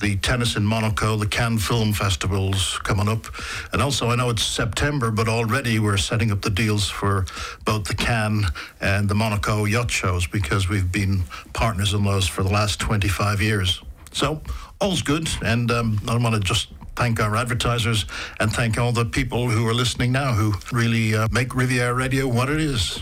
the 0.01 0.15
tennis 0.17 0.55
in 0.55 0.65
Monaco, 0.65 1.15
the 1.15 1.27
Cannes 1.27 1.59
Film 1.59 1.93
Festival's 1.93 2.79
coming 2.79 3.07
up. 3.07 3.25
And 3.71 3.81
also, 3.81 4.09
I 4.09 4.15
know 4.15 4.29
it's 4.29 4.43
September, 4.43 5.11
but 5.11 5.27
already 5.27 5.79
we're 5.79 5.97
setting 5.97 6.31
up 6.31 6.41
the 6.41 6.49
deals 6.49 6.89
for 6.89 7.25
both 7.63 7.85
the 7.85 7.95
Cannes 7.95 8.45
and 8.81 9.07
the 9.07 9.15
Monaco 9.15 9.65
yacht 9.65 9.91
shows 9.91 10.25
because 10.27 10.67
we've 10.67 10.91
been 10.91 11.23
partners 11.53 11.93
in 11.93 12.03
those 12.03 12.27
for 12.27 12.43
the 12.43 12.49
last 12.49 12.79
25 12.79 13.41
years. 13.41 13.81
So, 14.11 14.41
all's 14.81 15.01
good. 15.01 15.29
And 15.43 15.71
um, 15.71 15.99
I 16.07 16.17
want 16.17 16.35
to 16.35 16.41
just 16.41 16.69
thank 16.95 17.19
our 17.19 17.35
advertisers 17.35 18.05
and 18.39 18.51
thank 18.51 18.77
all 18.77 18.91
the 18.91 19.05
people 19.05 19.49
who 19.49 19.67
are 19.67 19.73
listening 19.73 20.11
now 20.11 20.33
who 20.33 20.53
really 20.71 21.15
uh, 21.15 21.27
make 21.31 21.55
Riviera 21.55 21.93
Radio 21.93 22.27
what 22.27 22.49
it 22.49 22.59
is. 22.59 23.01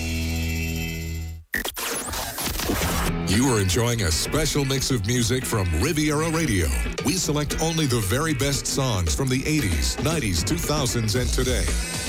You 3.31 3.47
are 3.47 3.61
enjoying 3.61 4.01
a 4.01 4.11
special 4.11 4.65
mix 4.65 4.91
of 4.91 5.07
music 5.07 5.45
from 5.45 5.65
Riviera 5.81 6.29
Radio. 6.31 6.67
We 7.05 7.13
select 7.13 7.61
only 7.61 7.85
the 7.85 8.01
very 8.01 8.33
best 8.33 8.67
songs 8.67 9.15
from 9.15 9.29
the 9.29 9.41
80s, 9.43 9.95
90s, 9.99 10.43
2000s, 10.43 11.17
and 11.17 11.29
today. 11.29 11.63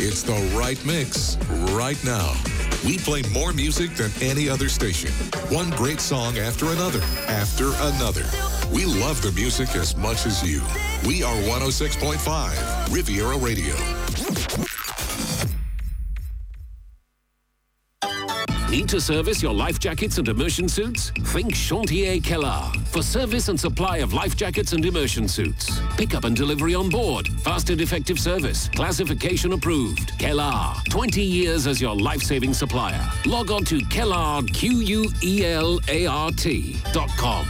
It's 0.04 0.24
the 0.24 0.34
right 0.52 0.84
mix 0.84 1.36
right 1.76 2.02
now. 2.04 2.34
We 2.84 2.98
play 2.98 3.22
more 3.30 3.52
music 3.52 3.94
than 3.94 4.10
any 4.20 4.48
other 4.48 4.68
station. 4.68 5.12
One 5.48 5.70
great 5.70 6.00
song 6.00 6.38
after 6.38 6.66
another, 6.72 7.02
after 7.28 7.66
another. 7.66 8.26
We 8.72 8.84
love 8.84 9.22
the 9.22 9.30
music 9.30 9.76
as 9.76 9.94
much 9.94 10.26
as 10.26 10.42
you. 10.42 10.60
We 11.06 11.22
are 11.22 11.36
106.5 11.42 12.92
Riviera 12.92 13.38
Radio. 13.38 13.76
Need 18.72 18.88
to 18.88 19.00
service 19.02 19.42
your 19.42 19.52
life 19.52 19.78
jackets 19.78 20.16
and 20.16 20.26
immersion 20.26 20.66
suits? 20.66 21.10
Think 21.10 21.52
Chantier 21.52 22.22
Quelart 22.22 22.74
for 22.88 23.02
service 23.02 23.48
and 23.48 23.60
supply 23.60 23.98
of 23.98 24.14
life 24.14 24.34
jackets 24.34 24.72
and 24.72 24.82
immersion 24.82 25.28
suits. 25.28 25.78
Pickup 25.98 26.24
and 26.24 26.34
delivery 26.34 26.74
on 26.74 26.88
board. 26.88 27.28
Fast 27.42 27.68
and 27.68 27.82
effective 27.82 28.18
service. 28.18 28.70
Classification 28.70 29.52
approved. 29.52 30.18
Quelart. 30.18 30.88
20 30.88 31.20
years 31.20 31.66
as 31.66 31.82
your 31.82 31.94
life-saving 31.94 32.54
supplier. 32.54 33.06
Log 33.26 33.50
on 33.50 33.62
to 33.64 33.80
Quelart, 33.90 34.50
Q-U-E-L-A-R-T 34.54 35.16
dot 36.94 37.10
com. 37.18 37.46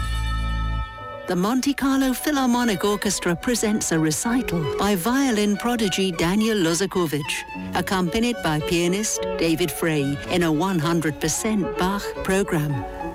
The 1.28 1.36
Monte 1.36 1.72
Carlo 1.74 2.12
Philharmonic 2.12 2.84
Orchestra 2.84 3.36
presents 3.36 3.92
a 3.92 3.98
recital 3.98 4.76
by 4.76 4.96
violin 4.96 5.56
prodigy 5.56 6.10
Daniel 6.10 6.58
Lozakovich, 6.58 7.44
accompanied 7.76 8.34
by 8.42 8.58
pianist 8.58 9.22
David 9.38 9.70
Fray 9.70 10.18
in 10.30 10.42
a 10.42 10.52
100% 10.52 11.78
Bach 11.78 12.02
program. 12.24 12.72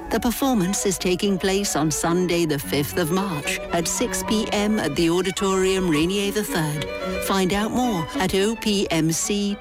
The 0.09 0.21
performance 0.21 0.85
is 0.85 0.97
taking 0.97 1.37
place 1.37 1.75
on 1.75 1.91
Sunday, 1.91 2.45
the 2.45 2.55
5th 2.55 2.97
of 2.97 3.11
March 3.11 3.59
at 3.73 3.89
6 3.89 4.23
p.m. 4.23 4.79
at 4.79 4.95
the 4.95 5.09
Auditorium 5.09 5.89
Rainier 5.89 6.31
III. 6.31 7.23
Find 7.23 7.51
out 7.53 7.71
more 7.71 8.07
at 8.15 8.31
opmc.mc. 8.31 9.57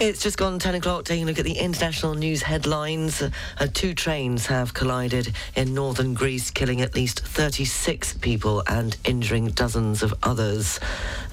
It's 0.00 0.20
just 0.20 0.36
gone 0.36 0.58
10 0.58 0.74
o'clock, 0.74 1.04
taking 1.04 1.22
a 1.22 1.26
look 1.28 1.38
at 1.38 1.44
the 1.44 1.56
international 1.56 2.14
news 2.14 2.42
headlines. 2.42 3.22
Uh, 3.22 3.30
two 3.72 3.94
trains 3.94 4.44
have 4.46 4.74
collided 4.74 5.32
in 5.54 5.72
northern 5.72 6.14
Greece, 6.14 6.50
killing 6.50 6.80
at 6.80 6.96
least 6.96 7.20
36 7.20 8.14
people 8.14 8.64
and 8.66 8.96
injuring 9.04 9.50
dozens 9.50 10.02
of 10.02 10.12
others. 10.24 10.80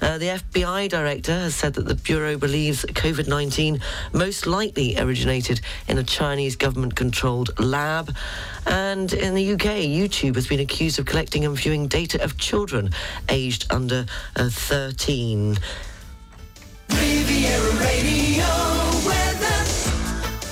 Uh, 0.00 0.16
the 0.18 0.26
FBI 0.26 0.88
director 0.88 1.32
has 1.32 1.56
said 1.56 1.74
that 1.74 1.88
the 1.88 1.96
Bureau 1.96 2.38
believes 2.38 2.84
COVID 2.84 3.26
19 3.26 3.80
most 4.12 4.46
likely 4.46 4.96
originated 4.96 5.60
in 5.88 5.98
a 5.98 6.04
Chinese 6.04 6.54
government 6.54 6.94
controlled 6.94 7.58
lab. 7.58 8.14
And 8.64 9.12
in 9.12 9.34
the 9.34 9.54
UK, 9.54 9.82
YouTube 9.90 10.36
has 10.36 10.46
been 10.46 10.60
accused 10.60 11.00
of 11.00 11.06
collecting 11.06 11.44
and 11.44 11.56
viewing 11.56 11.88
data 11.88 12.22
of 12.22 12.38
children 12.38 12.90
aged 13.28 13.66
under 13.70 14.06
uh, 14.36 14.48
13. 14.48 15.58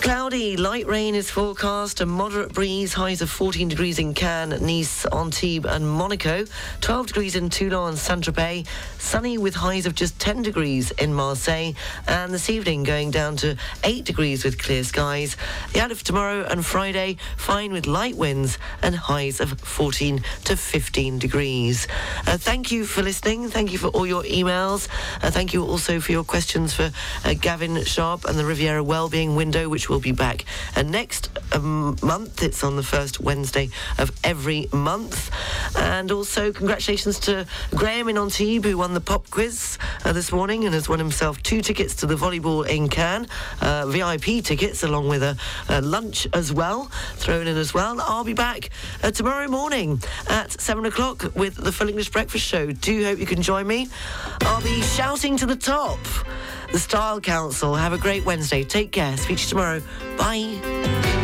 Cloudy, 0.00 0.56
light 0.56 0.86
rain 0.86 1.14
is 1.14 1.30
forecast, 1.30 2.00
a 2.00 2.06
moderate 2.06 2.54
breeze, 2.54 2.94
highs 2.94 3.20
of 3.20 3.28
14 3.28 3.68
degrees 3.68 3.98
in 3.98 4.14
Cannes, 4.14 4.58
Nice, 4.62 5.04
Antibes 5.04 5.66
and 5.66 5.86
Monaco, 5.86 6.46
12 6.80 7.08
degrees 7.08 7.36
in 7.36 7.50
Toulon 7.50 7.90
and 7.90 7.98
Saint-Tropez, 7.98 8.66
sunny 8.98 9.36
with 9.36 9.54
highs 9.54 9.84
of 9.84 9.94
just 9.94 10.18
10 10.18 10.40
degrees 10.40 10.90
in 10.92 11.12
Marseille, 11.12 11.74
and 12.08 12.32
this 12.32 12.48
evening 12.48 12.82
going 12.82 13.10
down 13.10 13.36
to 13.36 13.56
8 13.84 14.02
degrees 14.06 14.42
with 14.42 14.58
clear 14.58 14.84
skies. 14.84 15.36
The 15.74 15.80
out 15.80 15.92
of 15.92 16.02
tomorrow 16.02 16.46
and 16.48 16.64
Friday, 16.64 17.18
fine 17.36 17.70
with 17.70 17.86
light 17.86 18.16
winds 18.16 18.56
and 18.82 18.96
highs 18.96 19.38
of 19.38 19.60
14 19.60 20.24
to 20.44 20.56
15 20.56 21.18
degrees. 21.18 21.86
Uh, 22.26 22.38
thank 22.38 22.72
you 22.72 22.86
for 22.86 23.02
listening. 23.02 23.50
Thank 23.50 23.70
you 23.70 23.76
for 23.76 23.88
all 23.88 24.06
your 24.06 24.22
emails. 24.22 24.88
Uh, 25.22 25.30
thank 25.30 25.52
you 25.52 25.62
also 25.62 26.00
for 26.00 26.12
your 26.12 26.24
questions 26.24 26.72
for 26.72 26.90
uh, 27.26 27.34
Gavin 27.34 27.84
Sharp 27.84 28.24
and 28.24 28.38
the 28.38 28.46
Riviera 28.46 28.82
Wellbeing 28.82 29.36
Window, 29.36 29.68
which 29.68 29.89
will 29.90 30.00
be 30.00 30.12
back 30.12 30.44
uh, 30.76 30.82
next 30.82 31.28
um, 31.52 31.96
month. 32.02 32.42
It's 32.42 32.62
on 32.62 32.76
the 32.76 32.82
first 32.82 33.20
Wednesday 33.20 33.68
of 33.98 34.12
every 34.24 34.68
month. 34.72 35.30
And 35.76 36.10
also, 36.12 36.52
congratulations 36.52 37.18
to 37.20 37.46
Graham 37.74 38.08
in 38.08 38.16
Antibes, 38.16 38.64
who 38.64 38.78
won 38.78 38.94
the 38.94 39.00
pop 39.00 39.28
quiz 39.30 39.78
uh, 40.04 40.12
this 40.12 40.32
morning 40.32 40.64
and 40.64 40.72
has 40.72 40.88
won 40.88 40.98
himself 40.98 41.42
two 41.42 41.60
tickets 41.60 41.94
to 41.96 42.06
the 42.06 42.14
volleyball 42.14 42.66
in 42.66 42.88
Cannes, 42.88 43.26
uh, 43.60 43.86
VIP 43.88 44.44
tickets, 44.44 44.84
along 44.84 45.08
with 45.08 45.22
a, 45.22 45.36
a, 45.68 45.80
lunch 45.80 46.28
as 46.32 46.52
well, 46.52 46.84
thrown 47.16 47.48
in 47.48 47.56
as 47.56 47.74
well. 47.74 48.00
I'll 48.00 48.24
be 48.24 48.34
back 48.34 48.70
uh, 49.02 49.10
tomorrow 49.10 49.48
morning 49.48 50.00
at 50.28 50.52
7 50.60 50.84
o'clock 50.86 51.34
with 51.34 51.56
the 51.56 51.72
Full 51.72 51.88
English 51.88 52.10
Breakfast 52.10 52.44
Show. 52.44 52.70
Do 52.70 53.04
hope 53.04 53.18
you 53.18 53.26
can 53.26 53.42
join 53.42 53.66
me. 53.66 53.88
I'll 54.42 54.62
be 54.62 54.82
shouting 54.82 55.36
to 55.38 55.46
the 55.46 55.56
top. 55.56 55.98
The 56.72 56.78
Style 56.78 57.20
Council. 57.20 57.74
Have 57.74 57.92
a 57.92 57.98
great 57.98 58.24
Wednesday. 58.24 58.64
Take 58.64 58.92
care. 58.92 59.16
Speak 59.16 59.38
to 59.38 59.42
you 59.42 59.48
tomorrow. 59.48 59.82
Bye. 60.16 61.19